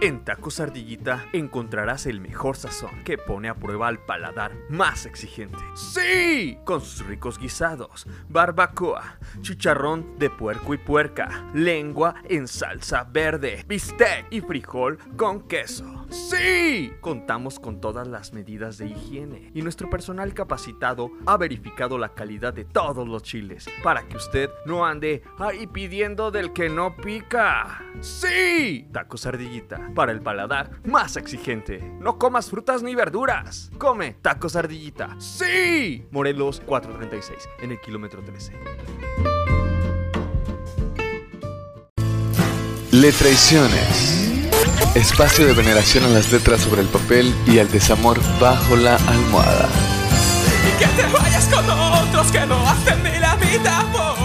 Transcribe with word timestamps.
En 0.00 0.24
Tacos 0.24 0.60
Ardillita 0.60 1.26
encontrarás 1.32 2.06
el 2.06 2.20
mejor 2.20 2.56
sazón 2.56 3.04
que 3.04 3.18
pone 3.18 3.48
a 3.48 3.54
prueba 3.54 3.88
al 3.88 3.98
paladar 3.98 4.52
más 4.68 5.06
exigente. 5.06 5.58
¡Sí! 5.74 6.58
Con 6.64 6.80
sus 6.80 7.06
ricos 7.06 7.38
guisados, 7.38 8.06
barbacoa, 8.28 9.18
chicharrón 9.40 10.18
de 10.18 10.30
puerco 10.30 10.74
y 10.74 10.78
puerca, 10.78 11.50
lengua 11.54 12.16
en 12.28 12.48
salsa 12.48 13.04
verde, 13.04 13.64
bistec 13.66 14.26
y 14.30 14.40
frijol 14.40 14.98
con 15.16 15.46
queso. 15.46 16.06
¡Sí! 16.08 16.92
Contamos 17.00 17.58
con 17.58 17.80
todas 17.80 18.06
las 18.06 18.32
medidas 18.32 18.78
de 18.78 18.86
higiene 18.86 19.50
y 19.54 19.62
nuestro 19.62 19.90
personal 19.90 20.34
capacitado 20.34 21.10
ha 21.26 21.36
verificado 21.36 21.98
la 21.98 22.10
calidad 22.10 22.54
de 22.54 22.64
todos 22.64 23.08
los 23.08 23.22
chiles 23.22 23.66
para 23.82 24.06
que 24.06 24.16
usted 24.16 24.50
no 24.66 24.86
ande 24.86 25.22
ahí 25.38 25.66
pidiendo 25.66 26.30
del 26.30 26.52
que 26.52 26.68
no 26.68 26.96
pica. 26.96 27.82
¡Sí! 28.00 28.88
Tacos 28.92 29.26
Ardillita, 29.26 29.75
para 29.94 30.12
el 30.12 30.20
paladar 30.20 30.70
más 30.84 31.16
exigente. 31.16 31.80
No 32.00 32.18
comas 32.18 32.50
frutas 32.50 32.82
ni 32.82 32.94
verduras. 32.94 33.70
Come 33.78 34.14
tacos 34.22 34.56
Ardillita. 34.56 35.16
¡Sí! 35.18 36.06
Morelos 36.10 36.62
436, 36.66 37.48
en 37.62 37.72
el 37.72 37.80
kilómetro 37.80 38.22
13. 38.22 38.52
Le 42.92 43.12
Traiciones. 43.12 44.26
Espacio 44.94 45.46
de 45.46 45.52
veneración 45.52 46.04
a 46.04 46.08
las 46.08 46.32
letras 46.32 46.62
sobre 46.62 46.80
el 46.80 46.88
papel 46.88 47.34
y 47.46 47.58
al 47.58 47.70
desamor 47.70 48.18
bajo 48.40 48.74
la 48.76 48.96
almohada. 48.96 49.68
Y 50.66 50.78
que 50.78 50.86
te 50.86 51.06
vayas 51.12 51.46
con 51.46 51.68
otros 51.68 52.32
que 52.32 52.46
no 52.46 52.66
hacen 52.66 53.02
ni 53.02 53.18
la 53.18 53.36
mitad 53.36 53.84
por 53.92 54.15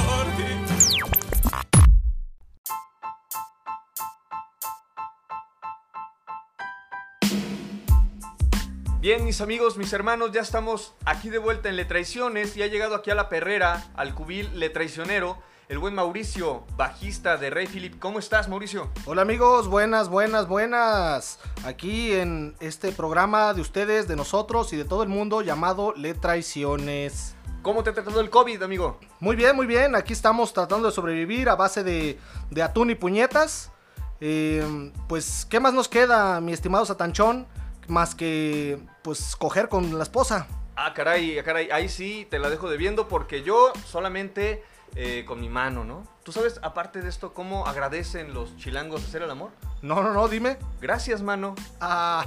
Bien, 9.01 9.23
mis 9.23 9.41
amigos, 9.41 9.77
mis 9.77 9.91
hermanos, 9.93 10.31
ya 10.31 10.41
estamos 10.41 10.93
aquí 11.05 11.31
de 11.31 11.39
vuelta 11.39 11.69
en 11.69 11.75
Le 11.75 11.85
Traiciones 11.85 12.55
y 12.55 12.61
ha 12.61 12.67
llegado 12.67 12.93
aquí 12.93 13.09
a 13.09 13.15
la 13.15 13.29
perrera, 13.29 13.89
al 13.95 14.13
cubil 14.13 14.47
Le 14.59 14.69
Traicionero, 14.69 15.39
el 15.69 15.79
buen 15.79 15.95
Mauricio, 15.95 16.65
bajista 16.77 17.37
de 17.37 17.49
Rey 17.49 17.65
Philip. 17.65 17.97
¿Cómo 17.97 18.19
estás, 18.19 18.47
Mauricio? 18.47 18.91
Hola 19.07 19.23
amigos, 19.23 19.67
buenas, 19.67 20.07
buenas, 20.07 20.47
buenas. 20.47 21.39
Aquí 21.65 22.13
en 22.13 22.55
este 22.59 22.91
programa 22.91 23.55
de 23.55 23.61
ustedes, 23.61 24.07
de 24.07 24.15
nosotros 24.15 24.71
y 24.71 24.77
de 24.77 24.85
todo 24.85 25.01
el 25.01 25.09
mundo 25.09 25.41
llamado 25.41 25.95
Le 25.97 26.13
Traiciones. 26.13 27.35
¿Cómo 27.63 27.83
te 27.83 27.89
ha 27.89 27.93
tratado 27.93 28.21
el 28.21 28.29
COVID, 28.29 28.61
amigo? 28.61 28.99
Muy 29.19 29.35
bien, 29.35 29.55
muy 29.55 29.65
bien. 29.65 29.95
Aquí 29.95 30.13
estamos 30.13 30.53
tratando 30.53 30.89
de 30.89 30.93
sobrevivir 30.93 31.49
a 31.49 31.55
base 31.55 31.83
de, 31.83 32.19
de 32.51 32.61
atún 32.61 32.91
y 32.91 32.95
puñetas. 32.95 33.71
Eh, 34.19 34.91
pues, 35.07 35.47
¿qué 35.49 35.59
más 35.59 35.73
nos 35.73 35.87
queda, 35.87 36.39
mi 36.39 36.53
estimado 36.53 36.85
Satanchón? 36.85 37.47
Más 37.87 38.15
que, 38.15 38.79
pues, 39.01 39.35
coger 39.35 39.69
con 39.69 39.97
la 39.97 40.03
esposa. 40.03 40.47
Ah, 40.75 40.93
caray, 40.93 41.41
caray, 41.43 41.69
ahí 41.71 41.89
sí 41.89 42.27
te 42.29 42.39
la 42.39 42.49
dejo 42.49 42.69
debiendo 42.69 43.07
porque 43.07 43.43
yo 43.43 43.73
solamente 43.85 44.63
eh, 44.95 45.23
con 45.27 45.39
mi 45.39 45.49
mano, 45.49 45.83
¿no? 45.83 46.07
¿Tú 46.23 46.31
sabes, 46.31 46.59
aparte 46.63 47.01
de 47.01 47.09
esto, 47.09 47.33
cómo 47.33 47.65
agradecen 47.67 48.33
los 48.33 48.55
chilangos 48.57 49.03
hacer 49.03 49.21
el 49.23 49.31
amor? 49.31 49.51
No, 49.81 50.01
no, 50.03 50.13
no, 50.13 50.27
dime. 50.27 50.57
Gracias, 50.79 51.21
mano. 51.21 51.55
Ah, 51.79 52.25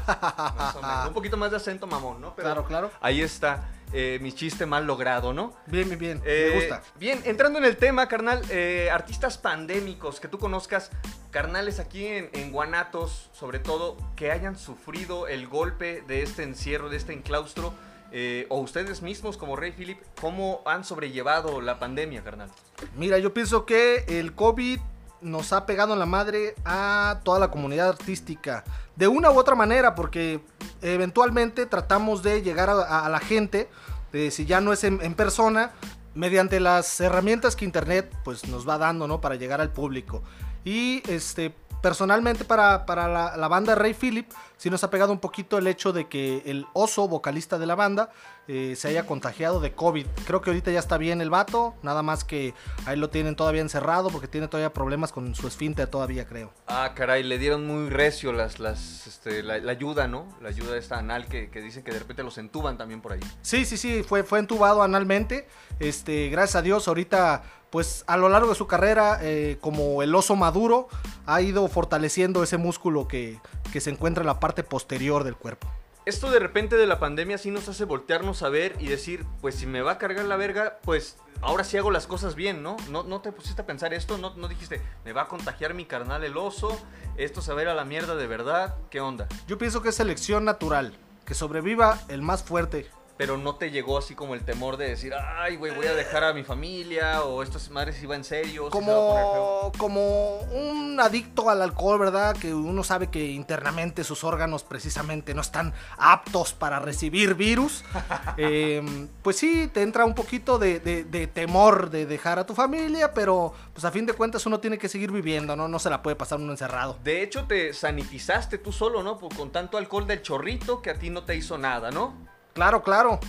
Más 0.57 0.77
o 0.77 0.83
menos. 0.83 1.07
Un 1.09 1.15
poquito 1.15 1.37
más 1.37 1.51
de 1.51 1.59
acento 1.59 1.87
mamón, 1.87 2.21
¿no? 2.21 2.35
Claro, 2.35 2.65
claro. 2.65 2.91
Ahí 3.01 3.23
está 3.23 3.69
eh, 3.95 4.19
mi 4.21 4.33
chiste 4.33 4.67
mal 4.67 4.87
logrado, 4.87 5.33
¿no? 5.33 5.55
Bien, 5.67 5.87
bien, 5.89 5.99
bien. 5.99 6.23
Eh, 6.27 6.51
Me 6.51 6.61
gusta. 6.61 6.83
Bien, 6.99 7.23
entrando 7.25 7.59
en 7.59 7.65
el 7.65 7.77
tema, 7.77 8.09
carnal, 8.09 8.43
eh, 8.51 8.91
artistas 8.93 9.39
pandémicos 9.39 10.21
que 10.21 10.29
tú 10.29 10.39
conozcas, 10.39 10.91
carnales 11.31 11.79
aquí 11.79 12.05
en, 12.07 12.29
en 12.33 12.53
Guanatos, 12.53 13.31
sobre 13.33 13.61
todo, 13.61 13.97
que 14.17 14.31
hayan 14.33 14.59
sufrido 14.59 15.29
el 15.29 15.47
golpe 15.47 16.03
de 16.07 16.23
este 16.23 16.43
encierro, 16.43 16.91
de 16.91 16.97
este 16.97 17.13
enclaustro, 17.13 17.73
eh, 18.13 18.47
o 18.49 18.61
ustedes 18.61 19.03
mismos 19.03 19.37
como 19.37 19.57
Rey 19.57 19.73
Philip, 19.73 19.99
¿cómo 20.21 20.63
han 20.67 20.85
sobrellevado 20.85 21.61
la 21.61 21.79
pandemia, 21.79 22.23
carnal? 22.23 22.51
Mira, 22.97 23.19
yo 23.19 23.33
pienso 23.33 23.65
que 23.65 24.05
el 24.09 24.35
COVID 24.35 24.79
nos 25.21 25.53
ha 25.53 25.67
pegado 25.67 25.95
en 25.95 25.99
la 25.99 26.07
madre 26.07 26.55
a 26.65 27.21
toda 27.25 27.39
la 27.39 27.51
comunidad 27.51 27.89
artística. 27.89 28.63
De 28.95 29.09
una 29.09 29.31
u 29.31 29.39
otra 29.39 29.55
manera, 29.55 29.95
porque 29.95 30.41
eventualmente 30.83 31.67
tratamos 31.67 32.23
de 32.23 32.43
llegar 32.43 32.69
a, 32.71 33.07
a 33.07 33.09
la 33.09 33.19
gente, 33.19 33.69
eh, 34.15 34.31
si 34.31 34.47
ya 34.47 34.61
no 34.61 34.73
es 34.73 34.85
en, 34.85 35.01
en 35.03 35.15
persona, 35.15 35.73
mediante 36.15 36.61
las 36.61 37.01
herramientas 37.01 37.57
que 37.57 37.65
Internet 37.65 38.15
pues, 38.25 38.49
nos 38.49 38.69
va 38.69 38.79
dando 38.79 39.07
¿no? 39.09 39.21
para 39.21 39.35
llegar 39.35 39.61
al 39.61 39.73
público. 39.73 40.23
Y 40.65 41.03
este, 41.11 41.55
personalmente 41.85 42.47
para, 42.47 42.87
para 42.87 43.09
la, 43.09 43.37
la 43.37 43.47
banda 43.47 43.75
Rey 43.75 43.93
Philip, 43.93 44.33
sí 44.57 44.71
nos 44.71 44.83
ha 44.85 44.89
pegado 44.89 45.13
un 45.13 45.19
poquito 45.21 45.59
el 45.59 45.67
hecho 45.67 45.93
de 45.93 46.09
que 46.09 46.43
el 46.47 46.65
oso, 46.73 47.09
vocalista 47.09 47.59
de 47.59 47.67
la 47.67 47.75
banda, 47.75 48.09
eh, 48.49 48.75
se 48.75 48.89
haya 48.89 49.05
contagiado 49.05 49.61
de 49.61 49.73
COVID. 49.73 50.07
Creo 50.27 50.41
que 50.41 50.49
ahorita 50.49 50.71
ya 50.71 50.79
está 50.79 50.97
bien 50.97 51.21
el 51.21 51.29
vato, 51.29 51.75
nada 51.83 52.03
más 52.03 52.25
que 52.25 52.55
ahí 52.87 52.97
lo 52.97 53.11
tienen 53.11 53.37
todavía 53.37 53.61
encerrado 53.61 54.09
porque 54.09 54.29
tiene 54.29 54.49
todavía 54.49 54.73
problemas 54.73 55.13
con 55.13 55.35
su 55.35 55.47
esfínter 55.47 55.87
todavía, 55.89 56.27
creo. 56.27 56.55
Ah, 56.67 56.93
caray, 56.95 57.23
le 57.23 57.37
dieron 57.39 57.67
muy 57.67 57.91
recio 57.91 58.33
las, 58.33 58.61
las, 58.61 59.07
este, 59.07 59.43
la, 59.43 59.59
la 59.59 59.73
ayuda, 59.73 60.09
¿no? 60.09 60.27
La 60.41 60.49
ayuda 60.49 60.79
esta 60.79 60.99
anal 60.99 61.27
que, 61.27 61.51
que 61.51 61.61
dicen 61.61 61.85
que 61.85 61.93
de 61.93 61.99
repente 61.99 62.23
los 62.23 62.39
entuban 62.39 62.79
también 62.79 63.03
por 63.03 63.13
ahí. 63.13 63.21
Sí, 63.43 63.67
sí, 63.67 63.77
sí, 63.77 64.03
fue, 64.03 64.25
fue 64.25 64.39
entubado 64.39 64.83
analmente. 64.83 65.47
Este, 65.81 66.31
gracias 66.31 66.57
a 66.57 66.63
Dios, 66.63 66.89
ahorita, 66.89 67.43
pues 67.75 68.05
a 68.07 68.17
lo 68.17 68.29
largo 68.29 68.51
de 68.51 68.55
su 68.55 68.69
carrera, 68.69 69.19
eh, 69.21 69.59
como 69.61 70.01
el 70.05 70.15
oso 70.15 70.37
maduro, 70.37 70.87
ha 71.27 71.43
ido 71.43 71.67
fortaleciendo 71.67 72.45
ese 72.45 72.57
músculo 72.57 73.09
que, 73.09 73.41
que 73.73 73.81
se 73.81 73.91
encuentra 73.91 74.21
en 74.21 74.29
la 74.29 74.39
parte 74.39 74.63
posterior 74.63 75.25
del 75.25 75.35
cuerpo. 75.35 75.67
Esto 76.07 76.31
de 76.31 76.39
repente 76.39 76.77
de 76.77 76.87
la 76.87 77.01
pandemia 77.01 77.37
sí 77.37 77.51
nos 77.51 77.69
hace 77.69 77.85
voltearnos 77.85 78.45
a 78.45 78.49
ver 78.49 78.77
y 78.79 78.87
decir, 78.87 79.27
pues 79.41 79.57
si 79.57 79.67
me 79.67 79.83
va 79.83 79.91
a 79.91 79.99
cargar 79.99 80.25
la 80.27 80.37
verga, 80.37 80.79
pues 80.85 81.17
ahora 81.41 81.65
sí 81.65 81.77
hago 81.77 81.91
las 81.91 82.07
cosas 82.07 82.37
bien, 82.37 82.63
¿no? 82.63 82.77
¿No, 82.91 83.03
no 83.03 83.21
te 83.23 83.33
pusiste 83.33 83.63
a 83.63 83.67
pensar 83.67 83.93
esto? 83.93 84.19
¿No, 84.19 84.37
¿No 84.37 84.47
dijiste, 84.47 84.81
me 85.05 85.13
va 85.13 85.23
a 85.23 85.27
contagiar 85.27 85.75
mi 85.75 85.85
carnal 85.85 86.23
el 86.23 86.37
oso? 86.37 86.81
¿Esto 87.17 87.43
se 87.43 87.55
va 87.55 87.59
a 87.59 87.63
ir 87.65 87.69
a 87.71 87.75
la 87.75 87.85
mierda 87.85 88.15
de 88.15 88.29
verdad? 88.29 88.77
¿Qué 88.89 89.01
onda? 89.01 89.27
Yo 89.49 89.59
pienso 89.59 89.83
que 89.83 89.89
es 89.89 89.97
selección 89.97 90.45
natural, 90.45 90.97
que 91.25 91.35
sobreviva 91.35 91.99
el 92.07 92.23
más 92.23 92.45
fuerte. 92.45 92.89
Pero 93.17 93.39
no 93.39 93.55
te 93.55 93.71
llegó 93.71 93.97
así 93.97 94.17
como 94.17 94.35
el 94.35 94.45
temor 94.45 94.77
de 94.77 94.89
decir, 94.89 95.13
ay, 95.15 95.55
güey, 95.55 95.73
voy 95.73 95.87
a 95.87 95.95
dejar 95.95 96.25
a 96.25 96.33
mi 96.33 96.43
familia, 96.43 97.23
o 97.23 97.45
esto 97.45 97.59
es 97.59 97.71
madre 97.71 97.93
si 97.93 98.07
va 98.07 98.17
en 98.17 98.25
serio. 98.25 98.69
sí 98.73 98.79
se 98.79 98.91
va 98.91 98.97
a 98.97 99.01
poner 99.09 99.25
feo". 99.25 99.73
Como, 99.79 99.79
como 99.79 100.37
un 100.53 100.99
adicto 101.01 101.49
al 101.49 101.63
alcohol, 101.63 102.01
¿verdad? 102.01 102.35
Que 102.37 102.53
uno 102.53 102.83
sabe 102.83 103.11
que 103.11 103.25
internamente 103.31 104.03
sus 104.03 104.25
órganos 104.25 104.65
precisamente 104.65 105.33
no 105.33 105.43
están 105.43 105.73
aptos 105.97 106.53
para 106.55 106.81
recibir 106.81 107.35
virus. 107.35 107.85
Eh, 108.37 108.83
pues 109.23 109.37
sí, 109.37 109.71
te 109.73 109.83
entra 109.83 110.05
un 110.05 110.15
poquito 110.15 110.59
de, 110.59 110.81
de- 110.81 111.05
de 111.05 111.27
temor 111.29 111.91
de 111.91 112.05
dejar 112.07 112.39
a 112.41 112.47
tu 112.47 112.55
familia, 112.55 113.15
pero 113.15 113.53
pues 113.73 113.85
a 113.85 113.93
fin 113.93 114.07
de 114.07 114.13
cuentas 114.13 114.45
uno 114.47 114.59
tiene 114.59 114.77
que 114.77 114.89
seguir 114.89 115.13
viviendo, 115.13 115.55
¿no? 115.55 115.69
No 115.69 115.79
se 115.79 115.89
la 115.89 116.03
puede 116.03 116.17
pasar 116.17 116.41
uno 116.41 116.51
encerrado. 116.51 116.99
De 117.05 117.23
hecho, 117.23 117.45
te 117.45 117.73
sanitizaste 117.73 118.59
tú 118.59 118.73
solo, 118.73 119.03
¿no? 119.05 119.19
Con 119.21 119.51
tanto 119.53 119.79
alcohol 119.79 120.07
del 120.09 120.21
chorrito 120.23 120.83
que 120.83 120.91
a 120.91 120.99
ti 120.99 121.11
no 121.11 121.23
te 121.25 121.37
hizo 121.37 121.59
nada, 121.59 121.91
¿no? 121.93 122.15
Claro, 122.55 122.83
claro. 122.83 123.21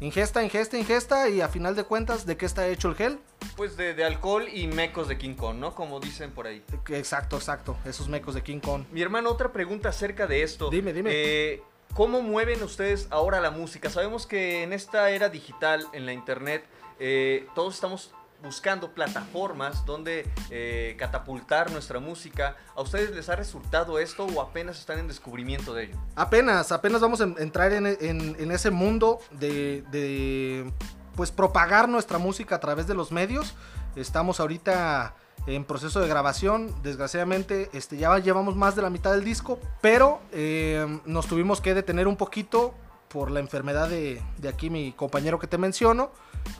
Ingesta, 0.00 0.42
ingesta, 0.42 0.76
ingesta 0.76 1.28
y 1.28 1.40
a 1.40 1.48
final 1.48 1.76
de 1.76 1.84
cuentas, 1.84 2.26
¿de 2.26 2.36
qué 2.36 2.44
está 2.44 2.66
hecho 2.66 2.88
el 2.88 2.96
gel? 2.96 3.20
Pues 3.56 3.76
de, 3.76 3.94
de 3.94 4.04
alcohol 4.04 4.48
y 4.52 4.66
mecos 4.66 5.06
de 5.06 5.16
King 5.16 5.34
Kong, 5.34 5.58
¿no? 5.58 5.76
Como 5.76 6.00
dicen 6.00 6.32
por 6.32 6.48
ahí. 6.48 6.64
Exacto, 6.88 7.36
exacto. 7.36 7.76
Esos 7.84 8.08
mecos 8.08 8.34
de 8.34 8.42
King 8.42 8.58
Kong. 8.58 8.84
Mi 8.90 9.00
hermano, 9.00 9.30
otra 9.30 9.52
pregunta 9.52 9.90
acerca 9.90 10.26
de 10.26 10.42
esto. 10.42 10.70
Dime, 10.70 10.92
dime. 10.92 11.10
Eh, 11.12 11.62
¿Cómo 11.94 12.20
mueven 12.20 12.62
ustedes 12.62 13.06
ahora 13.10 13.40
la 13.40 13.52
música? 13.52 13.90
Sabemos 13.90 14.26
que 14.26 14.64
en 14.64 14.72
esta 14.72 15.10
era 15.10 15.28
digital, 15.28 15.86
en 15.92 16.06
la 16.06 16.12
internet, 16.12 16.64
eh, 16.98 17.46
todos 17.54 17.74
estamos 17.74 18.12
buscando 18.42 18.92
plataformas 18.92 19.86
donde 19.86 20.28
eh, 20.50 20.96
catapultar 20.98 21.70
nuestra 21.70 22.00
música. 22.00 22.56
¿A 22.74 22.82
ustedes 22.82 23.10
les 23.12 23.28
ha 23.28 23.36
resultado 23.36 23.98
esto 23.98 24.26
o 24.26 24.40
apenas 24.42 24.78
están 24.78 24.98
en 24.98 25.08
descubrimiento 25.08 25.72
de 25.74 25.84
ello? 25.84 25.96
Apenas, 26.16 26.72
apenas 26.72 27.00
vamos 27.00 27.20
a 27.20 27.24
en- 27.24 27.36
entrar 27.38 27.72
en, 27.72 27.86
ese 28.50 28.70
mundo 28.70 29.18
de, 29.30 29.82
de, 29.90 30.72
pues 31.14 31.30
propagar 31.30 31.88
nuestra 31.88 32.18
música 32.18 32.56
a 32.56 32.60
través 32.60 32.86
de 32.86 32.94
los 32.94 33.12
medios. 33.12 33.54
Estamos 33.96 34.40
ahorita 34.40 35.14
en 35.46 35.64
proceso 35.64 36.00
de 36.00 36.08
grabación. 36.08 36.74
Desgraciadamente, 36.82 37.68
este, 37.72 37.96
ya 37.96 38.16
llevamos 38.18 38.56
más 38.56 38.74
de 38.76 38.82
la 38.82 38.90
mitad 38.90 39.12
del 39.12 39.24
disco, 39.24 39.58
pero 39.80 40.20
eh, 40.32 41.00
nos 41.04 41.26
tuvimos 41.26 41.60
que 41.60 41.74
detener 41.74 42.06
un 42.08 42.16
poquito 42.16 42.74
por 43.12 43.30
la 43.30 43.40
enfermedad 43.40 43.88
de, 43.88 44.22
de 44.38 44.48
aquí 44.48 44.70
mi 44.70 44.92
compañero 44.92 45.38
que 45.38 45.46
te 45.46 45.58
menciono. 45.58 46.10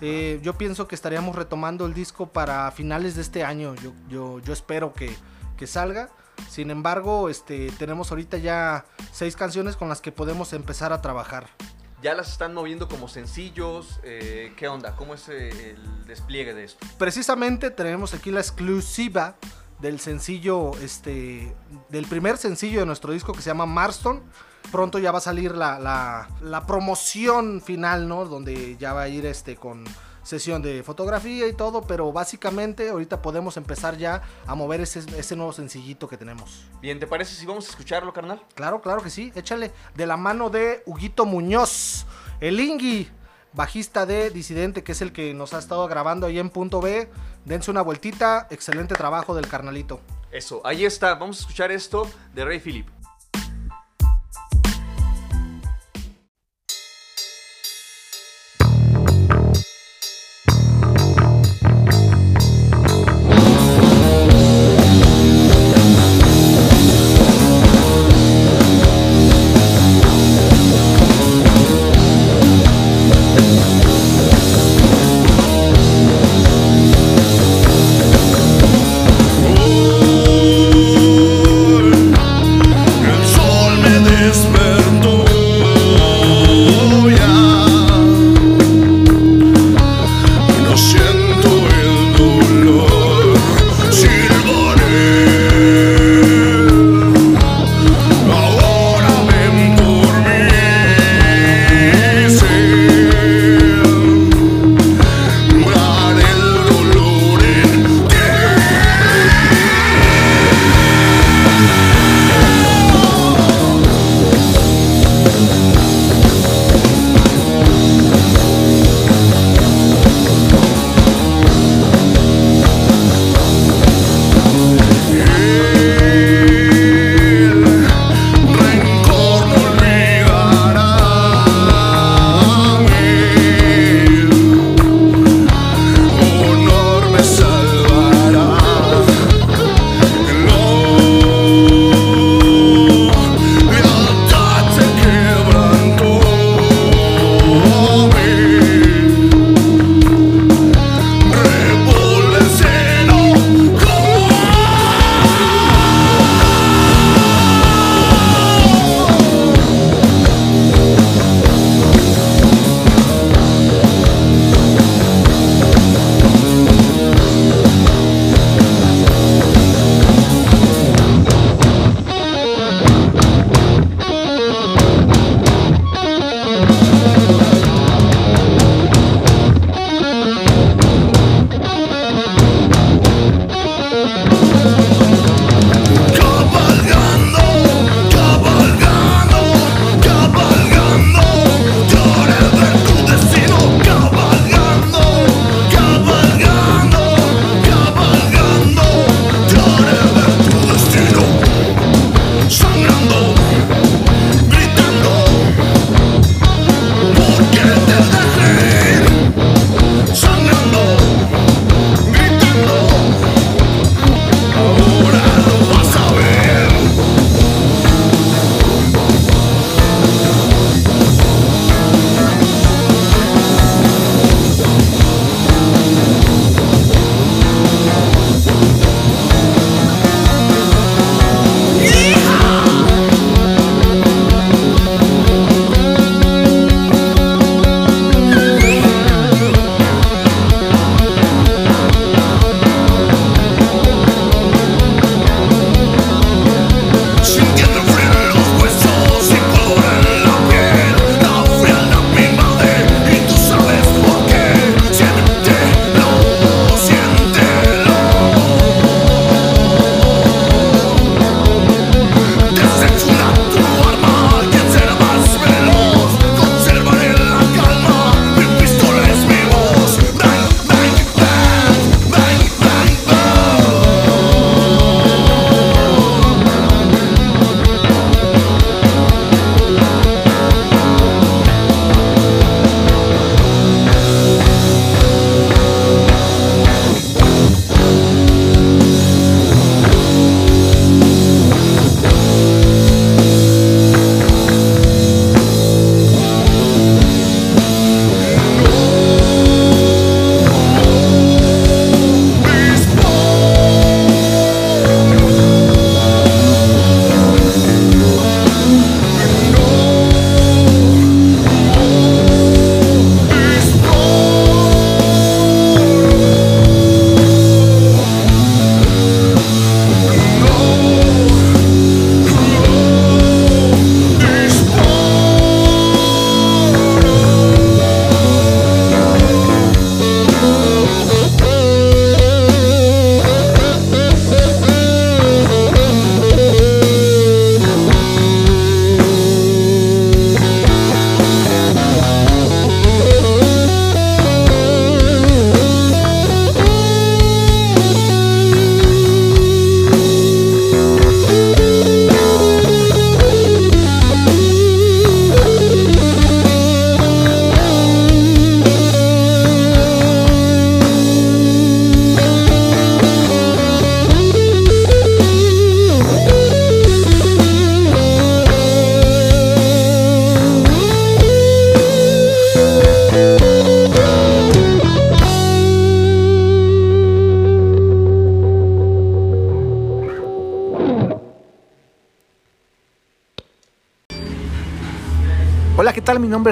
Eh, 0.01 0.39
yo 0.43 0.59
pienso 0.59 0.87
que 0.87 0.95
estaríamos 0.95 1.35
retomando 1.35 1.87
el 1.87 1.95
disco 1.95 2.27
para 2.29 2.71
finales 2.71 3.17
de 3.17 3.23
este 3.23 3.43
año. 3.43 3.75
Yo, 3.77 3.93
yo, 4.09 4.39
yo 4.41 4.53
espero 4.53 4.93
que, 4.93 5.17
que 5.57 5.67
salga. 5.67 6.11
Sin 6.49 6.71
embargo, 6.71 7.29
este, 7.29 7.71
tenemos 7.79 8.11
ahorita 8.11 8.37
ya 8.37 8.85
seis 9.13 9.35
canciones 9.37 9.77
con 9.77 9.89
las 9.89 10.01
que 10.01 10.13
podemos 10.13 10.53
empezar 10.53 10.93
a 10.93 11.01
trabajar. 11.01 11.49
¿Ya 12.03 12.15
las 12.15 12.33
están 12.33 12.53
moviendo 12.53 12.89
como 12.89 13.09
sencillos? 13.09 14.01
Eh, 14.03 14.53
¿Qué 14.57 14.69
onda? 14.69 14.97
¿Cómo 14.97 15.15
es 15.15 15.29
eh, 15.29 15.71
el 15.71 16.05
despliegue 16.07 16.53
de 16.53 16.65
esto? 16.65 16.85
Precisamente 16.99 17.71
tenemos 17.71 18.13
aquí 18.13 18.31
la 18.31 18.41
exclusiva 18.41 19.37
del 19.81 20.01
sencillo, 20.01 20.73
este, 20.83 21.55
del 21.89 22.07
primer 22.07 22.37
sencillo 22.39 22.81
de 22.81 22.87
nuestro 22.87 23.13
disco 23.13 23.33
que 23.33 23.41
se 23.41 23.51
llama 23.51 23.67
Marston. 23.67 24.23
Pronto 24.73 24.99
ya 24.99 25.13
va 25.13 25.19
a 25.19 25.21
salir 25.21 25.55
la, 25.55 25.79
la, 25.79 26.29
la 26.41 26.67
promoción 26.67 27.61
final, 27.61 28.09
¿no? 28.09 28.25
Donde 28.25 28.77
ya 28.79 28.93
va 28.95 29.03
a 29.03 29.09
ir 29.09 29.27
este 29.27 29.55
con 29.55 29.85
sesión 30.23 30.63
de 30.63 30.83
fotografía 30.83 31.47
y 31.47 31.53
todo, 31.53 31.83
pero 31.83 32.13
básicamente 32.13 32.89
ahorita 32.89 33.23
podemos 33.23 33.57
empezar 33.57 33.97
ya 33.97 34.23
a 34.47 34.55
mover 34.55 34.81
ese, 34.81 35.01
ese 35.19 35.37
nuevo 35.37 35.53
sencillito 35.53 36.09
que 36.09 36.17
tenemos. 36.17 36.65
Bien, 36.81 36.99
¿te 36.99 37.07
parece 37.07 37.35
si 37.35 37.45
vamos 37.45 37.67
a 37.67 37.71
escucharlo, 37.71 38.13
carnal? 38.13 38.43
Claro, 38.55 38.81
claro 38.81 39.03
que 39.03 39.11
sí, 39.11 39.33
échale. 39.35 39.73
De 39.95 40.07
la 40.07 40.17
mano 40.17 40.49
de 40.51 40.83
Huguito 40.87 41.27
Muñoz, 41.27 42.07
el 42.41 42.61
Ingui, 42.61 43.09
bajista 43.53 44.07
de 44.07 44.31
Disidente, 44.31 44.83
que 44.83 44.93
es 44.93 45.03
el 45.03 45.13
que 45.13 45.35
nos 45.35 45.55
ha 45.55 45.59
estado 45.59 45.87
grabando 45.89 46.27
ahí 46.27 46.39
en 46.39 46.51
punto 46.51 46.81
B. 46.81 47.11
Dense 47.45 47.71
una 47.71 47.83
vueltita, 47.83 48.47
excelente 48.51 48.95
trabajo 48.95 49.35
del 49.35 49.49
carnalito. 49.49 50.01
Eso, 50.31 50.63
ahí 50.65 50.85
está. 50.85 51.15
Vamos 51.17 51.39
a 51.39 51.41
escuchar 51.41 51.73
esto 51.73 52.09
de 52.35 52.45
Rey 52.45 52.61
Philip. 52.61 52.89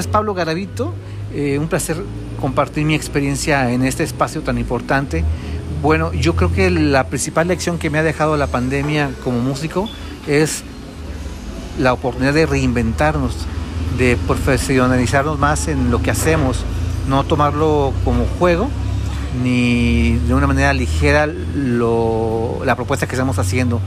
Es 0.01 0.07
Pablo 0.07 0.35
Garavito. 0.35 0.93
Eh, 1.33 1.59
un 1.59 1.69
placer 1.69 2.03
compartir 2.41 2.85
mi 2.85 2.95
experiencia 2.95 3.71
en 3.71 3.85
este 3.85 4.03
espacio 4.03 4.43
tan 4.43 4.59
importante. 4.59 5.25
Bueno, 5.83 6.13
yo 6.13 6.35
creo 6.35 6.53
que 6.53 6.71
la 6.71 7.07
principal 7.07 7.49
lección 7.49 7.79
que 7.79 7.91
me 7.91 7.99
ha 7.99 8.03
dejado 8.03 8.37
la 8.37 8.49
pandemia 8.49 9.11
como 9.23 9.39
músico 9.39 9.89
es 10.27 10.65
la 11.79 11.93
oportunidad 11.93 12.35
de 12.35 12.47
reinventarnos, 12.47 13.37
de 13.97 14.19
profesionalizarnos 14.27 15.39
más 15.39 15.69
en 15.69 15.91
lo 15.91 16.03
que 16.03 16.11
hacemos, 16.11 16.65
no 17.09 17.25
tomarlo 17.25 17.93
como 18.05 18.27
juego 18.39 18.69
ni 19.43 20.19
de 20.27 20.35
una 20.35 20.47
manera 20.47 20.73
ligera 20.73 21.27
lo, 21.27 22.61
la 22.65 22.75
propuesta 22.75 23.07
que 23.07 23.15
estamos 23.15 23.39
haciendo. 23.39 23.81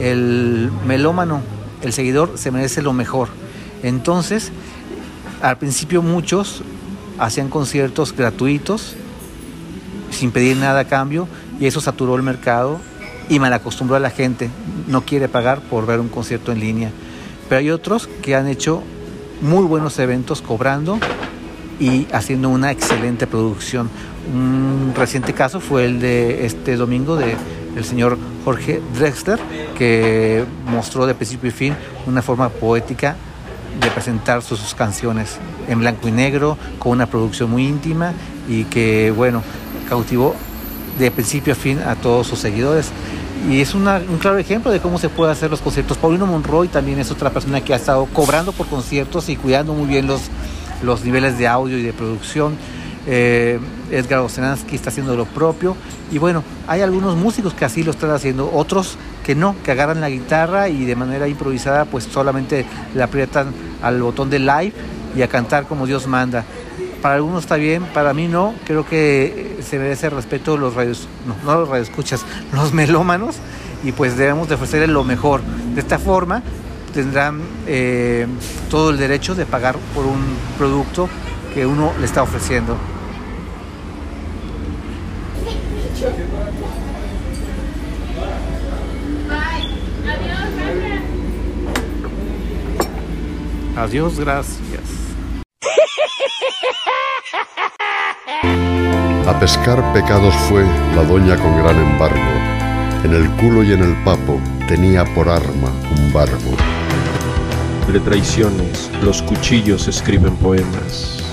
El 0.00 0.70
melómano, 0.86 1.40
el 1.82 1.92
seguidor, 1.92 2.32
se 2.36 2.50
merece 2.50 2.82
lo 2.82 2.92
mejor. 2.92 3.28
Entonces, 3.82 4.50
al 5.42 5.58
principio 5.58 6.02
muchos 6.02 6.62
hacían 7.18 7.48
conciertos 7.48 8.14
gratuitos, 8.14 8.94
sin 10.10 10.30
pedir 10.30 10.56
nada 10.56 10.80
a 10.80 10.84
cambio, 10.84 11.28
y 11.60 11.66
eso 11.66 11.80
saturó 11.80 12.16
el 12.16 12.22
mercado 12.22 12.80
y 13.28 13.38
mal 13.38 13.52
acostumbró 13.52 13.96
a 13.96 14.00
la 14.00 14.10
gente. 14.10 14.50
No 14.86 15.02
quiere 15.02 15.28
pagar 15.28 15.60
por 15.60 15.86
ver 15.86 16.00
un 16.00 16.08
concierto 16.08 16.52
en 16.52 16.60
línea. 16.60 16.90
Pero 17.48 17.58
hay 17.60 17.70
otros 17.70 18.08
que 18.22 18.34
han 18.34 18.46
hecho 18.46 18.82
muy 19.40 19.64
buenos 19.64 19.98
eventos 19.98 20.42
cobrando 20.42 20.98
y 21.78 22.06
haciendo 22.12 22.48
una 22.48 22.70
excelente 22.70 23.26
producción. 23.26 23.90
Un 24.32 24.92
reciente 24.96 25.32
caso 25.32 25.60
fue 25.60 25.84
el 25.84 26.00
de 26.00 26.46
este 26.46 26.76
domingo 26.76 27.16
de 27.16 27.36
el 27.76 27.84
señor 27.84 28.18
Jorge 28.44 28.82
Drexler, 28.98 29.38
que 29.76 30.44
mostró 30.66 31.06
de 31.06 31.14
principio 31.14 31.48
y 31.48 31.52
fin 31.52 31.76
una 32.06 32.22
forma 32.22 32.48
poética 32.48 33.16
de 33.80 33.90
presentar 33.90 34.42
sus, 34.42 34.74
canciones 34.74 35.38
en 35.68 35.80
blanco 35.80 36.08
y 36.08 36.12
negro, 36.12 36.56
con 36.78 36.92
una 36.92 37.06
producción 37.06 37.50
muy 37.50 37.66
íntima 37.66 38.12
y 38.48 38.64
que, 38.64 39.10
bueno, 39.10 39.42
cautivó 39.88 40.34
de 40.98 41.10
principio 41.10 41.52
a 41.52 41.56
fin 41.56 41.78
a 41.80 41.94
todos 41.94 42.26
sus 42.26 42.38
seguidores. 42.38 42.90
Y 43.48 43.60
es 43.60 43.74
un 43.74 43.84
claro 44.20 44.38
ejemplo 44.38 44.72
de 44.72 44.80
cómo 44.80 44.98
se 44.98 45.08
puede 45.08 45.30
hacer 45.30 45.50
los 45.50 45.60
conciertos. 45.60 45.96
Paulino 45.96 46.26
Monroy 46.26 46.68
también 46.68 46.98
es 46.98 47.10
otra 47.10 47.30
persona 47.30 47.60
que 47.60 47.72
ha 47.72 47.76
estado 47.76 48.06
cobrando 48.06 48.52
por 48.52 48.66
conciertos 48.66 49.28
y 49.28 49.36
cuidando 49.36 49.74
muy 49.74 49.86
bien 49.86 50.06
los, 50.08 50.22
los 50.82 51.04
niveles 51.04 51.38
de 51.38 51.46
audio 51.46 51.78
y 51.78 51.82
de 51.82 51.92
producción. 51.92 52.56
Eh, 53.06 53.60
Edgar 53.90 54.20
Osenansky 54.20 54.76
está 54.76 54.90
haciendo 54.90 55.16
lo 55.16 55.24
propio. 55.24 55.76
Y 56.10 56.18
bueno, 56.18 56.42
hay 56.66 56.80
algunos 56.80 57.16
músicos 57.16 57.54
que 57.54 57.64
así 57.64 57.82
lo 57.82 57.90
están 57.90 58.10
haciendo, 58.10 58.50
otros 58.52 58.96
que 59.24 59.34
no, 59.34 59.54
que 59.62 59.72
agarran 59.72 60.00
la 60.00 60.10
guitarra 60.10 60.68
y 60.68 60.84
de 60.84 60.96
manera 60.96 61.28
improvisada 61.28 61.84
pues 61.84 62.04
solamente 62.04 62.64
le 62.94 63.02
aprietan 63.02 63.52
al 63.82 64.00
botón 64.00 64.30
de 64.30 64.38
live 64.38 64.72
y 65.16 65.22
a 65.22 65.28
cantar 65.28 65.66
como 65.66 65.86
Dios 65.86 66.06
manda. 66.06 66.44
Para 67.02 67.16
algunos 67.16 67.44
está 67.44 67.56
bien, 67.56 67.84
para 67.94 68.12
mí 68.14 68.26
no. 68.26 68.54
Creo 68.66 68.86
que 68.86 69.58
se 69.62 69.78
merece 69.78 70.10
respeto 70.10 70.56
los 70.56 70.74
radios, 70.74 71.08
no, 71.26 71.36
no 71.44 71.60
los 71.60 71.68
radioescuchas, 71.68 72.24
los 72.52 72.72
melómanos 72.72 73.36
y 73.84 73.92
pues 73.92 74.16
debemos 74.16 74.48
de 74.48 74.54
ofrecerles 74.54 74.90
lo 74.90 75.04
mejor. 75.04 75.40
De 75.74 75.80
esta 75.80 75.98
forma 75.98 76.42
tendrán 76.92 77.40
eh, 77.66 78.26
todo 78.70 78.90
el 78.90 78.98
derecho 78.98 79.34
de 79.34 79.46
pagar 79.46 79.76
por 79.94 80.06
un 80.06 80.20
producto 80.56 81.08
que 81.54 81.66
uno 81.66 81.92
le 81.98 82.06
está 82.06 82.22
ofreciendo. 82.22 82.76
Adiós, 93.76 94.18
gracias. 94.20 94.80
A 99.26 99.40
pescar 99.40 99.92
pecados 99.92 100.34
fue 100.48 100.64
la 100.94 101.02
doña 101.02 101.36
con 101.36 101.56
gran 101.56 101.76
embargo. 101.76 102.16
En 103.04 103.14
el 103.14 103.28
culo 103.36 103.64
y 103.64 103.72
en 103.72 103.82
el 103.82 103.96
papo 104.04 104.40
tenía 104.68 105.04
por 105.14 105.28
arma 105.28 105.72
un 105.96 106.12
barbo. 106.12 106.56
De 107.92 107.98
traiciones, 107.98 108.90
los 109.02 109.22
cuchillos 109.22 109.88
escriben 109.88 110.36
poemas. 110.36 111.24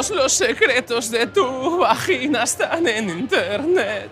Todos 0.00 0.16
los 0.16 0.32
secretos 0.32 1.10
de 1.10 1.26
tu 1.26 1.76
vagina 1.76 2.44
están 2.44 2.88
en 2.88 3.10
internet. 3.10 4.10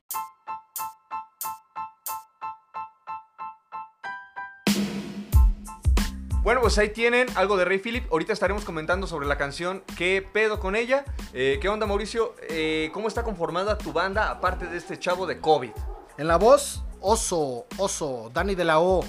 Bueno, 6.43 6.61
pues 6.61 6.77
ahí 6.77 6.91
tienen 6.91 7.27
algo 7.37 7.57
de 7.57 7.65
Rey 7.65 7.79
Philip. 7.79 8.05
Ahorita 8.13 8.35
estaremos 8.35 8.67
comentando 8.67 9.07
sobre 9.07 9.27
la 9.27 9.39
canción 9.39 9.83
¿Qué 9.97 10.23
pedo 10.31 10.61
con 10.61 10.77
ella? 10.77 11.07
Eh, 11.33 11.59
¿Qué 11.59 11.71
onda, 11.71 11.87
Mauricio? 11.87 12.35
Eh, 12.51 12.91
¿Cómo 12.93 13.09
está 13.09 13.23
conformada 13.23 13.79
tu 13.79 13.95
banda 13.95 14.29
aparte 14.29 14.67
de 14.67 14.77
este 14.77 14.99
chavo 14.99 15.27
de 15.27 15.41
COVID? 15.41 15.71
En 16.19 16.29
la 16.29 16.37
voz, 16.37 16.83
Oso, 17.01 17.65
Oso, 17.79 18.31
Dani 18.35 18.55
de 18.55 18.65
la 18.67 18.79
O. 18.79 19.03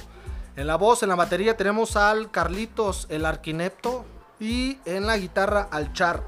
En 0.55 0.65
la 0.65 0.77
voz, 0.77 1.03
en 1.03 1.09
la 1.09 1.15
batería 1.15 1.57
tenemos 1.57 1.97
al 1.97 2.31
Carlitos, 2.31 3.05
el 3.09 3.25
Arquinepto. 3.25 4.05
Y 4.39 4.77
en 4.85 5.05
la 5.05 5.17
guitarra, 5.17 5.67
al 5.69 5.91
Char. 5.91 6.23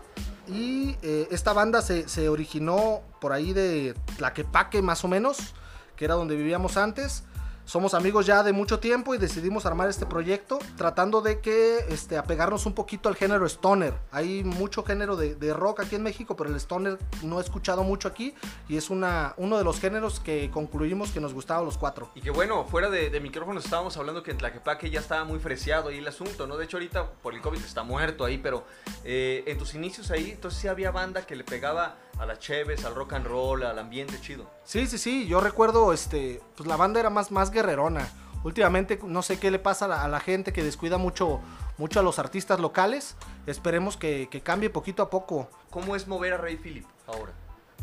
Y 0.47 0.97
eh, 1.01 1.27
esta 1.31 1.53
banda 1.53 1.81
se, 1.81 2.09
se 2.09 2.29
originó 2.29 3.01
por 3.19 3.31
ahí 3.31 3.53
de 3.53 3.95
Tlaquepaque, 4.17 4.81
más 4.81 5.03
o 5.03 5.07
menos, 5.07 5.53
que 5.95 6.05
era 6.05 6.15
donde 6.15 6.35
vivíamos 6.35 6.77
antes. 6.77 7.23
Somos 7.65 7.93
amigos 7.93 8.25
ya 8.25 8.43
de 8.43 8.53
mucho 8.53 8.79
tiempo 8.79 9.15
y 9.15 9.17
decidimos 9.17 9.65
armar 9.65 9.89
este 9.89 10.05
proyecto 10.05 10.59
tratando 10.77 11.21
de 11.21 11.39
que 11.39 11.79
este, 11.89 12.17
apegarnos 12.17 12.65
un 12.65 12.73
poquito 12.73 13.07
al 13.07 13.15
género 13.15 13.45
stoner. 13.45 13.93
Hay 14.11 14.43
mucho 14.43 14.83
género 14.83 15.15
de, 15.15 15.35
de 15.35 15.53
rock 15.53 15.81
aquí 15.81 15.95
en 15.95 16.03
México, 16.03 16.35
pero 16.35 16.49
el 16.49 16.55
stoner 16.57 16.97
no 17.23 17.39
he 17.39 17.41
escuchado 17.43 17.83
mucho 17.83 18.07
aquí 18.07 18.33
y 18.67 18.77
es 18.77 18.89
una, 18.89 19.33
uno 19.37 19.57
de 19.57 19.63
los 19.63 19.79
géneros 19.79 20.19
que 20.19 20.49
concluimos 20.51 21.11
que 21.11 21.19
nos 21.19 21.33
gustaba 21.33 21.61
los 21.63 21.77
cuatro. 21.77 22.11
Y 22.15 22.21
que 22.21 22.31
bueno, 22.31 22.65
fuera 22.65 22.89
de, 22.89 23.09
de 23.09 23.19
micrófonos 23.19 23.63
estábamos 23.63 23.95
hablando 23.97 24.23
que 24.23 24.31
en 24.31 24.37
Tlaquepaque 24.37 24.89
ya 24.89 24.99
estaba 24.99 25.23
muy 25.23 25.39
freciado 25.39 25.89
ahí 25.89 25.99
el 25.99 26.07
asunto, 26.07 26.47
¿no? 26.47 26.57
De 26.57 26.65
hecho 26.65 26.77
ahorita 26.77 27.11
por 27.21 27.33
el 27.33 27.41
COVID 27.41 27.59
está 27.59 27.83
muerto 27.83 28.25
ahí, 28.25 28.37
pero 28.37 28.65
eh, 29.03 29.43
en 29.47 29.57
tus 29.57 29.75
inicios 29.75 30.11
ahí, 30.11 30.31
entonces 30.31 30.59
sí 30.59 30.67
había 30.67 30.91
banda 30.91 31.25
que 31.25 31.35
le 31.35 31.43
pegaba 31.43 31.97
a 32.21 32.25
las 32.27 32.37
cheves, 32.39 32.85
al 32.85 32.93
rock 32.93 33.13
and 33.13 33.25
roll, 33.25 33.63
al 33.63 33.79
ambiente 33.79 34.21
chido. 34.21 34.45
Sí, 34.63 34.85
sí, 34.85 34.97
sí, 34.99 35.25
yo 35.27 35.41
recuerdo, 35.41 35.91
este, 35.91 36.39
pues 36.55 36.67
la 36.67 36.75
banda 36.77 36.99
era 36.99 37.09
más, 37.09 37.31
más 37.31 37.49
guerrerona. 37.49 38.07
Últimamente 38.43 38.99
no 39.03 39.23
sé 39.23 39.39
qué 39.39 39.49
le 39.49 39.57
pasa 39.59 39.85
a 39.85 39.87
la, 39.87 40.03
a 40.03 40.07
la 40.07 40.19
gente 40.19 40.53
que 40.53 40.63
descuida 40.63 40.97
mucho, 40.97 41.39
mucho 41.77 41.99
a 41.99 42.03
los 42.03 42.19
artistas 42.19 42.59
locales. 42.59 43.15
Esperemos 43.47 43.97
que, 43.97 44.29
que 44.29 44.41
cambie 44.41 44.69
poquito 44.69 45.01
a 45.01 45.09
poco. 45.09 45.49
¿Cómo 45.71 45.95
es 45.95 46.07
mover 46.07 46.33
a 46.33 46.37
Rey 46.37 46.57
Philip 46.57 46.85
ahora? 47.07 47.33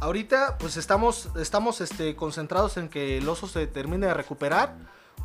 Ahorita 0.00 0.56
pues 0.58 0.76
estamos, 0.76 1.28
estamos 1.36 1.80
este, 1.80 2.14
concentrados 2.14 2.76
en 2.76 2.88
que 2.88 3.18
el 3.18 3.28
oso 3.28 3.48
se 3.48 3.66
termine 3.66 4.06
de 4.06 4.14
recuperar. 4.14 4.76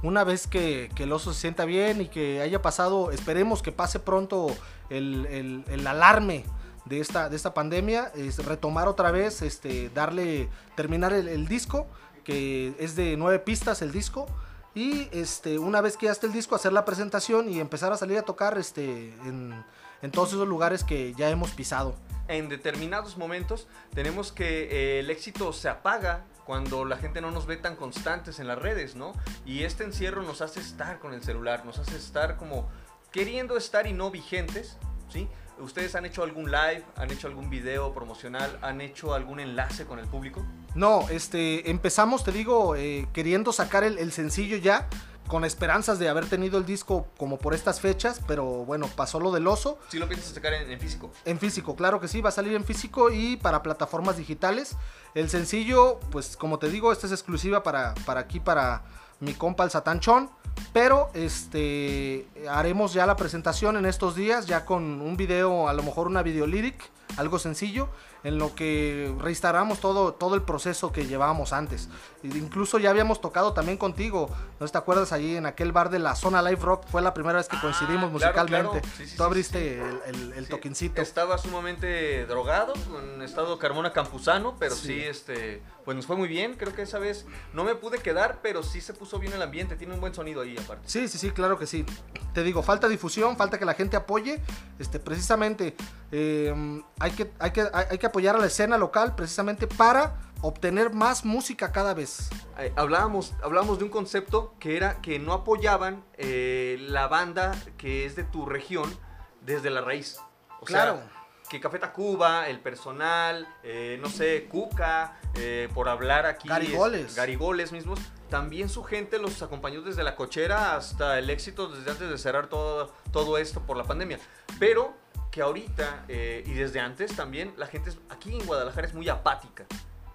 Una 0.02 0.24
vez 0.24 0.48
que, 0.48 0.90
que 0.96 1.04
el 1.04 1.12
oso 1.12 1.34
se 1.34 1.42
sienta 1.42 1.66
bien 1.66 2.02
y 2.02 2.08
que 2.10 2.42
haya 2.42 2.62
pasado, 2.64 3.12
esperemos 3.12 3.62
que 3.62 3.72
pase 3.72 4.00
pronto 4.00 4.48
el, 4.90 5.28
el- 5.28 5.64
el 5.70 5.86
alarme 5.88 6.46
de 6.86 7.00
esta, 7.00 7.30
de 7.30 7.36
esta 7.36 7.54
pandemia, 7.54 8.12
es 8.16 8.44
retomar 8.46 8.88
otra 8.88 9.12
vez, 9.12 9.42
este, 9.42 9.90
darle, 9.90 10.50
terminar 10.76 11.14
el, 11.14 11.48
disco, 11.48 11.88
que 12.24 12.76
es 12.80 12.96
de 12.96 13.16
nueve 13.18 13.40
pistas 13.40 13.82
el 13.82 13.92
disco. 13.92 14.28
Y 14.76 15.08
este, 15.12 15.60
una 15.60 15.82
vez 15.82 15.98
que 15.98 16.08
ya 16.08 16.12
esté 16.12 16.28
el 16.28 16.34
disco, 16.34 16.56
hacer 16.56 16.74
la 16.74 16.84
presentación 16.84 17.50
y 17.50 17.60
empezar 17.60 17.94
a 17.94 17.98
salir 17.98 18.18
a 18.18 18.24
tocar 18.24 18.58
este, 18.58 19.10
en, 19.26 19.64
en 20.02 20.12
todos 20.12 20.30
esos 20.30 20.48
lugares 20.48 20.84
que 20.84 21.14
ya 21.14 21.30
hemos 21.30 21.52
pisado. 21.52 21.96
En 22.28 22.50
determinados 22.50 23.18
momentos 23.18 23.68
tenemos 23.94 24.32
que 24.32 24.64
eh, 24.64 25.00
el 25.00 25.10
éxito 25.10 25.54
se 25.54 25.70
apaga 25.70 26.26
cuando 26.46 26.86
la 26.86 26.98
gente 26.98 27.22
no 27.22 27.32
nos 27.32 27.46
ve 27.46 27.58
tan 27.58 27.76
constantes 27.76 28.40
en 28.40 28.48
las 28.48 28.60
redes, 28.60 28.96
¿no? 28.96 29.14
Y 29.46 29.64
este 29.64 29.84
encierro 29.84 30.24
nos 30.24 30.42
hace 30.42 30.60
estar 30.60 31.00
con 31.00 31.14
el 31.14 31.24
celular, 31.24 31.66
nos 31.66 31.80
hace 31.80 31.96
estar 31.96 32.38
como 32.38 32.68
queriendo 33.12 33.58
estar 33.58 33.88
y 33.88 33.94
no 33.94 34.12
vigentes, 34.12 34.78
¿sí? 35.10 35.30
¿Ustedes 35.60 35.96
han 35.96 36.06
hecho 36.06 36.24
algún 36.24 36.52
live, 36.52 36.84
han 36.96 37.12
hecho 37.12 37.28
algún 37.28 37.50
video 37.50 37.94
promocional, 37.94 38.58
han 38.62 38.82
hecho 38.82 39.14
algún 39.14 39.40
enlace 39.40 39.86
con 39.86 40.00
el 40.00 40.08
público? 40.08 40.46
No, 40.76 41.08
este, 41.10 41.70
empezamos, 41.70 42.24
te 42.24 42.32
digo, 42.32 42.76
eh, 42.76 43.08
queriendo 43.14 43.54
sacar 43.54 43.84
el, 43.84 43.98
el 43.98 44.12
sencillo 44.12 44.58
ya, 44.58 44.88
con 45.28 45.46
esperanzas 45.46 46.00
de 46.00 46.10
haber 46.10 46.26
tenido 46.28 46.58
el 46.58 46.66
disco 46.66 47.08
como 47.18 47.38
por 47.38 47.54
estas 47.54 47.80
fechas, 47.80 48.22
pero 48.28 48.44
bueno, 48.66 48.88
pasó 48.96 49.20
lo 49.20 49.32
del 49.32 49.48
oso. 49.48 49.80
Si 49.88 49.98
lo 49.98 50.08
piensas 50.08 50.34
sacar 50.34 50.54
en, 50.54 50.70
en 50.70 50.80
físico. 50.80 51.12
En 51.26 51.40
físico, 51.40 51.76
claro 51.76 52.00
que 52.02 52.08
sí, 52.08 52.22
va 52.22 52.30
a 52.30 52.34
salir 52.34 52.54
en 52.54 52.66
físico 52.66 53.10
y 53.10 53.38
para 53.38 53.64
plataformas 53.64 54.18
digitales. 54.18 54.76
El 55.16 55.30
sencillo, 55.30 56.00
pues 56.12 56.36
como 56.36 56.60
te 56.60 56.70
digo, 56.70 56.92
esta 56.92 57.08
es 57.08 57.14
exclusiva 57.14 57.64
para, 57.64 57.94
para 58.06 58.20
aquí, 58.20 58.40
para 58.40 58.84
mi 59.24 59.34
compa 59.34 59.64
el 59.64 59.72
Satanchón. 59.72 60.30
Pero 60.72 61.10
este 61.14 62.28
haremos 62.50 62.94
ya 62.94 63.06
la 63.06 63.16
presentación 63.16 63.76
en 63.78 63.86
estos 63.86 64.16
días, 64.16 64.46
ya 64.46 64.66
con 64.66 65.02
un 65.02 65.18
video, 65.18 65.68
a 65.68 65.74
lo 65.74 65.84
mejor 65.84 66.08
una 66.08 66.22
video 66.22 66.46
lyric 66.46 66.92
algo 67.18 67.40
sencillo, 67.40 67.90
en 68.24 68.38
lo 68.38 68.56
que 68.56 69.14
reinstalamos 69.20 69.80
todo, 69.80 70.14
todo 70.14 70.36
el 70.36 70.42
proceso 70.44 70.92
que 70.92 71.06
llevábamos 71.08 71.52
antes. 71.54 71.90
E 72.24 72.28
incluso 72.28 72.80
ya 72.80 72.90
habíamos 72.90 73.20
tocado 73.20 73.54
también 73.54 73.78
contigo, 73.78 74.30
¿no 74.60 74.68
te 74.68 74.78
acuerdas? 74.78 75.12
Allí 75.12 75.36
en 75.36 75.46
aquel 75.46 75.72
bar 75.74 75.90
de 75.90 76.00
la 76.00 76.16
zona 76.16 76.42
Live 76.42 76.62
Rock, 76.62 76.86
fue 76.88 77.02
la 77.02 77.14
primera 77.14 77.38
vez 77.38 77.48
que 77.50 77.58
Ah, 77.58 77.62
coincidimos 77.62 78.10
claro, 78.12 78.34
musicalmente. 78.34 78.80
claro. 78.82 78.96
Sí, 78.98 79.08
sí, 79.08 79.18
Tú 79.18 79.24
abriste 79.24 79.60
sí. 79.60 80.08
el, 80.10 80.16
el- 80.16 80.34
el 80.34 80.48
toquincito. 80.48 81.02
Estaba 81.02 81.38
sumamente 81.38 82.26
drogado, 82.26 82.74
con 82.90 83.22
estado 83.22 83.60
Carmona 83.60 83.92
Campuzano, 83.92 84.56
pero 84.58 84.74
sí. 84.76 84.88
Sí. 84.88 85.00
este, 85.02 85.62
pues 85.84 85.98
nos 85.98 86.06
fue 86.06 86.16
muy 86.16 86.28
bien. 86.30 86.56
Creo 86.56 86.74
que 86.74 86.84
esa 86.84 87.00
vez 87.00 87.26
no 87.54 87.64
me 87.66 87.76
pude 87.76 87.98
quedar, 88.00 88.40
pero 88.42 88.64
sí 88.64 88.80
se 88.80 88.94
puso 88.94 89.20
bien 89.20 89.34
el 89.34 89.42
ambiente. 89.42 89.76
Tiene 89.76 89.94
un 89.94 90.00
buen 90.00 90.14
sonido 90.14 90.42
ahí, 90.42 90.56
aparte. 90.58 90.84
Sí, 90.88 91.08
sí, 91.10 91.18
sí, 91.18 91.32
claro 91.32 91.60
que 91.60 91.68
sí. 91.68 91.86
Te 92.34 92.42
digo, 92.44 92.64
falta 92.64 92.88
difusión, 92.88 93.36
falta 93.36 93.60
que 93.60 93.66
la 93.66 93.74
gente 93.74 93.98
apoye. 93.98 94.40
Este, 94.80 95.00
precisamente, 95.00 95.76
eh, 96.12 96.82
hay, 97.00 97.12
que, 97.12 97.32
hay, 97.40 97.52
que, 97.52 97.62
hay, 97.62 97.86
hay 97.92 97.98
que 97.98 98.06
apoyar 98.14 98.36
a 98.36 98.40
la 98.40 98.46
escena 98.46 98.78
local 98.78 99.16
precisamente 99.16 99.66
para 99.66 100.16
obtener 100.42 100.94
más 100.94 101.26
música 101.26 101.72
cada 101.72 101.96
vez. 101.96 102.30
Eh, 102.60 102.72
hablábamos, 102.76 103.34
hablábamos 103.42 103.80
de 103.80 103.86
un 103.86 103.90
concepto 103.90 104.54
que 104.60 104.78
era 104.78 105.02
que 105.02 105.18
no 105.18 105.34
apoyaban 105.34 106.04
eh, 106.20 106.78
la 106.82 107.08
banda 107.08 107.56
que 107.76 108.06
es 108.06 108.16
de 108.16 108.24
tu 108.24 108.46
región 108.46 108.96
desde 109.42 109.72
la 109.72 109.82
raíz. 109.82 110.20
O 110.62 110.66
Claro. 110.66 110.98
sea, 110.98 111.10
que 111.50 111.60
Café 111.60 111.80
Tacuba, 111.80 112.48
el 112.50 112.60
personal, 112.60 113.48
eh, 113.64 113.98
no 114.00 114.10
sé, 114.10 114.48
Cuca, 114.48 115.20
eh, 115.34 115.70
por 115.74 115.90
hablar 115.90 116.28
aquí. 116.28 116.48
Garigoles. 116.48 117.08
es- 117.08 117.16
Garigoles 117.16 117.72
mismos. 117.72 118.00
También 118.30 118.70
su 118.70 118.84
gente 118.84 119.18
los 119.18 119.42
acompañó 119.42 119.82
desde 119.82 120.04
la 120.04 120.16
cochera 120.16 120.76
hasta 120.76 121.18
el 121.18 121.32
éxito 121.32 121.68
desde 121.68 121.90
antes 121.92 122.10
de 122.10 122.18
cerrar 122.20 122.46
todo, 122.48 122.94
todo 123.12 123.40
esto 123.40 123.60
por 123.62 123.76
la 123.76 123.84
pandemia. 123.86 124.20
Pero 124.60 124.94
que 125.34 125.42
ahorita 125.42 126.06
eh, 126.08 126.44
y 126.46 126.54
desde 126.54 126.80
antes 126.80 127.16
también 127.16 127.54
la 127.58 127.66
gente 127.66 127.90
es- 127.90 127.98
aquí 128.10 128.34
en 128.40 128.46
Guadalajara 128.46 128.86
es 128.88 128.94
muy 128.94 129.10
apática. 129.10 129.66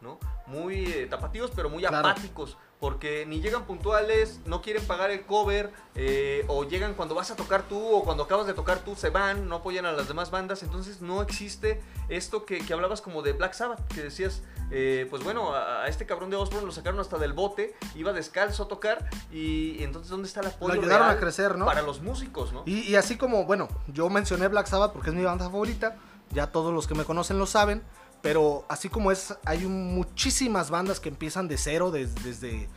¿no? 0.00 0.20
Muy 0.46 0.84
eh, 0.86 1.06
tapativos, 1.10 1.50
pero 1.56 1.68
muy 1.68 1.80
Claro. 1.82 1.96
apáticos. 2.08 2.56
Porque 2.78 3.26
ni 3.26 3.40
llegan 3.40 3.64
puntuales, 3.64 4.38
no 4.46 4.62
quieren 4.62 4.86
pagar 4.86 5.10
el 5.10 5.26
cover, 5.26 5.72
eh, 5.96 6.44
o 6.46 6.62
llegan 6.62 6.94
cuando 6.94 7.16
vas 7.16 7.32
a 7.32 7.34
tocar 7.36 7.64
tú, 7.64 7.84
o 7.84 8.04
cuando 8.04 8.22
acabas 8.22 8.46
de 8.46 8.54
tocar 8.54 8.78
tú, 8.78 8.94
se 8.94 9.10
van, 9.10 9.48
no 9.48 9.56
apoyan 9.56 9.86
a 9.86 9.90
las 9.92 10.06
demás 10.06 10.30
bandas. 10.30 10.62
Entonces 10.62 11.00
no 11.00 11.20
existe 11.20 11.82
esto 12.08 12.46
que, 12.46 12.64
que 12.64 12.72
hablabas 12.72 13.00
como 13.00 13.22
de 13.22 13.32
Black 13.32 13.54
Sabbath, 13.54 13.84
que 13.92 14.02
decías, 14.02 14.42
eh, 14.70 15.06
pues 15.10 15.24
bueno, 15.24 15.54
a, 15.54 15.82
a 15.84 15.88
este 15.88 16.04
cabrón 16.06 16.30
de 16.30 16.36
Osborne 16.36 16.66
lo 16.66 16.72
sacaron 16.72 17.00
hasta 17.00 17.18
del 17.18 17.32
bote, 17.32 17.74
iba 17.94 18.12
descalzo 18.12 18.64
a 18.64 18.68
tocar, 18.68 19.08
y, 19.32 19.82
entonces 19.82 20.10
¿dónde 20.10 20.28
está 20.28 20.40
el 20.40 20.48
apoyo 20.48 20.74
Lo 20.74 20.80
ayudaron 20.80 21.06
real 21.06 21.16
a 21.16 21.20
crecer, 21.20 21.56
¿no? 21.56 21.64
Para 21.66 21.82
los 21.82 22.00
músicos, 22.02 22.52
¿no? 22.52 22.62
Y, 22.66 22.80
y 22.80 22.96
así 22.96 23.16
como, 23.16 23.44
bueno, 23.44 23.68
yo 23.88 24.08
mencioné 24.10 24.48
Black 24.48 24.66
Sabbath 24.66 24.92
porque 24.92 25.10
es 25.10 25.16
mi 25.16 25.24
banda 25.24 25.44
favorita, 25.46 25.96
ya 26.32 26.48
todos 26.48 26.72
los 26.74 26.86
que 26.86 26.94
me 26.94 27.04
conocen 27.04 27.38
lo 27.38 27.46
saben, 27.46 27.82
pero 28.20 28.64
así 28.68 28.88
como 28.88 29.12
es, 29.12 29.34
hay 29.44 29.60
muchísimas 29.66 30.70
bandas 30.70 31.00
que 31.00 31.08
empiezan 31.08 31.48
de 31.48 31.56
cero, 31.56 31.90
des- 31.90 32.14
desde, 32.24 32.68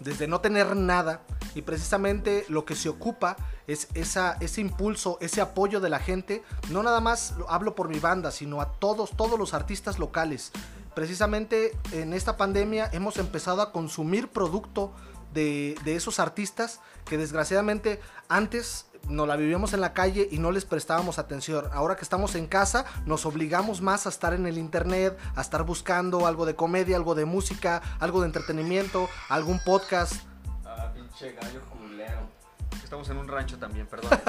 desde 0.00 0.26
no 0.26 0.40
tener 0.40 0.74
nada, 0.76 1.20
y 1.54 1.62
precisamente 1.62 2.44
lo 2.48 2.64
que 2.64 2.74
se 2.74 2.88
ocupa 2.88 3.36
es 3.66 3.88
esa, 3.94 4.36
ese 4.40 4.60
impulso, 4.60 5.18
ese 5.20 5.40
apoyo 5.40 5.80
de 5.80 5.88
la 5.88 5.98
gente, 6.00 6.42
no 6.70 6.82
nada 6.82 7.00
más 7.00 7.34
lo- 7.38 7.48
hablo 7.50 7.74
por 7.74 7.88
mi 7.88 8.00
banda, 8.00 8.30
sino 8.32 8.60
a 8.60 8.72
todos, 8.72 9.10
todos 9.16 9.38
los 9.38 9.54
artistas 9.54 9.98
locales. 9.98 10.50
Precisamente 10.94 11.76
en 11.92 12.12
esta 12.12 12.36
pandemia 12.36 12.90
hemos 12.92 13.16
empezado 13.16 13.62
a 13.62 13.72
consumir 13.72 14.28
producto 14.28 14.92
de, 15.32 15.76
de 15.84 15.96
esos 15.96 16.20
artistas 16.20 16.80
que 17.06 17.16
desgraciadamente 17.16 18.00
antes 18.28 18.86
nos 19.08 19.26
la 19.26 19.36
vivíamos 19.36 19.72
en 19.72 19.80
la 19.80 19.92
calle 19.92 20.28
y 20.30 20.38
no 20.38 20.52
les 20.52 20.64
prestábamos 20.64 21.18
atención. 21.18 21.66
Ahora 21.72 21.96
que 21.96 22.02
estamos 22.02 22.34
en 22.34 22.46
casa, 22.46 22.84
nos 23.06 23.26
obligamos 23.26 23.80
más 23.80 24.06
a 24.06 24.08
estar 24.08 24.32
en 24.32 24.46
el 24.46 24.58
internet, 24.58 25.18
a 25.34 25.40
estar 25.40 25.64
buscando 25.64 26.26
algo 26.26 26.46
de 26.46 26.54
comedia, 26.54 26.96
algo 26.96 27.14
de 27.14 27.24
música, 27.24 27.82
algo 27.98 28.20
de 28.20 28.26
entretenimiento, 28.26 29.08
algún 29.28 29.58
podcast. 29.60 30.14
Ah, 30.64 30.92
pinche 30.94 31.32
gallo 31.32 31.60
culero. 31.70 32.20
Estamos 32.82 33.08
en 33.10 33.16
un 33.16 33.28
rancho 33.28 33.58
también, 33.58 33.86
perdón. 33.86 34.10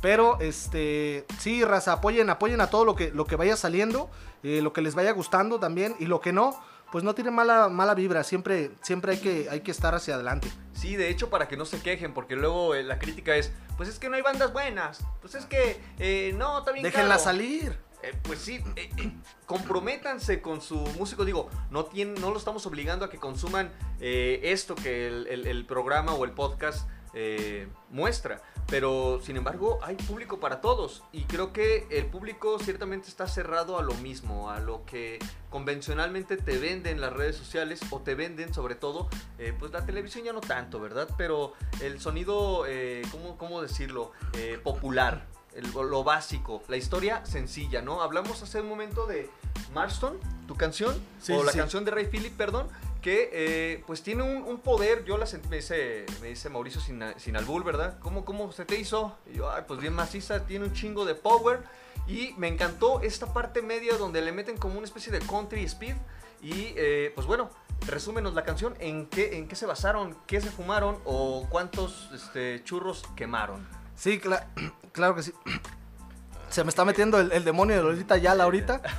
Pero, 0.00 0.38
este, 0.40 1.26
sí, 1.38 1.64
raza, 1.64 1.94
apoyen, 1.94 2.30
apoyen 2.30 2.60
a 2.60 2.68
todo 2.70 2.84
lo 2.84 2.94
que, 2.94 3.10
lo 3.10 3.24
que 3.26 3.36
vaya 3.36 3.56
saliendo, 3.56 4.08
eh, 4.42 4.60
lo 4.62 4.72
que 4.72 4.80
les 4.80 4.94
vaya 4.94 5.10
gustando 5.12 5.58
también, 5.58 5.96
y 5.98 6.06
lo 6.06 6.20
que 6.20 6.32
no, 6.32 6.58
pues 6.92 7.02
no 7.04 7.14
tiene 7.14 7.30
mala, 7.30 7.68
mala 7.68 7.94
vibra, 7.94 8.22
siempre, 8.24 8.70
siempre 8.82 9.12
hay 9.12 9.18
que, 9.18 9.48
hay 9.50 9.60
que 9.60 9.70
estar 9.72 9.94
hacia 9.94 10.14
adelante. 10.14 10.48
Sí, 10.72 10.94
de 10.96 11.08
hecho, 11.10 11.30
para 11.30 11.48
que 11.48 11.56
no 11.56 11.64
se 11.64 11.80
quejen, 11.82 12.14
porque 12.14 12.36
luego 12.36 12.74
eh, 12.74 12.82
la 12.84 12.98
crítica 12.98 13.34
es, 13.36 13.52
pues 13.76 13.88
es 13.88 13.98
que 13.98 14.08
no 14.08 14.14
hay 14.16 14.22
bandas 14.22 14.52
buenas, 14.52 15.04
pues 15.20 15.34
es 15.34 15.44
que, 15.46 15.80
eh, 15.98 16.32
no, 16.36 16.64
bien 16.72 16.84
Déjenla 16.84 17.16
caro". 17.16 17.20
salir. 17.24 17.78
Eh, 18.04 18.14
pues 18.22 18.38
sí, 18.38 18.62
eh, 18.76 18.90
eh, 18.96 19.12
comprométanse 19.44 20.40
con 20.40 20.60
su 20.60 20.76
músico. 20.76 21.24
Digo, 21.24 21.50
no, 21.72 21.84
tienen, 21.86 22.14
no 22.20 22.30
lo 22.30 22.38
estamos 22.38 22.64
obligando 22.66 23.04
a 23.04 23.10
que 23.10 23.18
consuman 23.18 23.72
eh, 24.00 24.38
esto 24.44 24.76
que 24.76 25.08
el, 25.08 25.26
el- 25.26 25.46
el 25.48 25.66
programa 25.66 26.12
o 26.14 26.24
el 26.24 26.30
podcast 26.30 26.88
eh, 27.12 27.66
muestra. 27.90 28.40
Pero, 28.68 29.18
sin 29.22 29.36
embargo, 29.38 29.78
hay 29.82 29.96
público 29.96 30.38
para 30.40 30.60
todos. 30.60 31.02
Y 31.10 31.22
creo 31.24 31.52
que 31.54 31.86
el 31.90 32.04
público 32.06 32.58
ciertamente 32.58 33.08
está 33.08 33.26
cerrado 33.26 33.78
a 33.78 33.82
lo 33.82 33.94
mismo, 33.94 34.50
a 34.50 34.60
lo 34.60 34.84
que 34.84 35.18
convencionalmente 35.48 36.36
te 36.36 36.58
venden 36.58 37.00
las 37.00 37.12
redes 37.12 37.36
sociales 37.36 37.80
o 37.90 38.00
te 38.00 38.14
venden 38.14 38.52
sobre 38.52 38.74
todo, 38.74 39.08
eh, 39.38 39.54
pues 39.58 39.72
la 39.72 39.86
televisión 39.86 40.24
ya 40.24 40.34
no 40.34 40.42
tanto, 40.42 40.80
¿verdad? 40.80 41.08
Pero 41.16 41.54
el 41.80 41.98
sonido, 42.00 42.64
eh, 42.66 43.02
¿cómo, 43.10 43.38
cómo 43.38 43.62
decirlo? 43.62 44.12
Eh, 44.34 44.60
popular 44.62 45.26
el- 45.54 45.70
lo 45.72 46.04
básico, 46.04 46.62
la 46.68 46.76
historia 46.76 47.24
sencilla, 47.24 47.80
¿no? 47.80 48.02
Hablamos 48.02 48.42
hace 48.42 48.60
un 48.60 48.68
momento 48.68 49.06
de 49.06 49.30
Marston, 49.72 50.18
tu 50.46 50.54
canción, 50.56 50.94
Sí, 51.20 51.32
o 51.32 51.42
la 51.42 51.52
sí. 51.52 51.58
canción 51.58 51.84
de 51.86 51.90
Ray 51.90 52.06
Philip, 52.06 52.36
perdón, 52.36 52.68
que 53.02 53.30
eh, 53.32 53.84
pues 53.86 54.02
tiene 54.02 54.22
un, 54.24 54.42
un 54.42 54.58
poder, 54.58 55.04
yo 55.04 55.18
la 55.18 55.26
sentí, 55.26 55.48
me 55.48 55.56
dice, 55.56 56.04
me 56.20 56.28
dice 56.28 56.48
Mauricio 56.50 56.80
sin, 56.80 57.02
sin 57.16 57.36
albur, 57.36 57.62
¿verdad? 57.64 57.98
¿Cómo, 58.00 58.24
¿Cómo 58.24 58.50
se 58.52 58.64
te 58.64 58.78
hizo? 58.78 59.16
Y 59.32 59.36
yo, 59.36 59.50
"Ay, 59.50 59.62
pues 59.68 59.80
bien 59.80 59.94
maciza, 59.94 60.44
tiene 60.46 60.64
un 60.66 60.72
chingo 60.72 61.04
de 61.04 61.14
power, 61.14 61.62
y 62.06 62.34
me 62.38 62.48
encantó 62.48 63.00
esta 63.00 63.32
parte 63.32 63.62
media 63.62 63.96
donde 63.98 64.20
le 64.22 64.32
meten 64.32 64.56
como 64.56 64.76
una 64.78 64.84
especie 64.86 65.12
de 65.12 65.20
country 65.20 65.62
speed, 65.64 65.94
y 66.42 66.72
eh, 66.76 67.12
pues 67.14 67.26
bueno, 67.26 67.50
resúmenos 67.86 68.34
la 68.34 68.44
canción, 68.44 68.74
¿en 68.80 69.06
qué, 69.06 69.36
en 69.38 69.46
qué 69.48 69.54
se 69.56 69.66
basaron, 69.66 70.16
qué 70.26 70.40
se 70.40 70.50
fumaron, 70.50 70.98
o 71.04 71.46
cuántos 71.50 72.10
este, 72.14 72.62
churros 72.64 73.04
quemaron? 73.16 73.66
Sí, 73.94 74.20
cla- 74.20 74.46
claro 74.92 75.14
que 75.14 75.22
sí. 75.22 75.32
Se 76.50 76.64
me 76.64 76.70
está 76.70 76.86
metiendo 76.86 77.20
el, 77.20 77.30
el 77.32 77.44
demonio 77.44 77.76
de 77.76 77.82
Lolita 77.82 78.16
Yala 78.16 78.44
ahorita. 78.44 78.80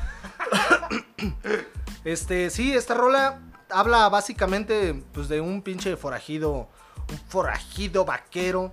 Este, 2.06 2.50
sí, 2.50 2.74
esta 2.74 2.94
rola 2.94 3.40
habla 3.70 4.08
básicamente 4.10 5.02
pues, 5.14 5.28
de 5.30 5.42
un 5.42 5.62
pinche 5.62 5.96
forajido, 5.98 6.68
un 7.10 7.18
forajido 7.28 8.06
vaquero, 8.06 8.72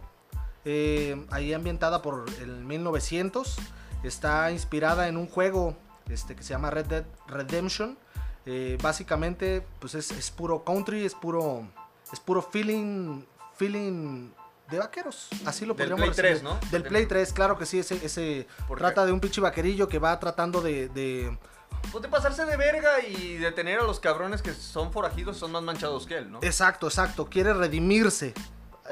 eh, 0.65 1.25
ahí 1.31 1.53
ambientada 1.53 2.03
por 2.03 2.27
el 2.41 2.65
1900. 2.65 3.57
Está 4.03 4.51
inspirada 4.51 5.09
en 5.09 5.17
un 5.17 5.27
juego 5.27 5.77
este, 6.09 6.35
que 6.37 6.43
se 6.43 6.51
llama 6.51 6.71
Red 6.71 6.87
Dead 6.87 7.05
Redemption. 7.29 7.99
Eh, 8.45 8.79
básicamente, 8.83 9.67
pues 9.81 9.95
es, 9.95 10.11
es 10.13 10.31
puro 10.31 10.63
country, 10.65 11.05
es 11.05 11.15
puro, 11.15 11.67
es 12.13 12.21
puro 12.21 12.43
feeling, 12.43 13.23
feeling 13.57 14.31
de 14.71 14.79
vaqueros. 14.79 15.29
Así 15.45 15.65
lo 15.67 15.75
Del 15.75 15.89
podríamos 15.91 16.17
Play 16.17 16.33
resumir. 16.33 16.59
3, 16.59 16.63
¿no? 16.65 16.71
Del 16.71 16.83
Play 16.85 17.07
3, 17.07 17.33
claro 17.33 17.59
que 17.59 17.67
sí, 17.67 17.79
ese, 17.81 18.05
ese 18.05 18.47
trata 18.77 19.05
de 19.07 19.13
un 19.13 19.21
pinche 19.21 19.41
vaquerillo 19.41 19.89
que 19.89 19.99
va 19.99 20.19
tratando 20.21 20.61
de, 20.61 20.89
de- 20.89 21.37
Pues 21.93 22.03
de 22.03 22.09
pasarse 22.09 22.45
de 22.45 22.57
verga 22.57 23.01
y 23.07 23.37
detener 23.37 23.81
a 23.81 23.85
los 23.85 24.01
cabrones 24.01 24.43
que 24.43 24.53
son 24.53 24.93
forajidos 24.93 25.37
son 25.37 25.53
más 25.53 25.63
manchados 25.63 26.07
que 26.07 26.19
él, 26.19 26.31
¿no? 26.31 26.39
Exacto, 26.43 26.87
exacto, 26.87 27.27
quiere 27.27 27.55
redimirse. 27.55 28.35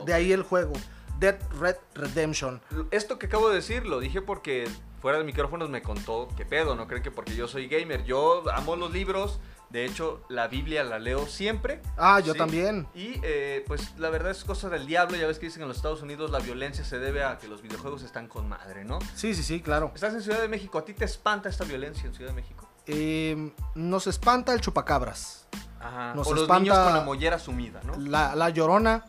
De 0.07 0.15
ahí 0.15 0.33
el 0.33 0.43
juego. 0.43 0.73
Dead 1.21 1.39
Red 1.61 1.77
Redemption. 1.95 2.61
Esto 2.91 3.19
que 3.19 3.27
acabo 3.27 3.49
de 3.49 3.57
decir 3.57 3.87
lo 3.87 4.01
dije 4.01 4.21
porque 4.21 4.69
fuera 5.01 5.19
de 5.19 5.25
micrófonos 5.25 5.71
me 5.71 5.83
contó 5.83 6.29
qué 6.37 6.45
pedo, 6.45 6.75
no 6.75 6.87
creen 6.89 7.03
que 7.03 7.11
porque 7.11 7.37
yo 7.37 7.47
soy 7.47 7.69
gamer. 7.69 8.05
Yo 8.05 8.43
amo 8.53 8.75
los 8.75 8.91
libros, 8.93 9.39
de 9.71 9.85
hecho 9.85 10.25
la 10.29 10.49
Biblia 10.49 10.83
la 10.83 10.99
leo 10.99 11.27
siempre. 11.27 11.81
Ah, 11.97 12.19
yo 12.19 12.33
Sí. 12.33 12.39
también. 12.39 12.89
Y 12.95 13.21
eh, 13.23 13.65
pues 13.69 13.97
la 13.99 14.11
verdad 14.11 14.33
es 14.33 14.43
cosa 14.45 14.69
del 14.69 14.87
diablo, 14.87 15.17
ya 15.17 15.27
ves 15.29 15.39
que 15.39 15.47
dicen 15.47 15.63
en 15.63 15.69
los 15.69 15.77
Estados 15.77 16.03
Unidos 16.03 16.31
la 16.33 16.41
violencia 16.41 16.85
se 16.85 16.99
debe 16.99 17.23
a 17.23 17.39
que 17.39 17.47
los 17.47 17.63
videojuegos 17.63 18.03
están 18.03 18.27
con 18.27 18.49
madre, 18.49 18.85
¿no? 18.85 18.99
Sí, 19.15 19.35
sí, 19.35 19.45
sí, 19.45 19.61
claro. 19.63 19.93
Estás 19.95 20.15
en 20.15 20.23
Ciudad 20.23 20.41
de 20.41 20.49
México, 20.49 20.79
¿a 20.79 20.85
ti 20.85 20.95
te 20.95 21.05
espanta 21.05 21.49
esta 21.49 21.65
violencia 21.65 22.07
en 22.07 22.15
Ciudad 22.15 22.31
de 22.31 22.37
México? 22.37 22.64
Eh, 22.87 23.53
nos 23.75 24.07
espanta 24.07 24.53
el 24.53 24.61
chupacabras. 24.61 25.47
Ajá. 25.81 26.15
Nos 26.15 26.27
o 26.27 26.33
los 26.35 26.43
espanta- 26.43 26.61
niños 26.63 26.79
con 26.79 26.95
la 26.95 27.01
mollera 27.03 27.39
sumida, 27.39 27.81
¿no? 27.85 27.97
La, 27.99 28.35
la 28.35 28.49
llorona. 28.51 29.05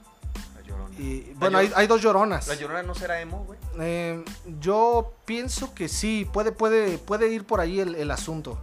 La 0.56 0.62
llorona. 0.62 0.96
Y, 1.00 1.34
La 1.34 1.40
bueno, 1.40 1.58
hay, 1.58 1.68
Llor- 1.70 1.74
hay 1.76 1.88
dos 1.88 2.02
lloronas. 2.02 2.48
¿La 2.48 2.56
llorona 2.56 2.84
no 2.84 2.96
será 2.96 3.20
emo, 3.22 3.44
güey? 3.46 3.60
Eh, 3.80 4.24
yo 4.60 5.14
pienso 5.26 5.74
que 5.74 5.88
sí, 5.90 6.28
puede, 6.32 6.52
puede, 6.52 6.98
puede 6.98 7.30
ir 7.30 7.46
por 7.46 7.60
ahí 7.60 7.80
el, 7.80 7.96
el 7.96 8.12
asunto. 8.12 8.60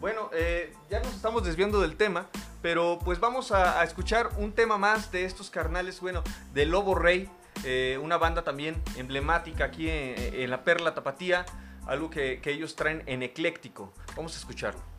Bueno, 0.00 0.30
eh, 0.32 0.72
ya 0.88 1.00
nos 1.00 1.12
estamos 1.14 1.44
desviando 1.44 1.78
del 1.82 1.94
tema, 1.96 2.26
pero 2.62 2.98
pues 3.04 3.20
vamos 3.20 3.52
a, 3.52 3.80
a 3.80 3.84
escuchar 3.84 4.30
un 4.38 4.52
tema 4.52 4.78
más 4.78 5.12
de 5.12 5.26
estos 5.26 5.50
carnales, 5.50 6.00
bueno, 6.00 6.22
de 6.54 6.64
Lobo 6.64 6.94
Rey, 6.94 7.28
eh, 7.64 7.98
una 8.02 8.16
banda 8.16 8.42
también 8.42 8.82
emblemática 8.96 9.66
aquí 9.66 9.90
en, 9.90 10.14
en 10.40 10.48
la 10.50 10.64
Perla 10.64 10.94
Tapatía 10.94 11.44
algo 11.90 12.08
que, 12.08 12.40
que 12.40 12.52
ellos 12.52 12.76
traen 12.76 13.02
en 13.06 13.22
ecléctico. 13.24 13.92
Vamos 14.16 14.36
a 14.36 14.38
escucharlo. 14.38 14.89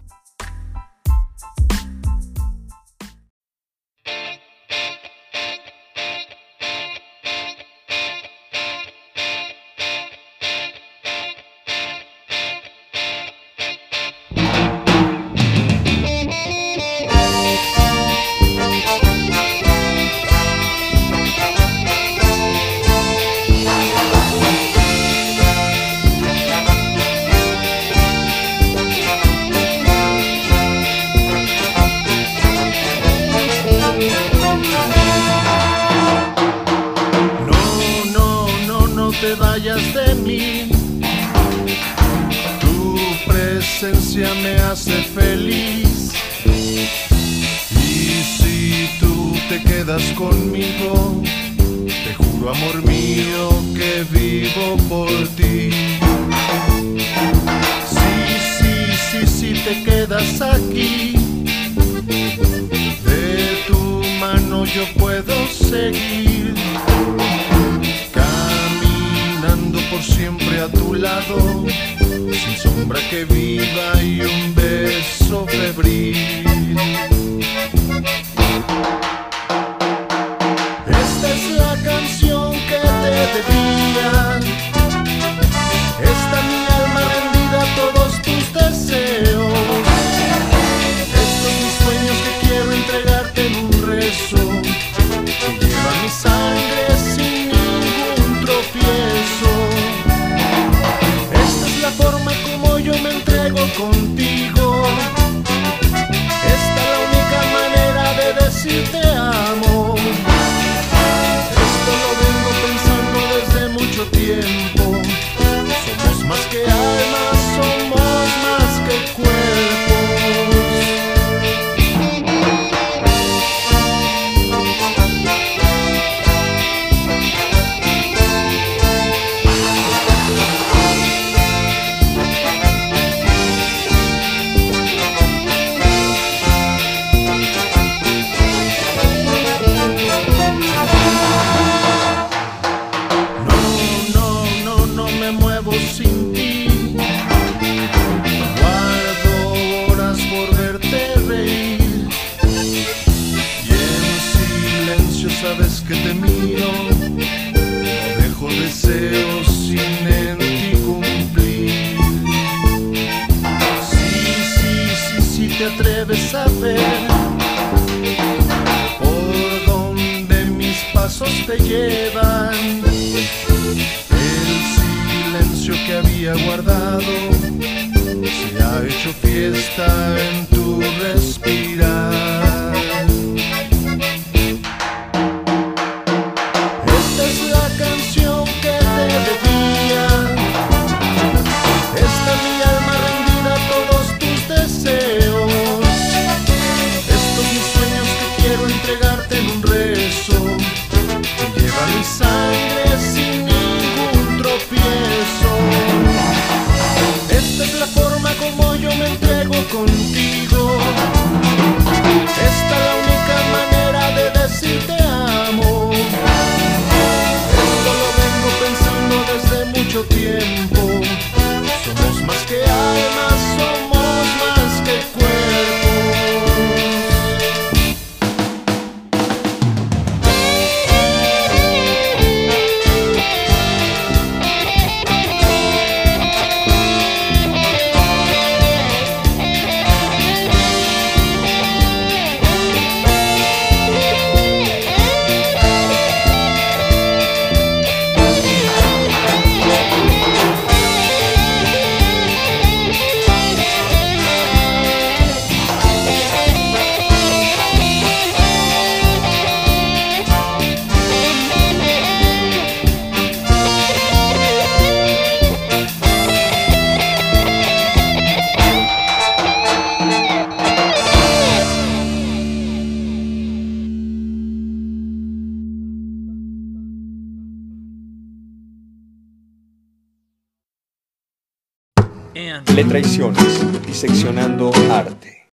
de 282.81 282.89
Traiciones, 282.89 283.85
diseccionando 283.85 284.71
arte. 284.89 285.47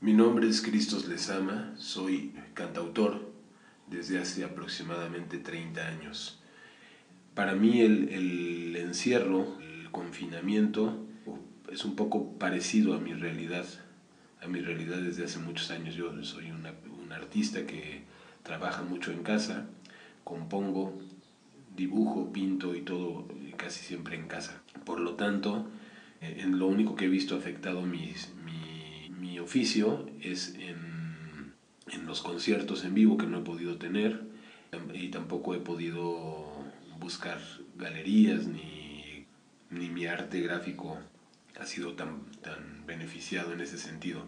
Mi 0.00 0.12
nombre 0.12 0.48
es 0.48 0.60
Cristos 0.60 1.06
Lezama, 1.06 1.72
soy 1.76 2.32
cantautor 2.52 3.30
desde 3.86 4.18
hace 4.18 4.42
aproximadamente 4.42 5.38
30 5.38 5.86
años. 5.86 6.40
Para 7.34 7.54
mí 7.54 7.80
el, 7.80 8.74
encierro, 8.74 9.60
el 9.60 9.88
confinamiento, 9.92 11.06
es 11.70 11.84
un 11.84 11.94
poco 11.94 12.32
parecido 12.38 12.94
a 12.94 12.98
mi 12.98 13.14
realidad, 13.14 13.66
a 14.42 14.48
mi 14.48 14.60
realidad 14.60 14.96
desde 14.96 15.26
hace 15.26 15.38
muchos 15.38 15.70
años. 15.70 15.94
Yo 15.94 16.10
soy 16.24 16.50
un 16.50 17.12
artista 17.12 17.66
que 17.66 18.02
trabaja 18.42 18.82
mucho 18.82 19.12
en 19.12 19.22
casa, 19.22 19.66
compongo, 20.24 20.98
dibujo, 21.76 22.32
pinto 22.32 22.74
y 22.74 22.80
todo 22.80 23.28
eh, 23.30 23.54
casi 23.56 23.84
siempre 23.84 24.16
en 24.16 24.26
casa. 24.26 24.60
Por 24.84 24.98
lo 24.98 25.14
tanto, 25.14 25.68
en 26.20 26.58
lo 26.58 26.66
único 26.66 26.96
que 26.96 27.06
he 27.06 27.08
visto 27.08 27.36
afectado 27.36 27.82
mis, 27.82 28.32
mi, 28.44 29.10
mi 29.10 29.38
oficio 29.38 30.08
es 30.20 30.54
en, 30.54 31.54
en 31.88 32.06
los 32.06 32.22
conciertos 32.22 32.84
en 32.84 32.94
vivo 32.94 33.16
que 33.16 33.26
no 33.26 33.38
he 33.38 33.42
podido 33.42 33.76
tener 33.76 34.24
y 34.94 35.08
tampoco 35.08 35.54
he 35.54 35.58
podido 35.58 36.46
buscar 36.98 37.40
galerías 37.76 38.46
ni, 38.46 39.26
ni 39.70 39.88
mi 39.88 40.06
arte 40.06 40.40
gráfico 40.40 40.98
ha 41.58 41.66
sido 41.66 41.94
tan, 41.94 42.26
tan 42.42 42.84
beneficiado 42.86 43.52
en 43.52 43.60
ese 43.60 43.78
sentido. 43.78 44.26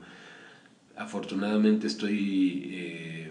Afortunadamente 0.96 1.86
estoy 1.86 2.70
eh, 2.72 3.30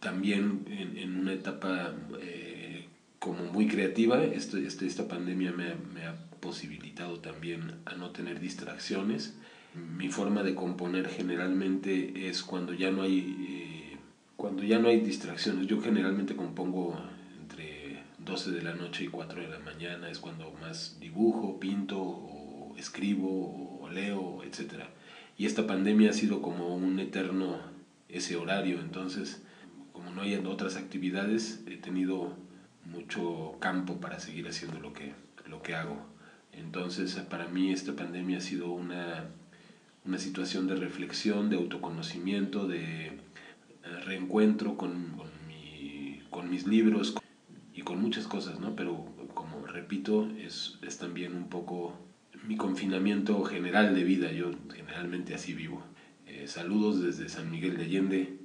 también 0.00 0.64
en, 0.68 0.98
en, 0.98 1.16
una 1.18 1.32
etapa 1.32 1.94
eh, 2.20 2.86
como 3.18 3.44
muy 3.44 3.68
creativa. 3.68 4.22
Este, 4.22 4.66
este, 4.66 4.86
esta 4.86 5.08
pandemia 5.08 5.52
me, 5.52 5.74
me, 5.94 6.06
ha 6.06 6.16
posibilitado 6.44 7.20
también 7.20 7.80
a 7.86 7.94
no 7.94 8.10
tener 8.10 8.38
distracciones. 8.38 9.34
Mi 9.74 10.08
forma 10.10 10.42
de 10.42 10.54
componer 10.54 11.08
generalmente 11.08 12.28
es 12.28 12.42
cuando 12.42 12.74
ya 12.74 12.90
no 12.90 13.02
hay, 13.02 13.18
eh, 13.48 13.96
cuando 14.36 14.62
ya 14.62 14.78
no 14.78 14.88
hay 14.88 15.00
distracciones. 15.00 15.66
Yo 15.66 15.80
generalmente 15.80 16.36
compongo 16.36 17.00
entre 17.40 18.04
12 18.18 18.50
de 18.52 18.62
la 18.62 18.74
noche 18.74 19.04
y 19.04 19.08
4 19.08 19.40
de 19.40 19.48
la 19.48 19.58
mañana. 19.60 20.10
Es 20.10 20.18
cuando 20.18 20.52
más 20.60 20.98
dibujo, 21.00 21.58
pinto 21.58 21.98
o 21.98 22.74
escribo 22.76 23.80
o 23.80 23.88
leo, 23.88 24.42
etc. 24.44 24.84
Y 25.38 25.46
esta 25.46 25.66
pandemia 25.66 26.10
ha 26.10 26.12
sido 26.12 26.42
como 26.42 26.76
un 26.76 27.00
eterno 27.00 27.58
ese 28.08 28.36
horario. 28.36 28.80
Entonces, 28.80 29.42
como 29.94 30.10
no 30.10 30.20
hay 30.20 30.34
otras 30.36 30.76
actividades, 30.76 31.64
he 31.66 31.78
tenido 31.78 32.36
mucho 32.84 33.56
campo 33.60 33.98
para 33.98 34.20
seguir 34.20 34.46
haciendo 34.46 34.78
lo 34.78 34.92
que, 34.92 35.14
lo 35.46 35.62
que 35.62 35.74
hago. 35.74 36.13
Entonces, 36.58 37.14
para 37.28 37.48
mí 37.48 37.72
esta 37.72 37.94
pandemia 37.94 38.38
ha 38.38 38.40
sido 38.40 38.70
una, 38.70 39.26
una 40.04 40.18
situación 40.18 40.66
de 40.66 40.76
reflexión, 40.76 41.50
de 41.50 41.56
autoconocimiento, 41.56 42.66
de 42.66 43.18
reencuentro 44.04 44.76
con, 44.76 45.14
con 46.30 46.50
mis 46.50 46.66
libros 46.66 47.14
y 47.74 47.82
con 47.82 48.00
muchas 48.00 48.26
cosas, 48.26 48.60
¿no? 48.60 48.74
Pero 48.76 49.04
como 49.34 49.66
repito, 49.66 50.28
es, 50.38 50.78
es 50.82 50.98
también 50.98 51.34
un 51.34 51.48
poco 51.48 51.98
mi 52.46 52.56
confinamiento 52.56 53.42
general 53.44 53.94
de 53.94 54.04
vida. 54.04 54.32
Yo 54.32 54.50
generalmente 54.74 55.34
así 55.34 55.54
vivo. 55.54 55.82
Eh, 56.26 56.46
saludos 56.46 57.02
desde 57.02 57.28
San 57.28 57.50
Miguel 57.50 57.76
de 57.76 57.84
Allende 57.84 58.38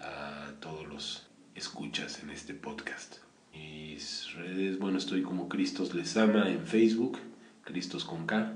a 0.00 0.52
todos 0.60 0.86
los 0.88 1.26
escuchas 1.54 2.22
en 2.22 2.30
este 2.30 2.54
podcast. 2.54 3.16
Mis 3.52 4.34
redes, 4.34 4.78
bueno, 4.78 4.98
estoy 4.98 5.22
como 5.22 5.48
Cristos 5.48 5.94
Les 5.94 6.16
Ama 6.16 6.50
en 6.50 6.66
Facebook, 6.66 7.18
Cristos 7.66 8.04
con 8.04 8.26
K. 8.26 8.54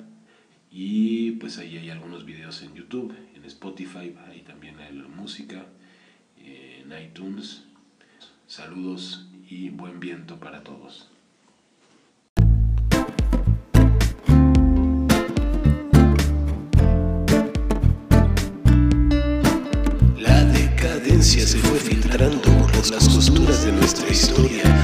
Y 0.71 1.33
pues 1.33 1.59
ahí 1.59 1.77
hay 1.77 1.91
algunos 1.91 2.25
videos 2.25 2.63
en 2.63 2.75
YouTube, 2.75 3.13
en 3.35 3.45
Spotify, 3.45 4.15
ahí 4.29 4.43
también 4.47 4.79
hay 4.79 4.95
la 4.95 5.09
música, 5.09 5.67
en 6.39 6.93
iTunes. 6.97 7.65
Saludos 8.47 9.29
y 9.49 9.71
buen 9.71 9.99
viento 9.99 10.39
para 10.39 10.63
todos. 10.63 11.09
La 20.19 20.45
decadencia 20.45 21.45
se 21.45 21.59
fue 21.59 21.79
filtrando 21.81 22.43
por 22.43 22.93
las 22.93 23.09
costuras 23.09 23.65
de 23.65 23.73
nuestra 23.73 24.09
historia. 24.09 24.80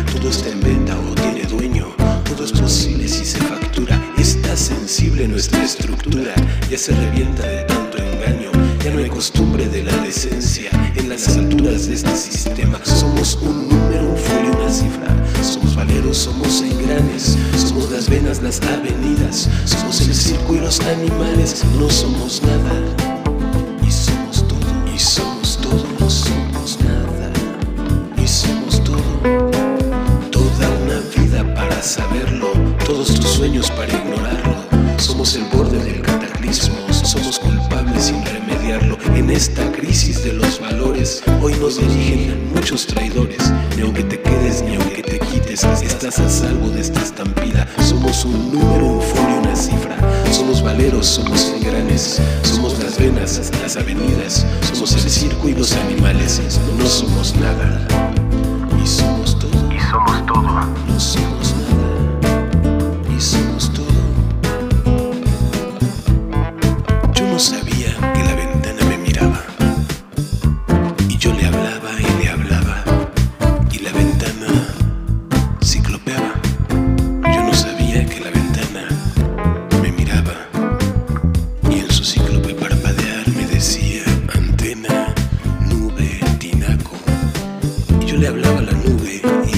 La 89.23 89.56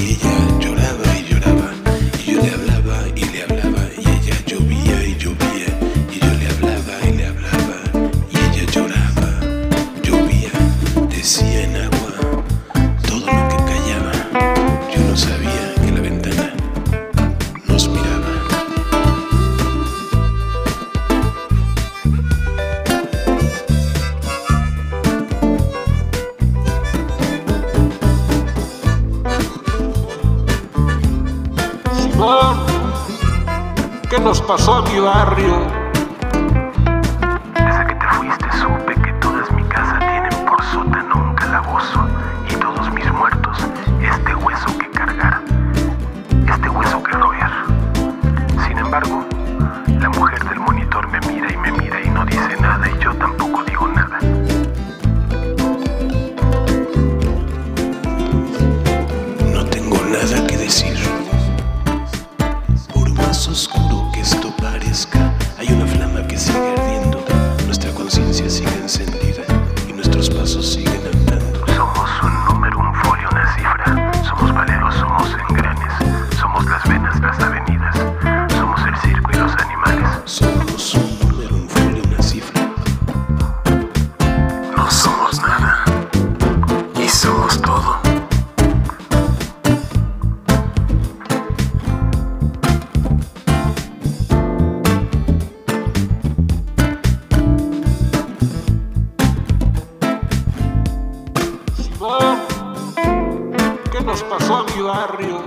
barrio. 104.89 105.45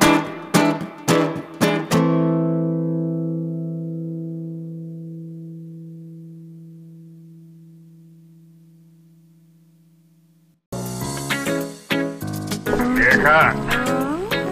Vieja, 12.95 13.55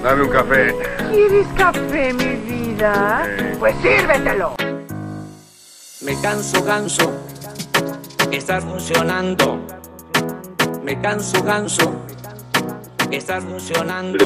dame 0.04 0.24
un 0.24 0.30
café. 0.30 0.76
¿Quieres 1.12 1.48
café, 1.56 2.14
mi 2.14 2.36
vida? 2.50 3.28
Pues 3.60 3.76
sírvetelo. 3.84 4.56
Me 6.02 6.20
canso, 6.22 6.66
canso. 6.66 7.12
Estás 8.32 8.64
funcionando. 8.64 9.60
Me 10.84 11.00
canso, 11.00 11.46
canso. 11.46 12.09
Estás 13.12 13.44
funcionando. 13.44 14.18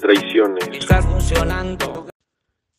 traiciones. 0.00 0.68
Estás 0.68 1.04
funcionando. 1.04 2.06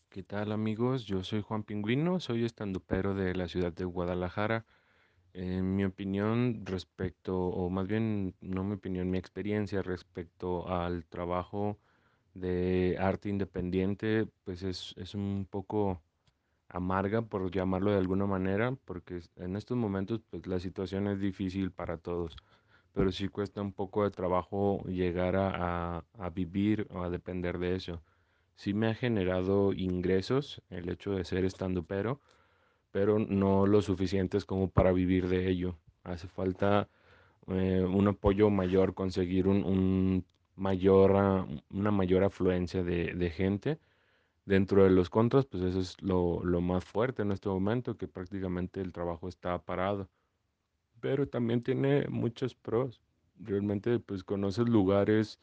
¿Qué 0.10 0.24
tal 0.24 0.52
amigos? 0.52 1.06
Yo 1.06 1.24
soy 1.24 1.42
Juan 1.42 1.64
Pingüino, 1.64 2.20
soy 2.20 2.46
estandupero 2.46 3.14
de 3.14 3.36
la 3.36 3.48
ciudad 3.48 3.74
de 3.74 3.84
Guadalajara. 3.84 4.66
En 5.34 5.76
mi 5.76 5.84
opinión 5.84 6.66
respecto, 6.66 7.38
o 7.38 7.70
más 7.70 7.88
bien 7.88 8.34
no 8.42 8.64
mi 8.64 8.76
opinión, 8.76 9.10
mi 9.10 9.18
experiencia 9.18 9.82
respecto 9.82 10.70
al 10.70 11.06
trabajo 11.06 11.78
de 12.34 12.98
arte 13.00 13.30
independiente, 13.30 14.28
pues 14.46 14.64
es, 14.64 14.94
es 14.98 15.16
un 15.16 15.48
poco 15.50 16.02
amarga, 16.70 17.22
por 17.22 17.52
llamarlo 17.52 17.92
de 17.92 17.98
alguna 17.98 18.26
manera, 18.26 18.74
porque 18.86 19.22
en 19.36 19.56
estos 19.58 19.78
momentos 19.78 20.22
pues 20.30 20.48
la 20.48 20.60
situación 20.60 21.08
es 21.08 21.20
difícil 21.20 21.72
para 21.72 21.98
todos, 21.98 22.38
pero 22.94 23.12
sí 23.12 23.28
cuesta 23.30 23.62
un 23.62 23.74
poco 23.74 24.04
de 24.04 24.12
trabajo 24.12 24.84
llegar 24.86 25.36
a, 25.36 26.06
a, 26.18 26.30
vivir 26.30 26.88
o 26.92 27.04
a 27.04 27.10
depender 27.10 27.58
de 27.60 27.76
eso. 27.76 28.02
Sí 28.56 28.74
me 28.74 28.88
ha 28.88 28.96
generado 28.96 29.74
ingresos 29.74 30.62
el 30.70 30.90
hecho 30.90 31.12
de 31.14 31.26
ser 31.26 31.46
estandupero, 31.46 32.22
pero 32.92 33.20
no 33.20 33.68
lo 33.68 33.82
suficientes 33.82 34.46
como 34.46 34.70
para 34.70 34.92
vivir 34.92 35.28
de 35.30 35.50
ello. 35.50 35.78
Hace 36.04 36.28
falta 36.28 36.90
eh, 37.48 37.84
un 37.84 38.08
apoyo 38.08 38.50
mayor, 38.50 38.94
conseguir 38.94 39.48
un, 39.48 39.64
un 39.64 40.26
mayor, 40.56 41.16
ah, 41.18 41.48
una 41.70 41.92
mayor 41.92 42.24
afluencia 42.24 42.84
de, 42.84 43.14
de 43.16 43.30
gente. 43.30 43.80
Dentro 44.46 44.84
de 44.84 44.90
los 44.92 45.10
contras, 45.10 45.46
pues 45.46 45.64
eso 45.64 45.80
es 45.80 46.02
lo, 46.02 46.44
lo 46.44 46.62
más 46.62 46.84
fuerte 46.86 47.22
en 47.24 47.32
este 47.32 47.50
momento, 47.50 47.98
que 47.98 48.08
prácticamente 48.08 48.82
el 48.82 48.94
trabajo 48.94 49.28
está 49.30 49.58
parado. 49.64 50.10
Pero 51.02 51.28
también 51.28 51.64
tiene 51.64 52.08
muchos 52.10 52.56
pros. 52.56 53.02
Realmente, 53.40 54.00
pues 54.00 54.24
conoces 54.24 54.70
lugares, 54.70 55.40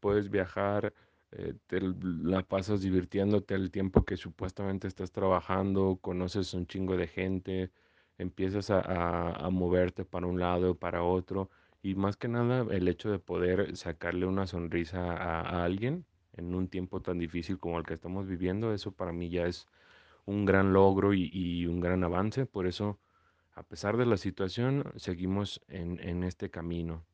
puedes 0.00 0.30
viajar, 0.30 0.94
eh, 1.32 1.54
te 1.66 1.80
la 1.80 2.42
pasas 2.42 2.80
divirtiéndote 2.82 3.54
el 3.54 3.70
tiempo 3.70 4.04
que 4.04 4.16
supuestamente 4.16 4.88
estás 4.88 5.12
trabajando, 5.12 5.98
conoces 6.00 6.54
un 6.54 6.66
chingo 6.66 6.96
de 6.96 7.06
gente, 7.08 7.70
empiezas 8.18 8.70
a, 8.70 8.80
a- 9.46 9.50
moverte 9.50 10.04
para 10.04 10.26
un 10.26 10.40
lado, 10.40 10.74
para 10.76 11.02
otro, 11.02 11.50
y 11.82 11.94
más 11.94 12.16
que 12.16 12.28
nada 12.28 12.66
el 12.74 12.88
hecho 12.88 13.10
de 13.10 13.18
poder 13.18 13.76
sacarle 13.76 14.26
una 14.26 14.46
sonrisa 14.46 15.12
a, 15.12 15.64
alguien 15.64 16.04
en 16.34 16.54
un 16.54 16.68
tiempo 16.68 17.00
tan 17.02 17.18
difícil 17.18 17.58
como 17.58 17.78
el 17.78 17.84
que 17.84 17.94
estamos 17.94 18.26
viviendo, 18.26 18.72
eso 18.72 18.92
para 18.92 19.12
mí 19.12 19.28
ya 19.28 19.46
es 19.46 19.66
un 20.26 20.44
gran 20.46 20.72
logro 20.72 21.14
y 21.14 21.66
un 21.66 21.80
gran 21.80 22.04
avance, 22.04 22.46
por 22.46 22.66
eso, 22.66 22.98
a 23.54 23.62
pesar 23.62 23.96
de 23.96 24.06
la 24.06 24.16
situación, 24.16 24.84
seguimos 24.96 25.60
en, 25.68 26.00
en 26.00 26.24
este 26.24 26.50
camino. 26.50 27.04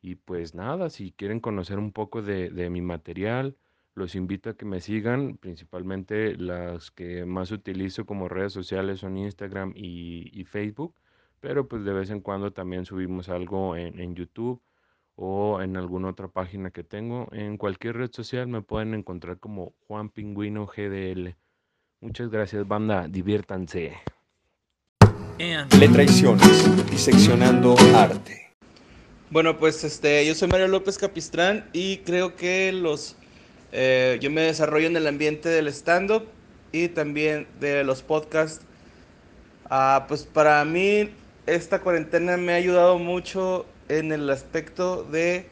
Y 0.00 0.16
pues 0.16 0.54
nada, 0.54 0.90
si 0.90 1.12
quieren 1.12 1.40
conocer 1.40 1.78
un 1.78 1.92
poco 1.92 2.22
de, 2.22 2.50
de 2.50 2.70
mi 2.70 2.80
material, 2.80 3.56
los 3.94 4.14
invito 4.14 4.50
a 4.50 4.56
que 4.56 4.64
me 4.64 4.80
sigan, 4.80 5.36
principalmente 5.38 6.36
las 6.36 6.90
que 6.90 7.24
más 7.24 7.50
utilizo 7.50 8.06
como 8.06 8.28
redes 8.28 8.52
sociales 8.52 9.00
son 9.00 9.16
Instagram 9.16 9.72
y, 9.74 10.30
y 10.32 10.44
Facebook, 10.44 10.94
pero 11.40 11.68
pues 11.68 11.84
de 11.84 11.92
vez 11.92 12.10
en 12.10 12.20
cuando 12.20 12.52
también 12.52 12.84
subimos 12.84 13.28
algo 13.28 13.76
en, 13.76 13.98
en 14.00 14.14
YouTube 14.14 14.62
o 15.16 15.60
en 15.60 15.76
alguna 15.76 16.08
otra 16.08 16.28
página 16.28 16.70
que 16.70 16.84
tengo. 16.84 17.28
En 17.32 17.56
cualquier 17.56 17.96
red 17.96 18.10
social 18.12 18.46
me 18.46 18.62
pueden 18.62 18.94
encontrar 18.94 19.38
como 19.38 19.74
Juan 19.86 20.10
Pingüino 20.10 20.66
GDL. 20.66 21.36
Muchas 22.00 22.30
gracias, 22.30 22.66
banda, 22.66 23.08
diviértanse. 23.08 24.17
Le 25.38 25.88
traiciones, 25.88 26.90
diseccionando 26.90 27.76
arte. 27.94 28.50
Bueno, 29.30 29.56
pues 29.56 29.84
este, 29.84 30.26
yo 30.26 30.34
soy 30.34 30.48
Mario 30.48 30.66
López 30.66 30.98
Capistrán 30.98 31.64
y 31.72 31.98
creo 31.98 32.34
que 32.34 32.72
los, 32.72 33.14
eh, 33.70 34.18
yo 34.20 34.32
me 34.32 34.40
desarrollo 34.40 34.88
en 34.88 34.96
el 34.96 35.06
ambiente 35.06 35.48
del 35.48 35.68
stand-up 35.68 36.26
y 36.72 36.88
también 36.88 37.46
de 37.60 37.84
los 37.84 38.02
podcasts. 38.02 38.64
Ah, 39.70 40.06
pues 40.08 40.24
para 40.24 40.64
mí 40.64 41.10
esta 41.46 41.82
cuarentena 41.82 42.36
me 42.36 42.54
ha 42.54 42.56
ayudado 42.56 42.98
mucho 42.98 43.64
en 43.88 44.10
el 44.10 44.28
aspecto 44.30 45.04
de 45.04 45.46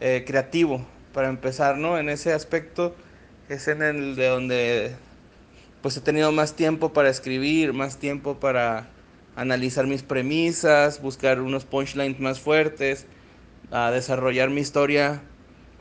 eh, 0.00 0.24
creativo, 0.26 0.86
para 1.12 1.28
empezar, 1.28 1.76
¿no? 1.76 1.98
En 1.98 2.08
ese 2.08 2.32
aspecto 2.32 2.96
es 3.50 3.68
en 3.68 3.82
el 3.82 4.16
de 4.16 4.28
donde 4.28 4.96
pues 5.82 5.94
he 5.98 6.00
tenido 6.00 6.32
más 6.32 6.54
tiempo 6.54 6.94
para 6.94 7.10
escribir, 7.10 7.74
más 7.74 7.98
tiempo 7.98 8.40
para 8.40 8.95
analizar 9.36 9.86
mis 9.86 10.02
premisas, 10.02 11.00
buscar 11.00 11.40
unos 11.40 11.64
punchlines 11.64 12.18
más 12.20 12.40
fuertes, 12.40 13.06
a 13.70 13.90
desarrollar 13.90 14.50
mi 14.50 14.60
historia 14.60 15.22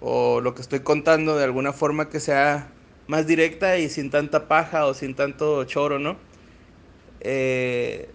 o 0.01 0.41
lo 0.41 0.53
que 0.53 0.61
estoy 0.61 0.81
contando 0.81 1.37
de 1.37 1.45
alguna 1.45 1.73
forma 1.73 2.09
que 2.09 2.19
sea 2.19 2.69
más 3.07 3.27
directa 3.27 3.77
y 3.77 3.89
sin 3.89 4.09
tanta 4.09 4.47
paja 4.47 4.85
o 4.85 4.93
sin 4.93 5.15
tanto 5.15 5.63
choro, 5.65 5.99
¿no? 5.99 6.17
Eh, 7.21 8.09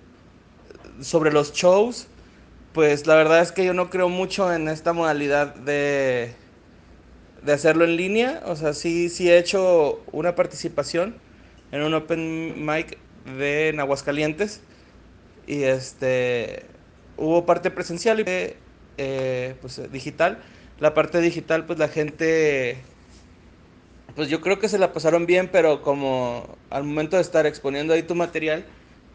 sobre 1.01 1.32
los 1.32 1.53
shows, 1.53 2.09
pues 2.72 3.07
la 3.07 3.14
verdad 3.14 3.41
es 3.41 3.53
que 3.53 3.64
yo 3.64 3.74
no 3.74 3.91
creo 3.91 4.09
mucho 4.09 4.53
en 4.53 4.68
esta 4.68 4.93
modalidad 4.93 5.55
de, 5.55 6.32
de 7.43 7.53
hacerlo 7.53 7.84
en 7.84 7.97
línea. 7.97 8.43
O 8.47 8.57
sea, 8.57 8.74
sí, 8.74 9.09
sí 9.09 9.30
he 9.30 9.38
hecho 9.38 10.03
una 10.12 10.34
participación 10.34 11.16
en 11.72 11.82
un 11.82 11.95
open 11.95 12.64
mic 12.64 12.99
de 13.38 13.68
en 13.70 13.80
Aguascalientes. 13.80 14.61
Y 15.51 15.64
este 15.64 16.62
hubo 17.16 17.44
parte 17.44 17.72
presencial 17.72 18.20
y 18.20 18.24
eh, 18.98 19.57
pues 19.61 19.80
digital. 19.90 20.38
La 20.78 20.94
parte 20.94 21.20
digital, 21.20 21.66
pues 21.66 21.76
la 21.76 21.88
gente, 21.88 22.78
pues 24.14 24.28
yo 24.28 24.40
creo 24.40 24.61
que 24.61 24.68
se 24.68 24.78
la 24.78 24.92
pasaron 24.92 25.26
bien, 25.26 25.48
pero 25.51 25.82
como 25.82 26.57
al 26.70 26.84
momento 26.84 27.16
de 27.16 27.22
estar 27.22 27.46
exponiendo 27.46 27.94
ahí 27.94 28.05
tu 28.05 28.14
material, 28.14 28.64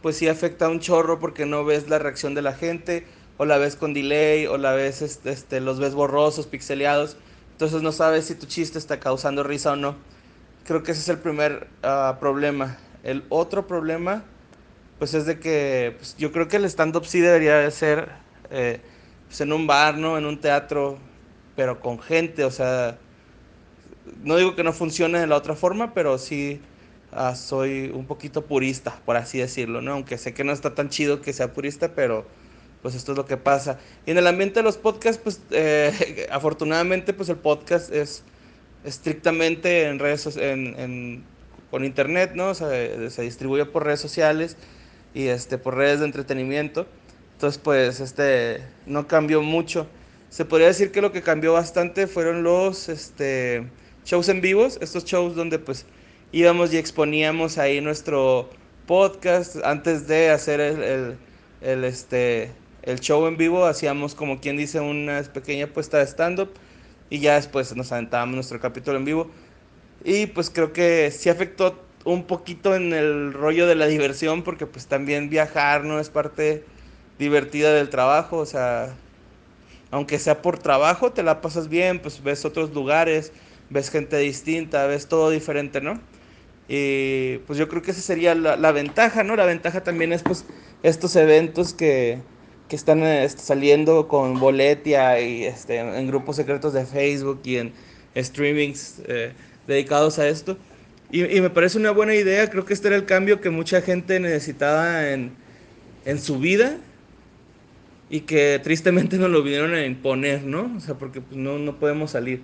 pues 0.01 0.17
sí 0.17 0.27
afecta 0.27 0.67
un 0.67 0.81
chorro 0.81 1.19
porque 1.19 1.45
no 1.45 1.63
ves 1.63 1.87
la 1.87 1.99
reacción 1.99 2.35
de 2.35 2.41
la 2.41 2.51
gente, 2.51 3.05
o 3.37 3.45
la 3.45 3.57
ves 3.57 3.77
con 3.77 3.93
delay, 3.93 4.45
o 4.45 4.57
la 4.57 4.73
ves, 4.73 5.01
este, 5.23 5.61
los 5.61 5.79
ves 5.79 5.93
borrosos, 5.93 6.47
pixeleados, 6.47 7.15
entonces 7.53 7.81
no 7.81 7.93
sabes 7.93 8.25
si 8.25 8.35
tu 8.35 8.45
chiste 8.45 8.77
está 8.77 8.99
causando 8.99 9.41
risa 9.41 9.71
o 9.71 9.77
no. 9.77 9.95
Creo 10.65 10.83
que 10.83 10.91
ese 10.91 10.99
es 10.99 11.07
el 11.07 11.19
primer 11.19 11.69
ah, 11.81 12.17
problema. 12.19 12.77
El 13.03 13.23
otro 13.29 13.67
problema, 13.67 14.25
pues 14.99 15.13
es 15.13 15.25
de 15.25 15.39
que 15.39 15.95
pues, 15.97 16.15
yo 16.17 16.31
creo 16.31 16.47
que 16.47 16.57
el 16.57 16.65
stand-up 16.65 17.05
sí 17.05 17.19
debería 17.19 17.57
de 17.57 17.71
ser 17.71 18.09
eh, 18.51 18.81
pues, 19.27 19.41
en 19.41 19.53
un 19.53 19.67
bar, 19.67 19.97
¿no? 19.97 20.17
En 20.17 20.25
un 20.25 20.39
teatro, 20.41 20.99
pero 21.55 21.79
con 21.79 21.99
gente, 21.99 22.43
o 22.45 22.51
sea, 22.51 22.97
no 24.23 24.37
digo 24.37 24.55
que 24.55 24.63
no 24.63 24.73
funcione 24.73 25.19
de 25.19 25.27
la 25.27 25.35
otra 25.35 25.55
forma, 25.55 25.93
pero 25.93 26.17
sí 26.17 26.61
ah, 27.11 27.35
soy 27.35 27.91
un 27.93 28.05
poquito 28.07 28.45
purista, 28.45 29.01
por 29.05 29.17
así 29.17 29.39
decirlo, 29.39 29.81
¿no? 29.81 29.93
Aunque 29.93 30.17
sé 30.17 30.33
que 30.33 30.43
no 30.43 30.51
está 30.51 30.75
tan 30.75 30.89
chido 30.89 31.21
que 31.21 31.33
sea 31.33 31.53
purista, 31.53 31.95
pero 31.95 32.27
pues 32.81 32.95
esto 32.95 33.13
es 33.13 33.17
lo 33.17 33.25
que 33.25 33.37
pasa. 33.37 33.79
Y 34.05 34.11
en 34.11 34.17
el 34.17 34.27
ambiente 34.27 34.59
de 34.59 34.63
los 34.63 34.77
podcasts, 34.77 35.21
pues 35.23 35.41
eh, 35.51 36.27
afortunadamente, 36.31 37.13
pues 37.13 37.29
el 37.29 37.37
podcast 37.37 37.91
es 37.91 38.23
estrictamente 38.83 39.85
en 39.87 39.99
redes 39.99 40.37
en, 40.37 40.79
en- 40.79 41.23
con 41.71 41.83
internet, 41.85 42.33
¿no? 42.35 42.49
O 42.49 42.55
sea, 42.55 42.69
se 43.09 43.21
distribuye 43.23 43.65
por 43.65 43.83
redes 43.85 43.99
sociales 43.99 44.57
y 45.15 45.29
este 45.29 45.57
por 45.59 45.75
redes 45.77 46.01
de 46.01 46.07
entretenimiento. 46.07 46.87
Entonces, 47.33 47.59
pues 47.63 48.01
este 48.01 48.63
no 48.85 49.07
cambió 49.07 49.41
mucho. 49.41 49.89
Se 50.29 50.45
podría 50.45 50.67
decir 50.69 50.91
que 50.91 51.01
lo 51.01 51.11
que 51.13 51.23
cambió 51.23 51.53
bastante 51.53 52.07
fueron 52.07 52.43
los 52.43 52.89
este 52.89 53.71
shows 54.05 54.29
en 54.29 54.41
vivos, 54.41 54.77
estos 54.81 55.05
shows 55.05 55.35
donde 55.35 55.59
pues 55.59 55.87
íbamos 56.33 56.73
y 56.73 56.77
exponíamos 56.77 57.57
ahí 57.57 57.81
nuestro 57.81 58.49
podcast 58.87 59.57
antes 59.65 60.07
de 60.07 60.29
hacer 60.31 60.61
el, 60.61 61.17
el- 61.61 61.83
este 61.85 62.51
el 62.83 62.99
show 62.99 63.25
en 63.27 63.37
vivo 63.37 63.65
hacíamos 63.65 64.15
como 64.15 64.39
quien 64.41 64.57
dice 64.57 64.79
una 64.79 65.23
pequeña 65.23 65.67
puesta 65.67 65.97
de 65.99 66.03
stand 66.05 66.39
up 66.41 66.53
y 67.09 67.19
ya 67.19 67.35
después 67.35 67.75
nos 67.75 67.91
aventábamos 67.91 68.35
nuestro 68.35 68.59
capítulo 68.59 68.97
en 68.97 69.05
vivo 69.05 69.31
y 70.03 70.27
pues 70.27 70.49
creo 70.51 70.73
que 70.73 71.11
sí 71.11 71.29
afectó 71.29 71.83
un 72.05 72.23
poquito 72.23 72.75
en 72.75 72.93
el 72.93 73.33
rollo 73.33 73.67
de 73.67 73.75
la 73.75 73.87
diversión 73.87 74.43
porque 74.43 74.65
pues 74.65 74.87
también 74.87 75.29
viajar 75.29 75.83
no 75.83 75.99
es 75.99 76.09
parte 76.09 76.63
divertida 77.19 77.73
del 77.73 77.89
trabajo, 77.89 78.37
o 78.37 78.45
sea, 78.45 78.95
aunque 79.91 80.19
sea 80.19 80.41
por 80.41 80.59
trabajo 80.59 81.11
te 81.11 81.23
la 81.23 81.41
pasas 81.41 81.67
bien, 81.67 81.99
pues 81.99 82.23
ves 82.23 82.45
otros 82.45 82.73
lugares, 82.73 83.33
ves 83.69 83.89
gente 83.89 84.17
distinta, 84.17 84.85
ves 84.87 85.07
todo 85.07 85.29
diferente, 85.29 85.81
¿no? 85.81 85.99
Y 86.67 87.39
pues 87.47 87.59
yo 87.59 87.67
creo 87.67 87.81
que 87.81 87.91
esa 87.91 88.01
sería 88.01 88.33
la, 88.35 88.55
la 88.55 88.71
ventaja, 88.71 89.23
¿no? 89.23 89.35
La 89.35 89.45
ventaja 89.45 89.83
también 89.83 90.13
es 90.13 90.23
pues 90.23 90.45
estos 90.83 91.15
eventos 91.15 91.73
que, 91.73 92.19
que 92.67 92.75
están 92.75 93.03
este, 93.03 93.41
saliendo 93.41 94.07
con 94.07 94.39
Boletia 94.39 95.19
y 95.19 95.45
este, 95.45 95.77
en 95.77 96.07
grupos 96.07 96.35
secretos 96.35 96.73
de 96.73 96.85
Facebook 96.85 97.41
y 97.43 97.57
en 97.57 97.73
streamings 98.15 99.01
eh, 99.07 99.33
dedicados 99.67 100.19
a 100.19 100.27
esto. 100.27 100.57
Y, 101.11 101.39
me 101.41 101.49
parece 101.49 101.77
una 101.77 101.91
buena 101.91 102.15
idea, 102.15 102.49
creo 102.49 102.65
que 102.65 102.73
este 102.73 102.87
era 102.87 102.97
el 102.97 103.05
cambio 103.05 103.39
que 103.39 103.49
mucha 103.49 103.81
gente 103.81 104.19
necesitaba 104.19 105.11
en, 105.11 105.31
en 106.03 106.19
su 106.19 106.39
vida 106.39 106.77
y 108.09 108.21
que 108.21 108.59
tristemente 108.63 109.17
nos 109.19 109.29
lo 109.29 109.43
vinieron 109.43 109.73
a 109.73 109.85
imponer, 109.85 110.43
¿no? 110.43 110.73
O 110.75 110.79
sea, 110.79 110.95
porque 110.95 111.21
pues, 111.21 111.37
no, 111.37 111.57
no 111.59 111.79
podemos 111.79 112.11
salir. 112.11 112.41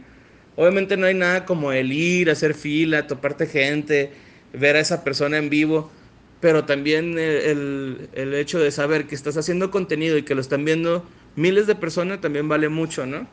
Obviamente 0.56 0.98
no 0.98 1.06
hay 1.06 1.14
nada 1.14 1.46
como 1.46 1.72
el 1.72 1.92
ir, 1.92 2.30
hacer 2.30 2.54
fila, 2.54 3.08
toparte 3.08 3.48
gente, 3.48 4.12
ver 4.54 4.76
a 4.76 4.80
esa 4.80 5.04
persona 5.04 5.38
en 5.38 5.50
vivo, 5.50 5.90
pero 6.40 6.66
también 6.66 7.18
el, 7.18 8.10
el, 8.14 8.34
hecho 8.34 8.60
de 8.60 8.72
saber 8.72 9.06
que 9.06 9.16
estás 9.16 9.38
haciendo 9.38 9.72
contenido 9.72 10.18
y 10.18 10.24
que 10.24 10.36
lo 10.36 10.42
están 10.42 10.66
viendo 10.66 11.06
miles 11.36 11.68
de 11.68 11.76
personas 11.76 12.20
también 12.20 12.50
vale 12.50 12.68
mucho, 12.68 13.06
¿no? 13.06 13.28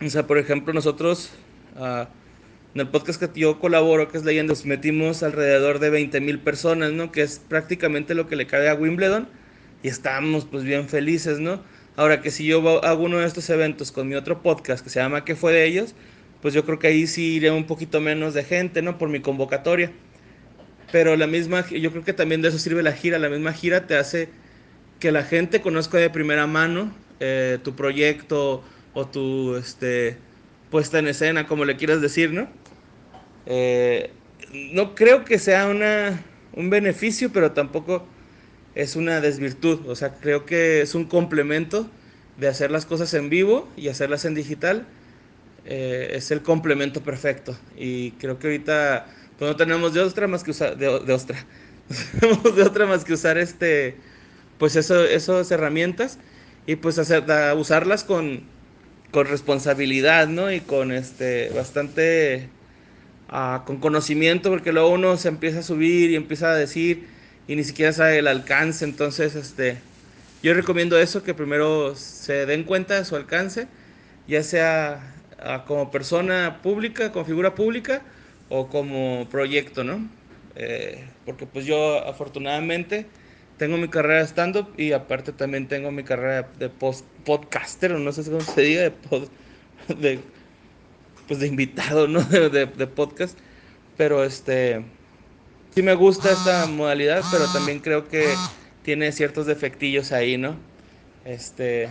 O 0.00 0.10
sea, 0.10 0.26
por 0.26 0.38
ejemplo, 0.38 0.72
nosotros 0.72 1.30
uh, 1.76 2.06
en 2.74 2.80
el 2.80 2.88
podcast 2.88 3.22
que 3.22 3.40
yo 3.40 3.60
colaboro, 3.60 4.08
que 4.08 4.18
es 4.18 4.24
Leyendas, 4.24 4.64
metimos 4.64 5.22
alrededor 5.22 5.78
de 5.78 5.90
20 5.90 6.20
mil 6.20 6.40
personas, 6.40 6.90
¿no? 6.90 7.12
Que 7.12 7.22
es 7.22 7.38
prácticamente 7.38 8.16
lo 8.16 8.26
que 8.26 8.34
le 8.34 8.48
cae 8.48 8.68
a 8.68 8.74
Wimbledon 8.74 9.28
y 9.84 9.88
estamos 9.88 10.44
pues 10.44 10.64
bien 10.64 10.88
felices, 10.88 11.38
¿no? 11.38 11.62
Ahora 11.94 12.20
que 12.20 12.32
si 12.32 12.44
yo 12.44 12.84
hago 12.84 13.04
uno 13.04 13.18
de 13.18 13.26
estos 13.26 13.48
eventos 13.50 13.92
con 13.92 14.08
mi 14.08 14.16
otro 14.16 14.42
podcast 14.42 14.82
que 14.82 14.90
se 14.90 14.98
llama 14.98 15.24
¿Qué 15.24 15.36
fue 15.36 15.52
de 15.52 15.66
ellos? 15.66 15.94
Pues 16.42 16.52
yo 16.52 16.64
creo 16.64 16.80
que 16.80 16.88
ahí 16.88 17.06
sí 17.06 17.34
iré 17.34 17.52
un 17.52 17.64
poquito 17.64 18.00
menos 18.00 18.34
de 18.34 18.42
gente, 18.42 18.82
¿no? 18.82 18.98
Por 18.98 19.08
mi 19.08 19.20
convocatoria. 19.20 19.92
Pero 20.90 21.14
la 21.14 21.28
misma, 21.28 21.64
yo 21.68 21.92
creo 21.92 22.02
que 22.02 22.12
también 22.12 22.42
de 22.42 22.48
eso 22.48 22.58
sirve 22.58 22.82
la 22.82 22.92
gira. 22.92 23.20
La 23.20 23.28
misma 23.28 23.52
gira 23.52 23.86
te 23.86 23.96
hace 23.96 24.30
que 24.98 25.12
la 25.12 25.22
gente 25.22 25.60
conozca 25.60 25.98
de 25.98 26.10
primera 26.10 26.48
mano 26.48 26.92
eh, 27.20 27.58
tu 27.62 27.76
proyecto 27.76 28.64
o 28.94 29.06
tu 29.06 29.56
este, 29.56 30.16
puesta 30.70 30.98
en 30.98 31.06
escena, 31.06 31.46
como 31.46 31.64
le 31.64 31.76
quieras 31.76 32.00
decir, 32.00 32.32
¿no? 32.32 32.48
Eh, 33.46 34.10
no 34.52 34.94
creo 34.94 35.24
que 35.24 35.38
sea 35.38 35.66
una, 35.66 36.22
un 36.54 36.70
beneficio, 36.70 37.32
pero 37.32 37.52
tampoco 37.52 38.06
es 38.74 38.96
una 38.96 39.20
desvirtud. 39.20 39.86
O 39.88 39.96
sea, 39.96 40.14
creo 40.14 40.46
que 40.46 40.82
es 40.82 40.94
un 40.94 41.04
complemento 41.04 41.88
de 42.38 42.48
hacer 42.48 42.70
las 42.70 42.86
cosas 42.86 43.14
en 43.14 43.30
vivo 43.30 43.68
y 43.76 43.88
hacerlas 43.88 44.24
en 44.24 44.34
digital. 44.34 44.86
Eh, 45.66 46.12
es 46.14 46.30
el 46.30 46.42
complemento 46.42 47.02
perfecto. 47.02 47.56
Y 47.76 48.12
creo 48.12 48.38
que 48.38 48.48
ahorita 48.48 49.06
pues 49.38 49.50
no 49.50 49.56
tenemos 49.56 49.94
de 49.94 50.00
otra 50.00 50.26
más 50.28 50.44
que 50.44 50.52
usar, 50.52 50.76
de, 50.76 50.86
de 50.86 51.12
otra, 51.12 51.36
de 52.56 52.62
otra 52.62 52.86
más 52.86 53.04
que 53.04 53.14
usar 53.14 53.38
este, 53.38 53.96
pues 54.58 54.76
eso, 54.76 55.04
esas 55.04 55.50
herramientas 55.50 56.18
y 56.66 56.76
pues 56.76 56.98
hacer, 56.98 57.24
usarlas 57.56 58.04
con, 58.04 58.42
con 59.10 59.26
responsabilidad, 59.26 60.28
¿no? 60.28 60.52
Y 60.52 60.60
con 60.60 60.92
este, 60.92 61.50
bastante, 61.50 62.48
con 63.64 63.78
conocimiento, 63.78 64.50
porque 64.50 64.72
luego 64.72 64.90
uno 64.90 65.16
se 65.16 65.28
empieza 65.28 65.60
a 65.60 65.62
subir 65.62 66.10
y 66.10 66.16
empieza 66.16 66.50
a 66.50 66.54
decir 66.54 67.08
y 67.46 67.56
ni 67.56 67.64
siquiera 67.64 67.92
sabe 67.92 68.18
el 68.18 68.26
alcance, 68.26 68.84
entonces, 68.84 69.34
este, 69.34 69.78
yo 70.42 70.54
recomiendo 70.54 70.98
eso, 70.98 71.22
que 71.22 71.34
primero 71.34 71.94
se 71.96 72.46
den 72.46 72.64
cuenta 72.64 72.94
de 72.94 73.04
su 73.04 73.16
alcance, 73.16 73.68
ya 74.26 74.42
sea 74.42 75.14
como 75.66 75.90
persona 75.90 76.60
pública, 76.62 77.12
como 77.12 77.24
figura 77.24 77.54
pública, 77.54 78.02
o 78.48 78.68
como 78.68 79.28
proyecto, 79.30 79.84
¿no? 79.84 80.08
Eh, 80.56 81.04
porque 81.24 81.46
pues 81.46 81.66
yo 81.66 82.06
afortunadamente 82.06 83.06
tengo 83.56 83.76
mi 83.76 83.88
carrera 83.88 84.20
de 84.20 84.26
stand-up 84.26 84.68
y 84.76 84.92
aparte 84.92 85.32
también 85.32 85.66
tengo 85.68 85.90
mi 85.90 86.04
carrera 86.04 86.48
de 86.58 86.68
post 86.68 87.04
podcaster, 87.24 87.92
no 87.92 88.12
sé 88.12 88.24
cómo 88.24 88.40
se 88.40 88.60
diga, 88.62 88.82
de, 88.82 88.90
pod, 88.90 89.28
de, 89.98 90.20
pues 91.26 91.40
de 91.40 91.46
invitado, 91.46 92.08
¿no? 92.08 92.20
De, 92.24 92.48
de, 92.50 92.66
de, 92.66 92.86
podcast. 92.86 93.38
Pero 93.96 94.24
este, 94.24 94.84
sí 95.74 95.82
me 95.82 95.94
gusta 95.94 96.30
esta 96.30 96.66
modalidad, 96.66 97.22
pero 97.30 97.44
también 97.52 97.80
creo 97.80 98.08
que 98.08 98.34
tiene 98.82 99.12
ciertos 99.12 99.46
defectillos 99.46 100.12
ahí, 100.12 100.36
¿no? 100.36 100.56
Este, 101.24 101.88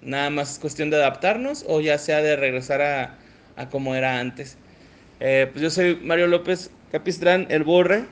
nada 0.00 0.30
más 0.30 0.52
es 0.52 0.58
cuestión 0.58 0.90
de 0.90 0.96
adaptarnos 0.96 1.64
o 1.68 1.80
ya 1.80 1.98
sea 1.98 2.20
de 2.22 2.36
regresar 2.36 2.82
a, 2.82 3.18
a 3.56 3.68
como 3.68 3.94
era 3.94 4.18
antes. 4.18 4.56
Eh, 5.20 5.48
pues 5.52 5.62
yo 5.62 5.70
soy 5.70 5.96
Mario 5.96 6.26
López 6.26 6.70
Capistrán, 6.90 7.46
el 7.48 7.62
Borre. 7.62 8.04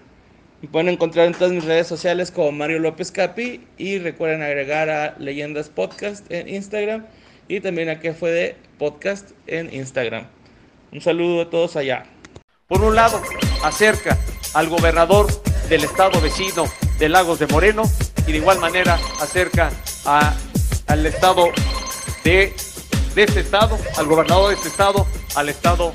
Me 0.63 0.69
pueden 0.69 0.89
encontrar 0.89 1.27
en 1.27 1.33
todas 1.33 1.53
mis 1.53 1.65
redes 1.65 1.87
sociales 1.87 2.31
como 2.31 2.53
Mario 2.53 2.79
López 2.79 3.11
Capi 3.11 3.67
y 3.79 3.99
recuerden 3.99 4.43
agregar 4.43 4.91
a 4.91 5.17
Leyendas 5.19 5.71
Podcast 5.71 6.31
en 6.31 6.49
Instagram 6.49 7.07
y 7.49 7.61
también 7.61 7.89
a 7.89 7.99
que 7.99 8.13
fue 8.13 8.31
de 8.31 8.57
podcast 8.79 9.31
en 9.47 9.73
Instagram. 9.75 10.27
Un 10.93 11.01
saludo 11.01 11.43
a 11.43 11.51
todos 11.51 11.77
allá. 11.77 12.05
Por 12.67 12.83
un 12.83 12.97
lado, 12.97 13.23
acerca 13.63 14.19
al 14.55 14.69
gobernador 14.69 15.29
del 15.69 15.85
estado 15.85 16.21
vecino 16.21 16.65
de 16.99 17.09
Lagos 17.09 17.39
de 17.39 17.47
Moreno 17.47 17.83
y 18.27 18.33
de 18.33 18.39
igual 18.39 18.59
manera 18.59 18.99
acerca 19.21 19.71
al 20.05 21.07
estado 21.07 21.51
de, 22.25 22.55
este 23.15 23.41
estado, 23.41 23.79
al 23.97 24.07
gobernador 24.07 24.49
de 24.49 24.57
este 24.57 24.69
estado, 24.69 25.07
al 25.37 25.49
estado 25.49 25.93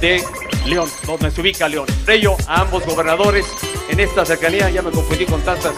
de 0.00 0.24
León, 0.66 0.88
donde 1.06 1.30
se 1.30 1.40
ubica 1.40 1.68
León. 1.68 1.86
Ello 2.08 2.36
a 2.48 2.62
ambos 2.62 2.84
gobernadores 2.84 3.46
en 3.90 4.00
esta 4.00 4.24
cercanía, 4.24 4.70
ya 4.70 4.82
me 4.82 4.90
confundí 4.90 5.24
con 5.24 5.40
tantas 5.42 5.72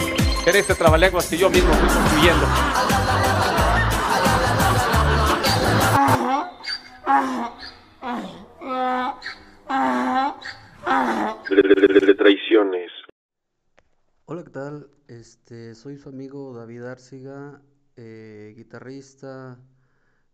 en 0.45 0.55
este 0.55 0.73
trabalenguas 0.73 1.27
que 1.27 1.37
yo 1.37 1.49
mismo 1.49 1.71
fui 1.73 1.87
construyendo. 1.87 2.47
Hola, 14.25 14.43
¿qué 14.43 14.49
tal? 14.49 14.89
Este, 15.07 15.75
soy 15.75 15.97
su 15.97 16.09
amigo 16.09 16.51
David 16.51 16.81
Arciga, 16.81 17.61
eh, 17.95 18.55
guitarrista 18.57 19.59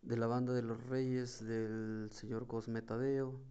de 0.02 0.18
la 0.18 0.28
banda 0.28 0.54
de 0.54 0.62
los 0.62 0.82
Reyes 0.88 1.46
del 1.46 2.10
señor 2.12 2.48
Cosme 2.48 2.82
Tadeo. 2.82 3.42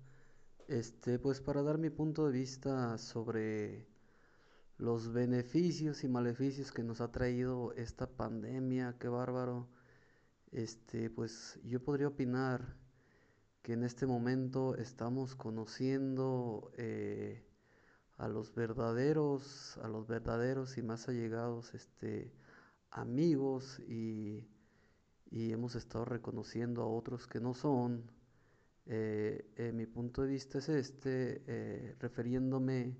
Este, 0.66 1.18
pues 1.18 1.43
para 1.43 1.62
dar 1.62 1.76
mi 1.76 1.91
punto 1.91 2.24
de 2.24 2.33
vista 2.33 2.97
sobre 2.97 3.87
los 4.78 5.12
beneficios 5.12 6.03
y 6.03 6.09
maleficios 6.09 6.72
que 6.72 6.83
nos 6.83 7.03
ha 7.03 7.12
traído 7.12 7.74
esta 7.74 8.07
pandemia, 8.07 8.97
qué 8.99 9.09
bárbaro. 9.09 9.68
Este, 10.53 11.11
pues 11.11 11.61
yo 11.64 11.85
podría 11.85 12.09
opinar 12.09 12.76
que 13.62 13.74
en 13.74 13.85
este 13.85 14.07
momento 14.07 14.74
estamos 14.76 15.35
conociendo 15.35 16.72
eh, 16.78 17.45
a 18.21 18.29
los 18.29 18.55
verdaderos, 18.55 19.79
a 19.83 19.89
los 19.89 20.07
verdaderos 20.07 20.77
y 20.77 20.83
más 20.83 21.09
allegados 21.09 21.73
este, 21.75 22.31
amigos 22.91 23.81
y, 23.89 24.47
y 25.31 25.53
hemos 25.53 25.75
estado 25.75 26.05
reconociendo 26.05 26.83
a 26.83 26.87
otros 26.87 27.27
que 27.27 27.41
no 27.41 27.55
son. 27.55 28.11
Eh, 28.85 29.73
mi 29.75 29.87
punto 29.87 30.23
de 30.23 30.29
vista 30.29 30.59
es 30.59 30.68
este, 30.68 31.43
eh, 31.47 31.97
refiriéndome 31.99 32.95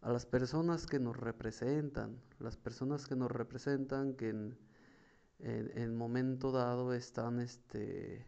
a 0.00 0.10
las 0.10 0.26
personas 0.26 0.86
que 0.86 0.98
nos 0.98 1.16
representan, 1.16 2.20
las 2.40 2.56
personas 2.56 3.06
que 3.06 3.14
nos 3.14 3.30
representan 3.30 4.14
que 4.14 4.30
en, 4.30 4.58
en, 5.38 5.78
en 5.78 5.96
momento 5.96 6.50
dado 6.50 6.92
están, 6.92 7.38
este, 7.38 8.26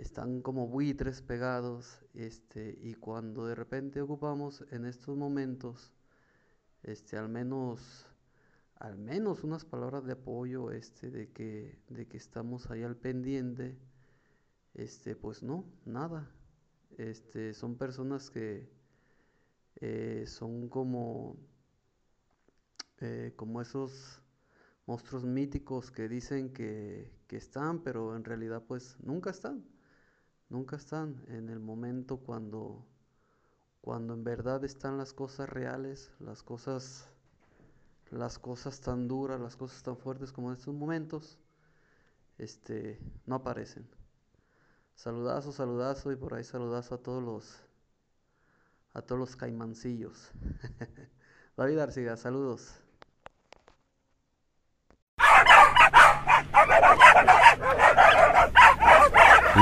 están 0.00 0.42
como 0.42 0.68
buitres 0.68 1.22
pegados, 1.22 2.00
este, 2.14 2.78
y 2.82 2.94
cuando 2.94 3.46
de 3.46 3.54
repente 3.54 4.00
ocupamos 4.00 4.64
en 4.70 4.84
estos 4.86 5.16
momentos, 5.16 5.92
este, 6.84 7.16
al 7.16 7.28
menos, 7.28 8.06
al 8.76 8.96
menos 8.96 9.42
unas 9.42 9.64
palabras 9.64 10.04
de 10.04 10.12
apoyo, 10.12 10.70
este, 10.70 11.10
de 11.10 11.32
que, 11.32 11.80
de 11.88 12.06
que 12.06 12.16
estamos 12.16 12.70
ahí 12.70 12.84
al 12.84 12.96
pendiente, 12.96 13.76
este, 14.74 15.16
pues 15.16 15.42
no, 15.42 15.64
nada. 15.84 16.30
Este, 16.96 17.52
son 17.52 17.76
personas 17.76 18.30
que 18.30 18.70
eh, 19.80 20.24
son 20.26 20.68
como, 20.68 21.36
eh, 23.00 23.32
como 23.34 23.60
esos 23.60 24.22
monstruos 24.86 25.24
míticos 25.24 25.90
que 25.90 26.08
dicen 26.08 26.52
que, 26.52 27.12
que 27.26 27.36
están, 27.36 27.82
pero 27.82 28.16
en 28.16 28.24
realidad 28.24 28.62
pues 28.66 28.96
nunca 29.00 29.30
están. 29.30 29.64
Nunca 30.50 30.76
están 30.76 31.22
en 31.28 31.50
el 31.50 31.60
momento 31.60 32.16
cuando, 32.18 32.86
cuando 33.82 34.14
en 34.14 34.24
verdad 34.24 34.64
están 34.64 34.96
las 34.96 35.12
cosas 35.12 35.48
reales, 35.48 36.10
las 36.20 36.42
cosas, 36.42 37.06
las 38.10 38.38
cosas 38.38 38.80
tan 38.80 39.08
duras, 39.08 39.40
las 39.40 39.56
cosas 39.56 39.82
tan 39.82 39.96
fuertes 39.96 40.32
como 40.32 40.48
en 40.50 40.56
estos 40.56 40.74
momentos, 40.74 41.38
este, 42.38 42.98
no 43.26 43.36
aparecen. 43.36 43.86
Saludazo, 44.94 45.52
saludazo 45.52 46.12
y 46.12 46.16
por 46.16 46.34
ahí 46.34 46.44
saludazo 46.44 46.94
a 46.96 46.98
todos 46.98 47.22
los 47.22 47.62
a 48.94 49.02
todos 49.02 49.18
los 49.18 49.36
caimancillos. 49.36 50.32
David 51.56 51.78
Arciga, 51.78 52.16
saludos. 52.16 52.74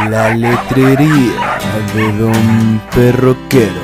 La 0.04 0.36
letrería 0.36 1.58
de 1.94 2.12
Don 2.18 2.80
Perroquero. 2.94 3.80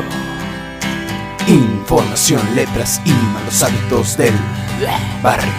Información, 1.48 2.40
letras 2.54 3.00
y 3.04 3.10
malos 3.32 3.62
hábitos 3.62 4.18
del 4.18 4.34
barrio. 5.22 5.50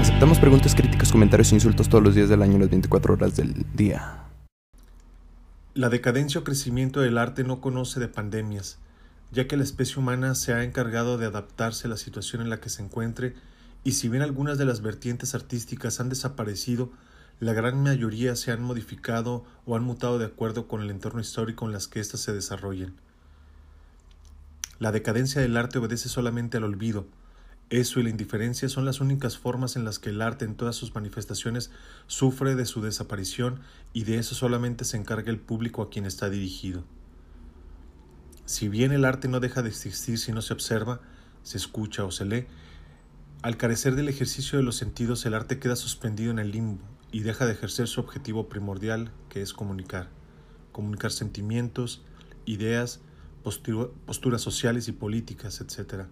Aceptamos 0.00 0.38
preguntas, 0.40 0.74
críticas, 0.74 1.12
comentarios 1.12 1.52
e 1.52 1.54
insultos 1.54 1.88
todos 1.88 2.02
los 2.02 2.14
días 2.14 2.28
del 2.28 2.42
año, 2.42 2.58
las 2.58 2.68
24 2.68 3.14
horas 3.14 3.36
del 3.36 3.64
día. 3.74 4.24
La 5.72 5.88
decadencia 5.88 6.40
o 6.40 6.44
crecimiento 6.44 7.00
del 7.00 7.16
arte 7.16 7.44
no 7.44 7.60
conoce 7.60 8.00
de 8.00 8.08
pandemias, 8.08 8.78
ya 9.30 9.46
que 9.46 9.56
la 9.56 9.62
especie 9.62 9.98
humana 9.98 10.34
se 10.34 10.52
ha 10.52 10.64
encargado 10.64 11.16
de 11.16 11.26
adaptarse 11.26 11.86
a 11.86 11.90
la 11.90 11.96
situación 11.96 12.42
en 12.42 12.50
la 12.50 12.60
que 12.60 12.68
se 12.68 12.82
encuentre 12.82 13.34
y 13.86 13.92
si 13.92 14.08
bien 14.08 14.24
algunas 14.24 14.58
de 14.58 14.64
las 14.64 14.82
vertientes 14.82 15.36
artísticas 15.36 16.00
han 16.00 16.08
desaparecido, 16.08 16.90
la 17.38 17.52
gran 17.52 17.80
mayoría 17.84 18.34
se 18.34 18.50
han 18.50 18.60
modificado 18.60 19.44
o 19.64 19.76
han 19.76 19.84
mutado 19.84 20.18
de 20.18 20.24
acuerdo 20.24 20.66
con 20.66 20.82
el 20.82 20.90
entorno 20.90 21.20
histórico 21.20 21.66
en 21.66 21.72
las 21.72 21.86
que 21.86 22.00
éstas 22.00 22.18
se 22.18 22.32
desarrollen. 22.32 22.96
La 24.80 24.90
decadencia 24.90 25.40
del 25.40 25.56
arte 25.56 25.78
obedece 25.78 26.08
solamente 26.08 26.56
al 26.56 26.64
olvido. 26.64 27.06
Eso 27.70 28.00
y 28.00 28.02
la 28.02 28.10
indiferencia 28.10 28.68
son 28.68 28.86
las 28.86 29.00
únicas 29.00 29.38
formas 29.38 29.76
en 29.76 29.84
las 29.84 30.00
que 30.00 30.10
el 30.10 30.20
arte 30.20 30.44
en 30.44 30.56
todas 30.56 30.74
sus 30.74 30.92
manifestaciones 30.92 31.70
sufre 32.08 32.56
de 32.56 32.66
su 32.66 32.82
desaparición 32.82 33.60
y 33.92 34.02
de 34.02 34.18
eso 34.18 34.34
solamente 34.34 34.84
se 34.84 34.96
encarga 34.96 35.30
el 35.30 35.38
público 35.38 35.80
a 35.80 35.90
quien 35.90 36.06
está 36.06 36.28
dirigido. 36.28 36.82
Si 38.46 38.68
bien 38.68 38.90
el 38.90 39.04
arte 39.04 39.28
no 39.28 39.38
deja 39.38 39.62
de 39.62 39.68
existir 39.68 40.18
si 40.18 40.32
no 40.32 40.42
se 40.42 40.54
observa, 40.54 41.02
se 41.44 41.56
escucha 41.56 42.04
o 42.04 42.10
se 42.10 42.24
lee, 42.24 42.46
al 43.46 43.56
carecer 43.56 43.94
del 43.94 44.08
ejercicio 44.08 44.58
de 44.58 44.64
los 44.64 44.74
sentidos 44.74 45.24
el 45.24 45.32
arte 45.32 45.60
queda 45.60 45.76
suspendido 45.76 46.32
en 46.32 46.40
el 46.40 46.50
limbo 46.50 46.82
y 47.12 47.20
deja 47.20 47.46
de 47.46 47.52
ejercer 47.52 47.86
su 47.86 48.00
objetivo 48.00 48.48
primordial, 48.48 49.12
que 49.28 49.40
es 49.40 49.52
comunicar. 49.52 50.08
Comunicar 50.72 51.12
sentimientos, 51.12 52.02
ideas, 52.44 52.98
posturas 53.44 54.42
sociales 54.42 54.88
y 54.88 54.92
políticas, 54.92 55.60
etc. 55.60 56.06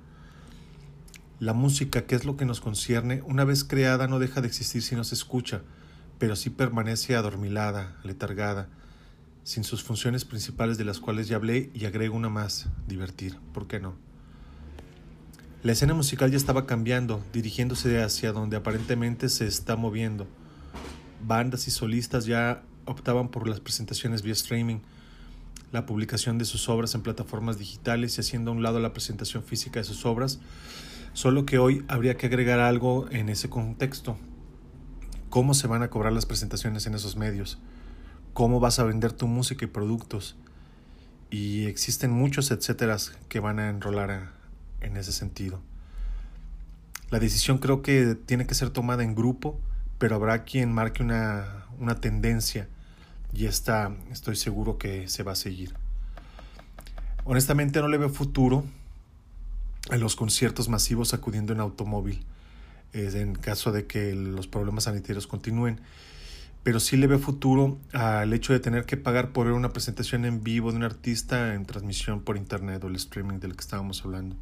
La 1.40 1.54
música, 1.54 2.06
que 2.06 2.14
es 2.14 2.24
lo 2.24 2.36
que 2.36 2.44
nos 2.44 2.60
concierne, 2.60 3.20
una 3.26 3.42
vez 3.42 3.64
creada 3.64 4.06
no 4.06 4.20
deja 4.20 4.40
de 4.40 4.46
existir 4.46 4.82
si 4.82 4.94
no 4.94 5.02
se 5.02 5.16
escucha, 5.16 5.62
pero 6.20 6.36
sí 6.36 6.50
permanece 6.50 7.16
adormilada, 7.16 7.98
letargada, 8.04 8.68
sin 9.42 9.64
sus 9.64 9.82
funciones 9.82 10.24
principales 10.24 10.78
de 10.78 10.84
las 10.84 11.00
cuales 11.00 11.26
ya 11.26 11.34
hablé 11.34 11.72
y 11.74 11.86
agrego 11.86 12.14
una 12.14 12.28
más, 12.28 12.68
divertir, 12.86 13.40
¿por 13.52 13.66
qué 13.66 13.80
no? 13.80 14.13
La 15.64 15.72
escena 15.72 15.94
musical 15.94 16.30
ya 16.30 16.36
estaba 16.36 16.66
cambiando, 16.66 17.24
dirigiéndose 17.32 18.00
hacia 18.00 18.30
donde 18.30 18.56
aparentemente 18.56 19.28
se 19.28 19.48
está 19.48 19.74
moviendo. 19.74 20.28
Bandas 21.26 21.66
y 21.66 21.72
solistas 21.72 22.26
ya 22.26 22.62
optaban 22.84 23.28
por 23.28 23.48
las 23.48 23.58
presentaciones 23.58 24.22
vía 24.22 24.34
streaming, 24.34 24.78
la 25.72 25.86
publicación 25.86 26.38
de 26.38 26.44
sus 26.44 26.68
obras 26.68 26.94
en 26.94 27.02
plataformas 27.02 27.58
digitales 27.58 28.16
y 28.16 28.20
haciendo 28.20 28.52
a 28.52 28.54
un 28.54 28.62
lado 28.62 28.78
la 28.78 28.92
presentación 28.92 29.42
física 29.42 29.80
de 29.80 29.84
sus 29.84 30.06
obras, 30.06 30.38
solo 31.14 31.46
que 31.46 31.58
hoy 31.58 31.84
habría 31.88 32.16
que 32.16 32.26
agregar 32.26 32.60
algo 32.60 33.08
en 33.10 33.28
ese 33.28 33.50
contexto. 33.50 34.16
¿Cómo 35.30 35.54
se 35.54 35.66
van 35.66 35.82
a 35.82 35.90
cobrar 35.90 36.12
las 36.12 36.26
presentaciones 36.26 36.86
en 36.86 36.94
esos 36.94 37.16
medios? 37.16 37.58
cómo 38.34 38.58
vas 38.58 38.80
a 38.80 38.84
vender 38.84 39.12
tu 39.12 39.26
música 39.26 39.64
y 39.64 39.68
productos. 39.68 40.36
Y 41.30 41.66
existen 41.66 42.10
muchos 42.10 42.50
etcéteras 42.50 43.16
que 43.28 43.40
van 43.40 43.58
a 43.58 43.70
enrolar 43.70 44.10
a, 44.10 44.33
en 44.84 44.96
ese 44.96 45.12
sentido. 45.12 45.60
La 47.10 47.18
decisión 47.18 47.58
creo 47.58 47.82
que 47.82 48.14
tiene 48.14 48.46
que 48.46 48.54
ser 48.54 48.70
tomada 48.70 49.04
en 49.04 49.14
grupo, 49.14 49.58
pero 49.98 50.16
habrá 50.16 50.44
quien 50.44 50.72
marque 50.72 51.02
una, 51.02 51.66
una 51.78 52.00
tendencia 52.00 52.68
y 53.32 53.46
esta 53.46 53.92
estoy 54.10 54.36
seguro 54.36 54.78
que 54.78 55.08
se 55.08 55.22
va 55.22 55.32
a 55.32 55.36
seguir. 55.36 55.74
Honestamente 57.24 57.80
no 57.80 57.88
le 57.88 57.98
veo 57.98 58.10
futuro 58.10 58.64
a 59.90 59.96
los 59.96 60.16
conciertos 60.16 60.68
masivos 60.68 61.14
acudiendo 61.14 61.52
en 61.52 61.60
automóvil, 61.60 62.24
eh, 62.92 63.10
en 63.14 63.34
caso 63.34 63.72
de 63.72 63.86
que 63.86 64.14
los 64.14 64.46
problemas 64.46 64.84
sanitarios 64.84 65.26
continúen 65.26 65.80
pero 66.64 66.80
sí 66.80 66.96
le 66.96 67.06
veo 67.06 67.18
futuro 67.18 67.78
al 67.92 68.32
hecho 68.32 68.54
de 68.54 68.58
tener 68.58 68.86
que 68.86 68.96
pagar 68.96 69.32
por 69.32 69.46
ver 69.46 69.54
una 69.54 69.72
presentación 69.72 70.24
en 70.24 70.42
vivo 70.42 70.72
de 70.72 70.78
un 70.78 70.82
artista 70.82 71.54
en 71.54 71.66
transmisión 71.66 72.22
por 72.22 72.38
internet 72.38 72.82
o 72.82 72.88
el 72.88 72.96
streaming 72.96 73.38
del 73.38 73.54
que 73.54 73.60
estábamos 73.60 74.02
hablando. 74.02 74.34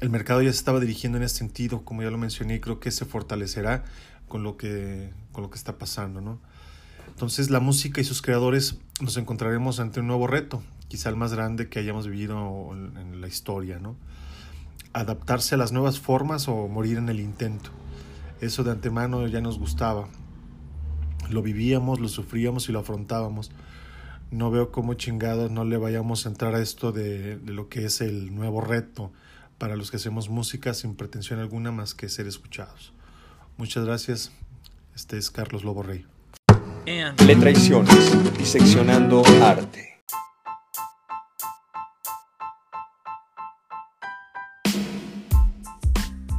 El 0.00 0.10
mercado 0.10 0.42
ya 0.42 0.50
se 0.50 0.58
estaba 0.58 0.80
dirigiendo 0.80 1.18
en 1.18 1.24
ese 1.24 1.36
sentido, 1.36 1.84
como 1.84 2.02
ya 2.02 2.10
lo 2.10 2.18
mencioné, 2.18 2.56
y 2.56 2.60
creo 2.60 2.80
que 2.80 2.90
se 2.90 3.04
fortalecerá 3.04 3.84
con 4.28 4.42
lo 4.42 4.56
que, 4.56 5.12
con 5.32 5.42
lo 5.42 5.50
que 5.50 5.56
está 5.56 5.78
pasando, 5.78 6.20
¿no? 6.20 6.40
Entonces 7.08 7.50
la 7.50 7.60
música 7.60 8.00
y 8.00 8.04
sus 8.04 8.22
creadores 8.22 8.78
nos 9.00 9.16
encontraremos 9.16 9.78
ante 9.78 10.00
un 10.00 10.08
nuevo 10.08 10.26
reto, 10.26 10.62
quizá 10.88 11.08
el 11.10 11.16
más 11.16 11.32
grande 11.32 11.68
que 11.68 11.78
hayamos 11.78 12.08
vivido 12.08 12.70
en, 12.72 13.20
la 13.20 13.28
historia, 13.28 13.78
¿no? 13.78 13.96
Adaptarse 14.92 15.54
a 15.54 15.58
las 15.58 15.72
nuevas 15.72 16.00
formas 16.00 16.48
o 16.48 16.66
morir 16.68 16.98
en 16.98 17.08
el 17.08 17.20
intento. 17.20 17.70
Eso 18.40 18.64
de 18.64 18.72
antemano 18.72 19.26
ya 19.28 19.40
nos 19.40 19.58
gustaba, 19.58 20.08
lo 21.30 21.42
vivíamos, 21.42 22.00
lo 22.00 22.08
sufríamos 22.08 22.68
y 22.68 22.72
lo 22.72 22.80
afrontábamos. 22.80 23.52
No 24.30 24.50
veo 24.50 24.72
cómo 24.72 24.94
chingados 24.94 25.50
no 25.50 25.64
le 25.64 25.76
vayamos 25.76 26.26
a 26.26 26.30
entrar 26.30 26.54
a 26.54 26.60
esto 26.60 26.90
de 26.90 27.38
lo 27.44 27.68
que 27.68 27.84
es 27.84 28.00
el 28.00 28.34
nuevo 28.34 28.60
reto 28.60 29.12
para 29.58 29.76
los 29.76 29.90
que 29.90 29.96
hacemos 29.96 30.28
música 30.28 30.74
sin 30.74 30.96
pretensión 30.96 31.40
alguna 31.40 31.72
más 31.72 31.94
que 31.94 32.08
ser 32.08 32.26
escuchados. 32.26 32.92
Muchas 33.56 33.84
gracias. 33.84 34.32
Este 34.94 35.16
es 35.16 35.30
Carlos 35.30 35.64
Lobo 35.64 35.82
Rey. 35.82 36.06
Le 36.86 37.36
traiciones, 37.36 38.36
diseccionando 38.36 39.22
arte. 39.42 40.02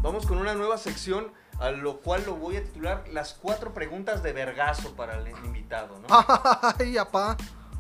Vamos 0.02 0.26
con 0.26 0.38
una 0.38 0.54
nueva 0.54 0.78
sección 0.78 1.32
a 1.60 1.72
lo 1.72 2.02
cual 2.02 2.24
lo 2.26 2.36
voy 2.36 2.58
a 2.58 2.64
titular 2.64 3.06
Las 3.12 3.34
cuatro 3.34 3.74
preguntas 3.74 4.22
de 4.22 4.34
vergazo 4.34 4.96
para 4.96 5.18
el 5.18 5.30
invitado, 5.46 6.00
¿no? 6.00 6.08
Ay, 6.80 6.98
apá. 6.98 7.38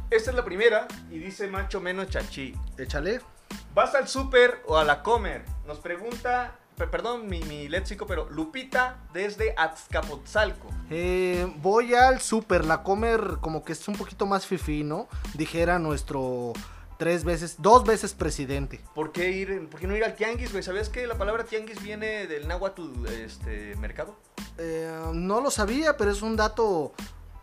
Esta 0.10 0.30
es 0.32 0.36
la 0.36 0.46
primera 0.46 0.88
y 1.12 1.20
dice 1.20 1.48
macho 1.48 1.82
menos 1.82 2.10
chachi. 2.10 2.54
Échale. 2.78 3.35
¿Vas 3.76 3.94
al 3.94 4.08
súper 4.08 4.62
o 4.68 4.78
a 4.78 4.86
la 4.86 5.04
comer? 5.04 5.44
Nos 5.68 5.80
pregunta, 5.80 6.56
pe- 6.78 6.88
perdón 6.88 7.28
mi, 7.28 7.42
mi 7.42 7.68
léxico, 7.68 8.08
pero 8.08 8.30
Lupita 8.30 9.00
desde 9.14 9.54
Azcapotzalco. 9.58 10.70
Eh, 10.90 11.52
voy 11.58 11.94
al 11.94 12.22
super, 12.22 12.64
la 12.64 12.84
comer 12.84 13.38
como 13.42 13.66
que 13.66 13.74
es 13.74 13.86
un 13.90 13.98
poquito 13.98 14.26
más 14.26 14.46
fifí, 14.46 14.86
¿no? 14.86 15.10
Dijera 15.34 15.78
nuestro 15.78 16.54
tres 16.98 17.26
veces, 17.26 17.58
dos 17.60 17.84
veces 17.84 18.14
presidente. 18.14 18.80
¿Por 18.94 19.12
qué, 19.12 19.32
ir, 19.32 19.68
¿Por 19.68 19.82
qué 19.82 19.88
no 19.88 19.96
ir 19.98 20.06
al 20.06 20.16
tianguis, 20.16 20.52
güey? 20.54 20.64
¿Sabías 20.64 20.88
que 20.88 21.06
la 21.06 21.18
palabra 21.18 21.44
tianguis 21.44 21.84
viene 21.84 22.28
del 22.28 22.48
náhuatl 22.48 23.06
este, 23.08 23.76
mercado? 23.76 24.16
Eh, 24.58 24.90
no 25.12 25.42
lo 25.42 25.52
sabía, 25.52 25.98
pero 25.98 26.12
es 26.12 26.22
un 26.22 26.38
dato, 26.38 26.94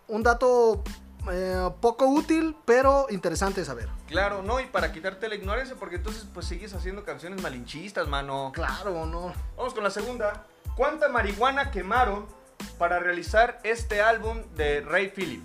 un 0.08 0.22
dato 0.22 0.82
eh, 1.30 1.70
poco 1.80 2.06
útil, 2.06 2.56
pero 2.64 3.06
interesante 3.10 3.64
saber. 3.64 3.88
Claro, 4.06 4.42
no, 4.42 4.60
y 4.60 4.66
para 4.66 4.92
quitarte 4.92 5.28
la 5.28 5.34
ignorancia, 5.34 5.76
porque 5.78 5.96
entonces 5.96 6.26
pues 6.32 6.46
sigues 6.46 6.74
haciendo 6.74 7.04
canciones 7.04 7.42
malinchistas, 7.42 8.08
mano. 8.08 8.50
Claro, 8.54 9.06
no. 9.06 9.32
Vamos 9.56 9.74
con 9.74 9.84
la 9.84 9.90
segunda. 9.90 10.46
¿Cuánta 10.76 11.08
marihuana 11.08 11.70
quemaron 11.70 12.26
para 12.78 12.98
realizar 12.98 13.60
este 13.62 14.00
álbum 14.00 14.42
de 14.56 14.80
Ray 14.80 15.08
Philip? 15.08 15.44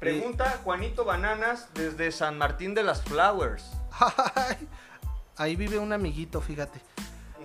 Pregunta 0.00 0.60
Juanito 0.62 1.04
Bananas 1.04 1.68
desde 1.72 2.12
San 2.12 2.36
Martín 2.36 2.74
de 2.74 2.82
las 2.82 3.02
Flowers. 3.02 3.64
Ahí 5.36 5.56
vive 5.56 5.78
un 5.78 5.92
amiguito, 5.92 6.40
fíjate. 6.40 6.80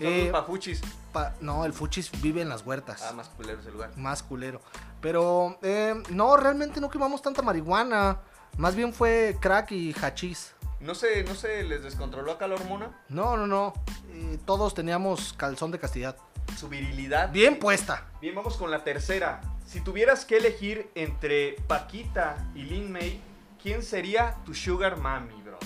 Un 0.07 0.13
saludo 0.13 0.31
pa' 0.31 0.43
Fuchis. 0.43 0.81
pa- 1.11 1.33
no, 1.41 1.65
el 1.65 1.73
Fuchis 1.73 2.09
vive 2.21 2.41
en 2.41 2.49
las 2.49 2.65
huertas. 2.65 3.01
Ah, 3.03 3.13
más 3.13 3.29
culero 3.29 3.59
ese 3.59 3.71
lugar. 3.71 3.91
Más 3.97 4.23
culero. 4.23 4.61
Pero 5.01 5.57
eh, 5.61 5.95
no, 6.09 6.37
realmente 6.37 6.79
no 6.81 6.89
quemamos 6.89 7.21
tanta 7.21 7.41
marihuana. 7.41 8.19
Más 8.57 8.75
bien 8.75 8.93
fue 8.93 9.37
crack 9.39 9.71
y 9.71 9.93
hachís. 9.93 10.53
¿No 10.79 10.95
se, 10.95 11.23
¿No 11.23 11.35
se 11.35 11.63
les 11.63 11.83
descontroló 11.83 12.31
acá 12.31 12.47
la 12.47 12.55
hormona? 12.55 12.91
No, 13.09 13.37
no, 13.37 13.45
no. 13.47 13.73
Eh, 14.11 14.39
todos 14.45 14.73
teníamos 14.73 15.33
calzón 15.33 15.71
de 15.71 15.79
castidad. 15.79 16.17
Su 16.57 16.67
virilidad. 16.67 17.31
Bien 17.31 17.57
puesta. 17.59 18.05
Bien, 18.19 18.35
vamos 18.35 18.57
con 18.57 18.71
la 18.71 18.83
tercera. 18.83 19.41
Si 19.65 19.79
tuvieras 19.81 20.25
que 20.25 20.37
elegir 20.37 20.89
entre 20.95 21.53
Paquita 21.67 22.35
y 22.55 22.63
Lin 22.63 22.91
May, 22.91 23.21
¿quién 23.61 23.83
sería 23.83 24.35
tu 24.43 24.53
sugar 24.53 24.97
mami, 24.97 25.39
bro? 25.43 25.57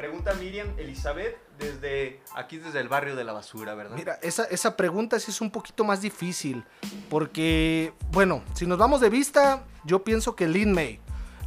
Pregunta 0.00 0.32
Miriam 0.34 0.68
Elizabeth 0.78 1.36
desde 1.58 2.22
aquí, 2.34 2.56
desde 2.56 2.80
el 2.80 2.88
barrio 2.88 3.16
de 3.16 3.24
la 3.24 3.34
basura, 3.34 3.74
¿verdad? 3.74 3.96
Mira, 3.96 4.18
esa, 4.22 4.44
esa 4.44 4.74
pregunta 4.74 5.20
sí 5.20 5.30
es 5.30 5.42
un 5.42 5.50
poquito 5.50 5.84
más 5.84 6.00
difícil. 6.00 6.64
Porque, 7.10 7.92
bueno, 8.12 8.42
si 8.54 8.66
nos 8.66 8.78
vamos 8.78 9.02
de 9.02 9.10
vista, 9.10 9.62
yo 9.84 10.02
pienso 10.02 10.34
que 10.34 10.48
Lin 10.48 10.72
May. 10.72 11.00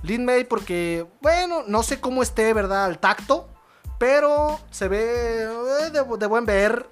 Lin 0.04 0.24
May 0.24 0.44
porque, 0.44 1.08
bueno, 1.22 1.64
no 1.68 1.82
sé 1.82 2.00
cómo 2.00 2.22
esté, 2.22 2.54
¿verdad? 2.54 2.86
Al 2.86 3.00
tacto. 3.00 3.50
Pero 3.98 4.60
se 4.70 4.88
ve 4.88 5.44
eh, 5.44 5.90
de, 5.92 6.04
de 6.18 6.28
buen 6.28 6.46
ver 6.46 6.90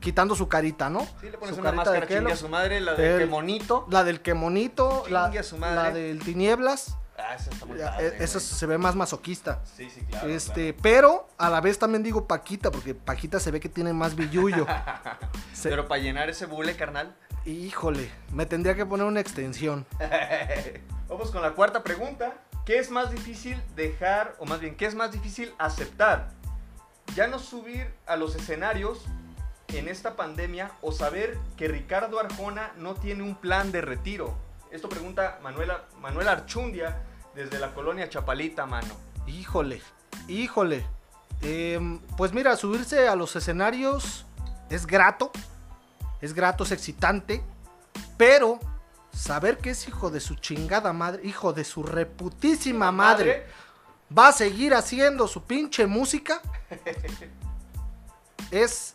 quitando 0.00 0.34
su 0.34 0.48
carita, 0.48 0.88
¿no? 0.88 1.00
Sí, 1.20 1.28
le 1.30 1.36
pones 1.38 1.54
Su 1.54 1.60
una 1.60 1.72
máscara 1.72 2.00
de 2.00 2.06
chingue 2.06 2.22
Kelo. 2.22 2.32
a 2.32 2.36
su 2.36 2.48
madre, 2.48 2.80
la 2.80 2.94
del 2.94 3.04
El- 3.12 3.18
Kemonito. 3.28 3.86
La 3.90 4.02
del 4.04 4.20
Kemonito, 4.22 5.04
la, 5.10 5.42
su 5.42 5.58
madre. 5.58 5.74
la 5.76 5.90
del 5.92 6.20
Tinieblas. 6.20 6.96
Ah, 7.24 7.34
está 7.36 7.66
muy 7.66 7.78
padre, 7.78 8.10
güey. 8.16 8.28
se 8.28 8.66
ve 8.66 8.78
más 8.78 8.94
masoquista. 8.96 9.60
Sí, 9.76 9.88
sí, 9.90 10.00
claro. 10.02 10.28
Este, 10.28 10.74
pero 10.74 11.28
a 11.38 11.48
la 11.50 11.60
vez 11.60 11.78
también 11.78 12.02
digo 12.02 12.26
Paquita, 12.26 12.70
porque 12.70 12.94
Paquita 12.94 13.38
se 13.40 13.50
ve 13.50 13.60
que 13.60 13.68
tiene 13.68 13.92
más 13.92 14.14
billullo. 14.16 14.66
Se- 15.52 15.68
Pero 15.70 15.86
para 15.88 16.00
llenar 16.02 16.28
ese 16.28 16.46
bule, 16.46 16.76
carnal. 16.76 17.14
Híjole, 17.44 18.10
me 18.32 18.46
tendría 18.46 18.74
que 18.74 18.86
poner 18.86 19.06
una 19.06 19.20
extensión. 19.20 19.86
Vamos 21.08 21.30
con 21.30 21.42
la 21.42 21.52
cuarta 21.52 21.82
pregunta. 21.82 22.32
¿Qué 22.64 22.78
es 22.78 22.90
más 22.90 23.10
difícil 23.10 23.60
dejar, 23.74 24.34
o 24.38 24.46
más 24.46 24.60
bien, 24.60 24.76
qué 24.76 24.86
es 24.86 24.94
más 24.94 25.10
difícil 25.10 25.52
aceptar? 25.58 26.30
¿Ya 27.16 27.26
no 27.26 27.38
subir 27.40 27.92
a 28.06 28.16
los 28.16 28.36
escenarios 28.36 29.04
en 29.68 29.88
esta 29.88 30.14
pandemia 30.14 30.70
o 30.80 30.92
saber 30.92 31.36
que 31.56 31.66
Ricardo 31.68 32.20
Arjona 32.20 32.72
no 32.76 32.94
tiene 32.94 33.22
un 33.24 33.34
plan 33.34 33.72
de 33.72 33.80
retiro? 33.80 34.34
Esto 34.70 34.88
pregunta 34.88 35.38
Manuela, 35.42 35.82
Manuela 36.00 36.32
Archundia 36.32 37.02
desde 37.34 37.58
la 37.58 37.72
colonia 37.74 38.08
Chapalita, 38.08 38.66
mano. 38.66 38.94
Híjole, 39.26 39.82
híjole. 40.28 40.84
Em, 41.40 41.98
pues 42.16 42.32
mira, 42.32 42.56
subirse 42.56 43.08
a 43.08 43.16
los 43.16 43.34
escenarios 43.34 44.26
es 44.70 44.86
grato, 44.86 45.32
es 46.20 46.34
grato, 46.34 46.64
es 46.64 46.70
excitante, 46.70 47.42
pero 48.16 48.60
saber 49.12 49.58
que 49.58 49.70
es 49.70 49.88
hijo 49.88 50.10
de 50.10 50.20
su 50.20 50.36
chingada 50.36 50.92
madre, 50.92 51.22
hijo 51.24 51.52
de 51.52 51.64
su 51.64 51.82
reputísima 51.82 52.92
madre, 52.92 53.46
va 54.16 54.28
a 54.28 54.32
seguir 54.32 54.74
haciendo 54.74 55.26
su 55.26 55.42
pinche 55.44 55.86
música, 55.86 56.40
es, 58.50 58.94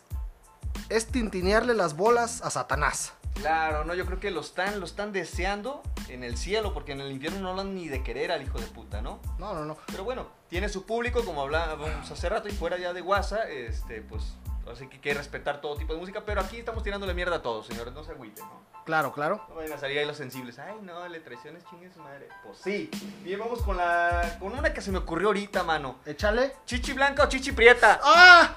es 0.88 1.06
tintinearle 1.06 1.74
las 1.74 1.96
bolas 1.96 2.40
a 2.42 2.50
Satanás. 2.50 3.12
Claro, 3.34 3.84
no, 3.84 3.94
yo 3.94 4.04
creo 4.04 4.18
que 4.18 4.30
lo 4.30 4.40
están, 4.40 4.80
lo 4.80 4.86
están 4.86 5.12
deseando 5.12 5.82
en 6.08 6.24
el 6.24 6.36
cielo, 6.36 6.74
porque 6.74 6.92
en 6.92 7.00
el 7.00 7.12
infierno 7.12 7.40
no 7.40 7.50
hablan 7.50 7.74
ni 7.74 7.88
de 7.88 8.02
querer 8.02 8.32
al 8.32 8.42
hijo 8.42 8.58
de 8.58 8.66
puta, 8.66 9.00
¿no? 9.00 9.20
No, 9.38 9.54
no, 9.54 9.64
no. 9.64 9.76
Pero 9.86 10.04
bueno, 10.04 10.26
tiene 10.48 10.68
su 10.68 10.84
público, 10.84 11.24
como 11.24 11.42
hablábamos 11.42 12.10
hace 12.10 12.28
rato, 12.28 12.48
y 12.48 12.52
fuera 12.52 12.78
ya 12.78 12.92
de 12.92 13.02
WhatsApp, 13.02 13.48
este, 13.48 14.02
pues, 14.02 14.34
así 14.70 14.88
que 14.88 14.96
hay 14.96 15.00
que 15.00 15.14
respetar 15.14 15.60
todo 15.60 15.76
tipo 15.76 15.94
de 15.94 16.00
música, 16.00 16.24
pero 16.24 16.40
aquí 16.40 16.58
estamos 16.58 16.82
tirándole 16.82 17.14
mierda 17.14 17.36
a 17.36 17.42
todos, 17.42 17.66
señores, 17.66 17.94
no 17.94 18.02
se 18.02 18.12
agüiten, 18.12 18.44
¿no? 18.44 18.68
Claro, 18.88 19.12
claro. 19.12 19.44
No 19.50 19.56
vayan 19.56 19.74
a 19.74 19.78
salir 19.78 19.98
ahí 19.98 20.06
los 20.06 20.16
sensibles. 20.16 20.58
Ay, 20.58 20.76
no, 20.80 21.06
le 21.08 21.20
traiciones 21.20 21.62
chingue 21.68 21.90
su 21.92 22.00
madre. 22.00 22.26
Pues 22.42 22.56
sí. 22.56 22.88
Bien, 23.22 23.38
vamos 23.38 23.60
con 23.60 23.76
la. 23.76 24.38
con 24.40 24.54
una 24.54 24.72
que 24.72 24.80
se 24.80 24.90
me 24.90 24.96
ocurrió 24.96 25.26
ahorita, 25.26 25.62
mano. 25.62 25.96
Échale. 26.06 26.54
¿Chichi 26.64 26.94
blanca 26.94 27.24
o 27.24 27.28
chichi 27.28 27.52
prieta? 27.52 28.00
¡Ah! 28.02 28.56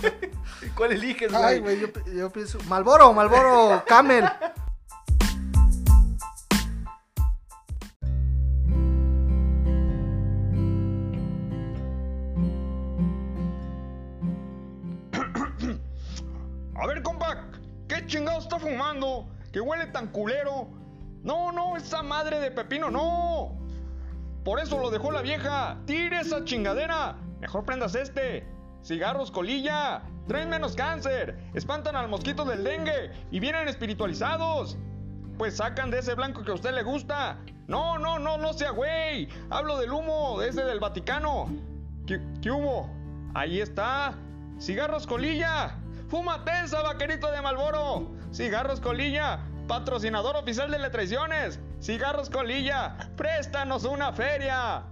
¿Cuál 0.70 0.92
eliges, 0.92 1.30
güey? 1.30 1.44
Ay, 1.44 1.60
güey, 1.60 1.80
yo, 1.80 1.88
yo 2.12 2.30
pienso. 2.30 2.58
Malboro, 2.68 3.12
Malboro, 3.12 3.82
Camel. 3.86 4.24
A 16.74 16.86
ver, 16.86 17.02
compa, 17.02 17.46
¿qué 17.88 18.06
chingado 18.06 18.38
está 18.38 18.58
fumando? 18.58 19.28
Que 19.52 19.60
huele 19.60 19.86
tan 19.86 20.08
culero. 20.08 20.68
No, 21.22 21.52
no, 21.52 21.76
esa 21.76 22.02
madre 22.02 22.40
de 22.40 22.50
pepino, 22.50 22.90
no. 22.90 23.56
Por 24.44 24.58
eso 24.58 24.78
lo 24.78 24.90
dejó 24.90 25.12
la 25.12 25.22
vieja. 25.22 25.78
Tire 25.86 26.20
esa 26.20 26.44
chingadera. 26.44 27.16
Mejor 27.40 27.64
prendas 27.64 27.94
este. 27.94 28.44
Cigarros 28.82 29.30
colilla. 29.30 30.02
Traen 30.26 30.50
menos 30.50 30.74
cáncer. 30.74 31.38
Espantan 31.54 31.96
al 31.96 32.08
mosquito 32.08 32.44
del 32.44 32.64
dengue. 32.64 33.12
Y 33.30 33.40
vienen 33.40 33.68
espiritualizados. 33.68 34.76
Pues 35.38 35.56
sacan 35.56 35.90
de 35.90 36.00
ese 36.00 36.14
blanco 36.14 36.42
que 36.42 36.50
a 36.50 36.54
usted 36.54 36.72
le 36.72 36.82
gusta. 36.82 37.38
No, 37.68 37.98
no, 37.98 38.18
no, 38.18 38.38
no 38.38 38.52
sea 38.52 38.70
güey. 38.70 39.28
Hablo 39.50 39.78
del 39.78 39.92
humo, 39.92 40.42
ese 40.42 40.64
del 40.64 40.80
Vaticano. 40.80 41.48
¿Qué, 42.06 42.50
humo? 42.50 42.92
Ahí 43.34 43.60
está. 43.60 44.14
Cigarros 44.60 45.06
colilla. 45.06 45.78
Fúmate 46.08 46.50
esa, 46.64 46.82
vaquerito 46.82 47.30
de 47.30 47.40
Malboro. 47.40 48.10
Cigarros 48.32 48.80
colilla. 48.80 49.40
Patrocinador 49.68 50.36
oficial 50.36 50.70
de 50.70 50.78
Le 50.78 50.90
Traiciones. 50.90 51.60
Cigarros 51.80 52.28
colilla. 52.28 52.96
Préstanos 53.16 53.84
una 53.84 54.12
feria. 54.12 54.82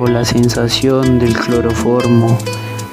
Bajo 0.00 0.12
la 0.12 0.24
sensación 0.24 1.18
del 1.18 1.34
cloroformo 1.34 2.38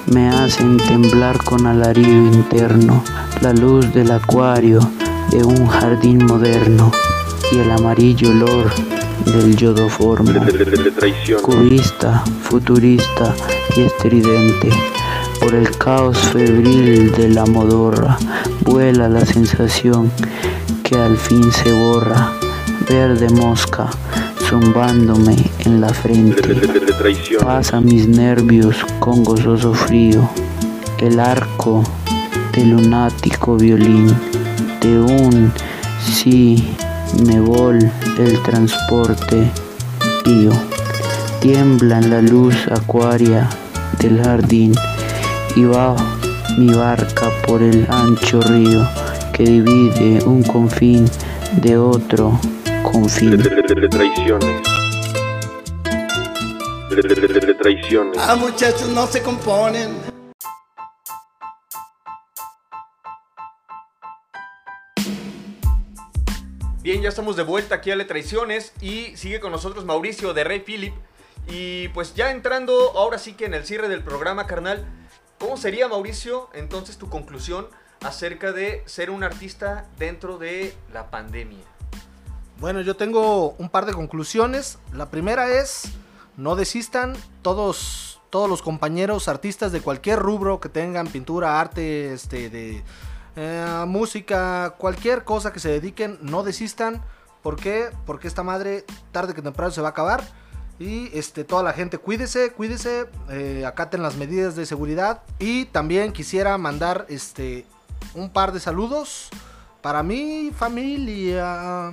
me 0.08 0.28
hacen 0.28 0.76
temblar 0.76 1.42
con 1.42 1.66
alarido 1.66 2.12
interno 2.12 3.02
la 3.40 3.54
luz 3.54 3.94
del 3.94 4.12
acuario 4.12 4.82
de 5.32 5.42
un 5.42 5.68
jardín 5.68 6.26
moderno 6.26 6.92
y 7.54 7.60
el 7.60 7.72
amarillo 7.72 8.32
olor 8.32 8.74
del 9.24 9.56
yodoformo. 9.56 10.34
Cubista, 11.42 12.26
futurista 12.42 13.34
y 13.78 13.84
estridente. 13.84 14.70
Por 15.40 15.56
el 15.56 15.78
caos 15.78 16.18
febril 16.18 17.14
de 17.14 17.30
la 17.30 17.46
modorra 17.46 18.18
vuela 18.66 19.08
la 19.08 19.26
sensación 19.26 20.12
que 20.84 20.98
al 20.98 21.16
fin 21.16 21.54
se 21.54 21.72
borra. 21.72 22.34
Verde 22.90 23.30
mosca 23.30 23.90
zumbándome 24.50 25.36
en 25.66 25.82
la 25.82 25.90
frente. 25.90 26.56
Pasa 27.42 27.82
mis 27.82 28.08
nervios 28.08 28.78
con 29.00 29.24
gozoso 29.24 29.74
frío. 29.74 30.30
El 31.00 31.20
arco 31.20 31.84
del 32.54 32.70
lunático 32.72 33.58
violín 33.58 34.08
de 34.82 35.00
un 35.00 35.52
sí 36.02 36.64
me 37.26 37.40
vol 37.42 37.92
el 38.18 38.42
transporte 38.44 39.52
pío. 40.24 40.52
Tiembla 41.42 42.00
en 42.00 42.10
la 42.10 42.22
luz 42.22 42.56
acuaria 42.72 43.50
del 44.00 44.22
jardín 44.24 44.74
y 45.56 45.64
va 45.66 45.96
mi 46.58 46.72
barca 46.74 47.30
por 47.46 47.62
el 47.62 47.86
ancho 47.90 48.40
río 48.42 48.88
que 49.34 49.44
divide 49.44 50.24
un 50.26 50.42
confín 50.44 51.06
de 51.62 51.78
otro 51.78 52.40
traiciones. 53.90 54.62
Traiciones. 57.60 58.18
Ah, 58.20 58.36
muchachos, 58.36 58.90
no 58.90 59.06
se 59.08 59.22
componen. 59.22 59.96
Bien, 66.82 67.02
ya 67.02 67.10
estamos 67.10 67.36
de 67.36 67.44
vuelta 67.44 67.76
aquí 67.76 67.92
a 67.92 67.96
Le 67.96 68.06
Traiciones 68.06 68.74
y 68.82 69.16
sigue 69.16 69.40
con 69.40 69.52
nosotros 69.52 69.86
Mauricio 69.86 70.34
de 70.34 70.44
Rey 70.44 70.62
Philip. 70.62 70.94
Y 71.50 71.90
pues 71.90 72.16
ya 72.16 72.32
entrando 72.32 72.94
ahora 72.96 73.20
sí 73.20 73.34
que 73.34 73.46
en 73.46 73.54
el 73.54 73.66
cierre 73.66 73.90
del 73.90 74.04
programa, 74.04 74.48
carnal, 74.48 74.86
¿cómo 75.38 75.58
sería, 75.58 75.88
Mauricio, 75.88 76.50
entonces 76.54 76.98
tu 76.98 77.10
conclusión 77.10 77.68
acerca 78.02 78.52
de 78.54 78.84
ser 78.86 79.10
un 79.10 79.24
artista 79.24 79.86
dentro 79.98 80.38
de 80.38 80.74
la 80.94 81.12
pandemia? 81.12 81.77
Bueno, 82.60 82.82
yo 82.82 82.96
tengo 82.96 83.52
un 83.60 83.70
par 83.70 83.86
de 83.86 83.94
conclusiones. 83.94 84.80
La 84.92 85.12
primera 85.12 85.52
es, 85.52 85.92
no 86.38 86.56
desistan, 86.56 87.16
todos, 87.44 88.20
todos 88.32 88.50
los 88.50 88.64
compañeros 88.64 89.28
artistas 89.28 89.72
de 89.72 89.82
cualquier 89.82 90.18
rubro 90.18 90.60
que 90.60 90.68
tengan 90.68 91.08
pintura, 91.08 91.60
arte, 91.60 92.14
este, 92.14 92.50
de 92.50 92.84
eh, 93.36 93.86
música, 93.88 94.74
cualquier 94.80 95.24
cosa 95.24 95.54
que 95.54 95.60
se 95.60 95.70
dediquen, 95.70 96.18
no 96.24 96.42
desistan. 96.42 97.04
¿Por 97.44 97.58
qué? 97.58 97.92
Porque 98.08 98.28
esta 98.28 98.42
madre 98.42 98.86
tarde 99.12 99.36
que 99.36 99.44
temprano 99.44 99.72
se 99.72 99.82
va 99.82 99.90
a 99.90 99.92
acabar. 99.92 100.24
Y 100.80 101.16
este, 101.16 101.44
toda 101.44 101.62
la 101.62 101.74
gente 101.74 102.00
cuídese, 102.00 102.54
cuídese, 102.54 103.06
eh, 103.30 103.66
acaten 103.68 104.02
las 104.02 104.16
medidas 104.16 104.56
de 104.56 104.66
seguridad. 104.66 105.22
Y 105.38 105.66
también 105.66 106.12
quisiera 106.12 106.58
mandar 106.58 107.06
este, 107.08 107.68
un 108.16 108.32
par 108.32 108.52
de 108.52 108.60
saludos 108.60 109.30
para 109.84 110.02
mi 110.02 110.52
familia. 110.58 111.92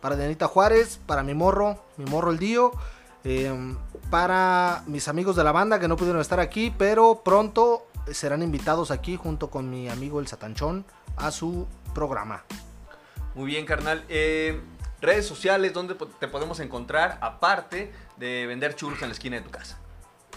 Para 0.00 0.16
Dianita 0.16 0.48
Juárez, 0.48 0.98
para 1.06 1.22
mi 1.22 1.34
morro, 1.34 1.82
mi 1.96 2.04
morro 2.04 2.30
el 2.30 2.38
Dio, 2.38 2.72
eh, 3.24 3.52
para 4.10 4.82
mis 4.86 5.08
amigos 5.08 5.36
de 5.36 5.44
la 5.44 5.52
banda 5.52 5.78
que 5.78 5.88
no 5.88 5.96
pudieron 5.96 6.20
estar 6.20 6.40
aquí, 6.40 6.74
pero 6.76 7.22
pronto 7.24 7.86
serán 8.12 8.42
invitados 8.42 8.90
aquí 8.90 9.16
junto 9.16 9.50
con 9.50 9.68
mi 9.70 9.88
amigo 9.88 10.20
el 10.20 10.26
Satanchón 10.26 10.84
a 11.16 11.30
su 11.30 11.66
programa. 11.94 12.42
Muy 13.34 13.46
bien, 13.46 13.66
carnal. 13.66 14.04
Eh, 14.08 14.60
redes 15.00 15.26
sociales, 15.26 15.72
¿dónde 15.72 15.94
te 16.18 16.28
podemos 16.28 16.60
encontrar? 16.60 17.18
Aparte 17.20 17.92
de 18.16 18.46
vender 18.46 18.74
churros 18.74 19.00
en 19.02 19.08
la 19.08 19.12
esquina 19.14 19.36
de 19.36 19.42
tu 19.42 19.50
casa. 19.50 19.78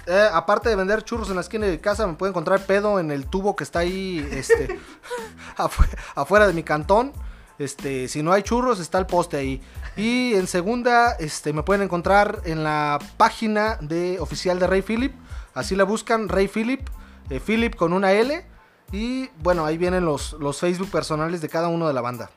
Eh, 0.06 0.28
aparte 0.34 0.68
de 0.70 0.76
vender 0.76 1.04
churros 1.04 1.30
en 1.30 1.36
la 1.36 1.42
esquina 1.42 1.66
de 1.66 1.72
mi 1.72 1.78
casa, 1.78 2.06
me 2.06 2.14
puede 2.16 2.32
encontrar 2.32 2.60
pedo 2.66 3.00
en 3.00 3.10
el 3.12 3.26
tubo 3.28 3.56
que 3.56 3.64
está 3.64 3.80
ahí 3.80 4.28
este, 4.32 4.78
afu- 5.58 5.88
afuera 6.16 6.46
de 6.46 6.54
mi 6.54 6.64
cantón. 6.64 7.14
Este, 7.60 8.08
si 8.08 8.24
no 8.24 8.34
hay 8.34 8.44
churros, 8.44 8.80
está 8.80 8.98
el 8.98 9.06
poste 9.06 9.38
ahí. 9.38 9.62
Y 9.96 10.34
en 10.34 10.48
segunda, 10.48 11.14
este, 11.14 11.54
me 11.54 11.64
pueden 11.64 11.84
encontrar 11.84 12.42
en 12.46 12.64
la 12.64 13.00
página 13.18 13.78
de 13.82 14.20
oficial 14.20 14.60
de 14.60 14.68
Rey 14.68 14.82
Philip. 14.82 15.14
Así 15.54 15.76
la 15.76 15.84
buscan, 15.84 16.30
Rey 16.30 16.48
Philip, 16.48 16.88
eh, 17.30 17.40
Philip 17.40 17.76
con 17.76 17.94
una 17.94 18.12
L. 18.14 18.46
Y 18.92 19.30
bueno, 19.40 19.66
ahí 19.66 19.78
vienen 19.78 20.06
los, 20.06 20.36
Facebook 20.60 20.90
personales 20.90 21.42
de 21.42 21.50
cada 21.50 21.68
uno 21.68 21.88
de 21.88 21.94
la 21.94 22.02
banda. 22.02 22.30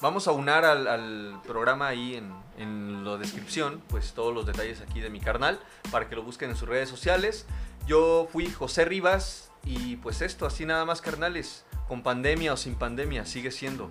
Vamos 0.00 0.26
a 0.26 0.32
unar 0.32 0.64
al, 0.64 0.88
al 0.88 1.40
programa 1.46 1.86
ahí 1.86 2.16
en, 2.16 2.32
en 2.58 3.04
la 3.04 3.16
descripción, 3.18 3.82
pues 3.88 4.12
todos 4.12 4.34
los 4.34 4.46
detalles 4.46 4.80
aquí 4.80 5.00
de 5.00 5.10
mi 5.10 5.20
carnal, 5.20 5.60
para 5.90 6.08
que 6.08 6.16
lo 6.16 6.22
busquen 6.22 6.50
en 6.50 6.56
sus 6.56 6.68
redes 6.68 6.88
sociales. 6.88 7.46
Yo 7.86 8.28
fui 8.32 8.50
José 8.50 8.84
Rivas 8.84 9.50
y 9.64 9.96
pues 9.96 10.22
esto, 10.22 10.46
así 10.46 10.66
nada 10.66 10.84
más 10.84 11.00
carnales, 11.00 11.64
con 11.88 12.02
pandemia 12.02 12.52
o 12.52 12.56
sin 12.56 12.74
pandemia, 12.74 13.26
sigue 13.26 13.50
siendo 13.50 13.90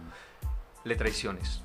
Le 0.84 0.96
Traiciones. 0.96 1.62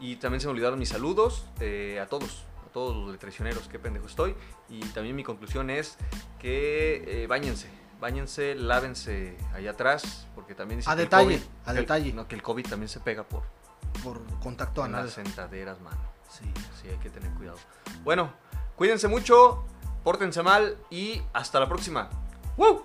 Y 0.00 0.16
también 0.16 0.40
se 0.40 0.46
me 0.46 0.52
olvidaron 0.52 0.78
mis 0.78 0.90
saludos 0.90 1.46
eh, 1.60 1.98
a 2.00 2.06
todos, 2.06 2.44
a 2.66 2.72
todos 2.72 2.94
los 2.96 3.10
letraicioneros, 3.12 3.68
qué 3.68 3.78
pendejo 3.78 4.06
estoy. 4.06 4.34
Y 4.68 4.80
también 4.88 5.16
mi 5.16 5.24
conclusión 5.24 5.70
es 5.70 5.96
que 6.38 7.22
eh, 7.22 7.26
báñense, 7.26 7.68
báñense, 8.00 8.54
lávense 8.54 9.36
allá 9.54 9.70
atrás, 9.70 10.26
porque 10.34 10.54
también 10.54 10.80
dicen 10.80 10.92
A 10.92 10.96
que 10.96 11.02
el 11.02 11.06
detalle, 11.08 11.38
COVID- 11.38 11.42
a 11.62 11.64
que 11.64 11.70
el- 11.70 11.76
detalle. 11.76 12.12
no, 12.12 12.28
que 12.28 12.34
el 12.34 12.42
COVID 12.42 12.66
también 12.66 12.88
se 12.88 13.00
pega 13.00 13.22
por, 13.24 13.44
Por 14.02 14.20
contacto 14.40 14.82
anal. 14.82 15.04
las 15.06 15.14
sentaderas, 15.14 15.80
mano. 15.80 16.00
Sí. 16.28 16.44
Sí, 16.82 16.88
hay 16.88 16.96
que 16.96 17.08
tener 17.10 17.30
cuidado. 17.32 17.56
Bueno, 18.02 18.32
cuídense 18.76 19.08
mucho, 19.08 19.64
pórtense 20.02 20.42
mal 20.42 20.76
y 20.90 21.22
hasta 21.32 21.60
la 21.60 21.68
próxima. 21.68 22.10
¡Woo! 22.58 22.84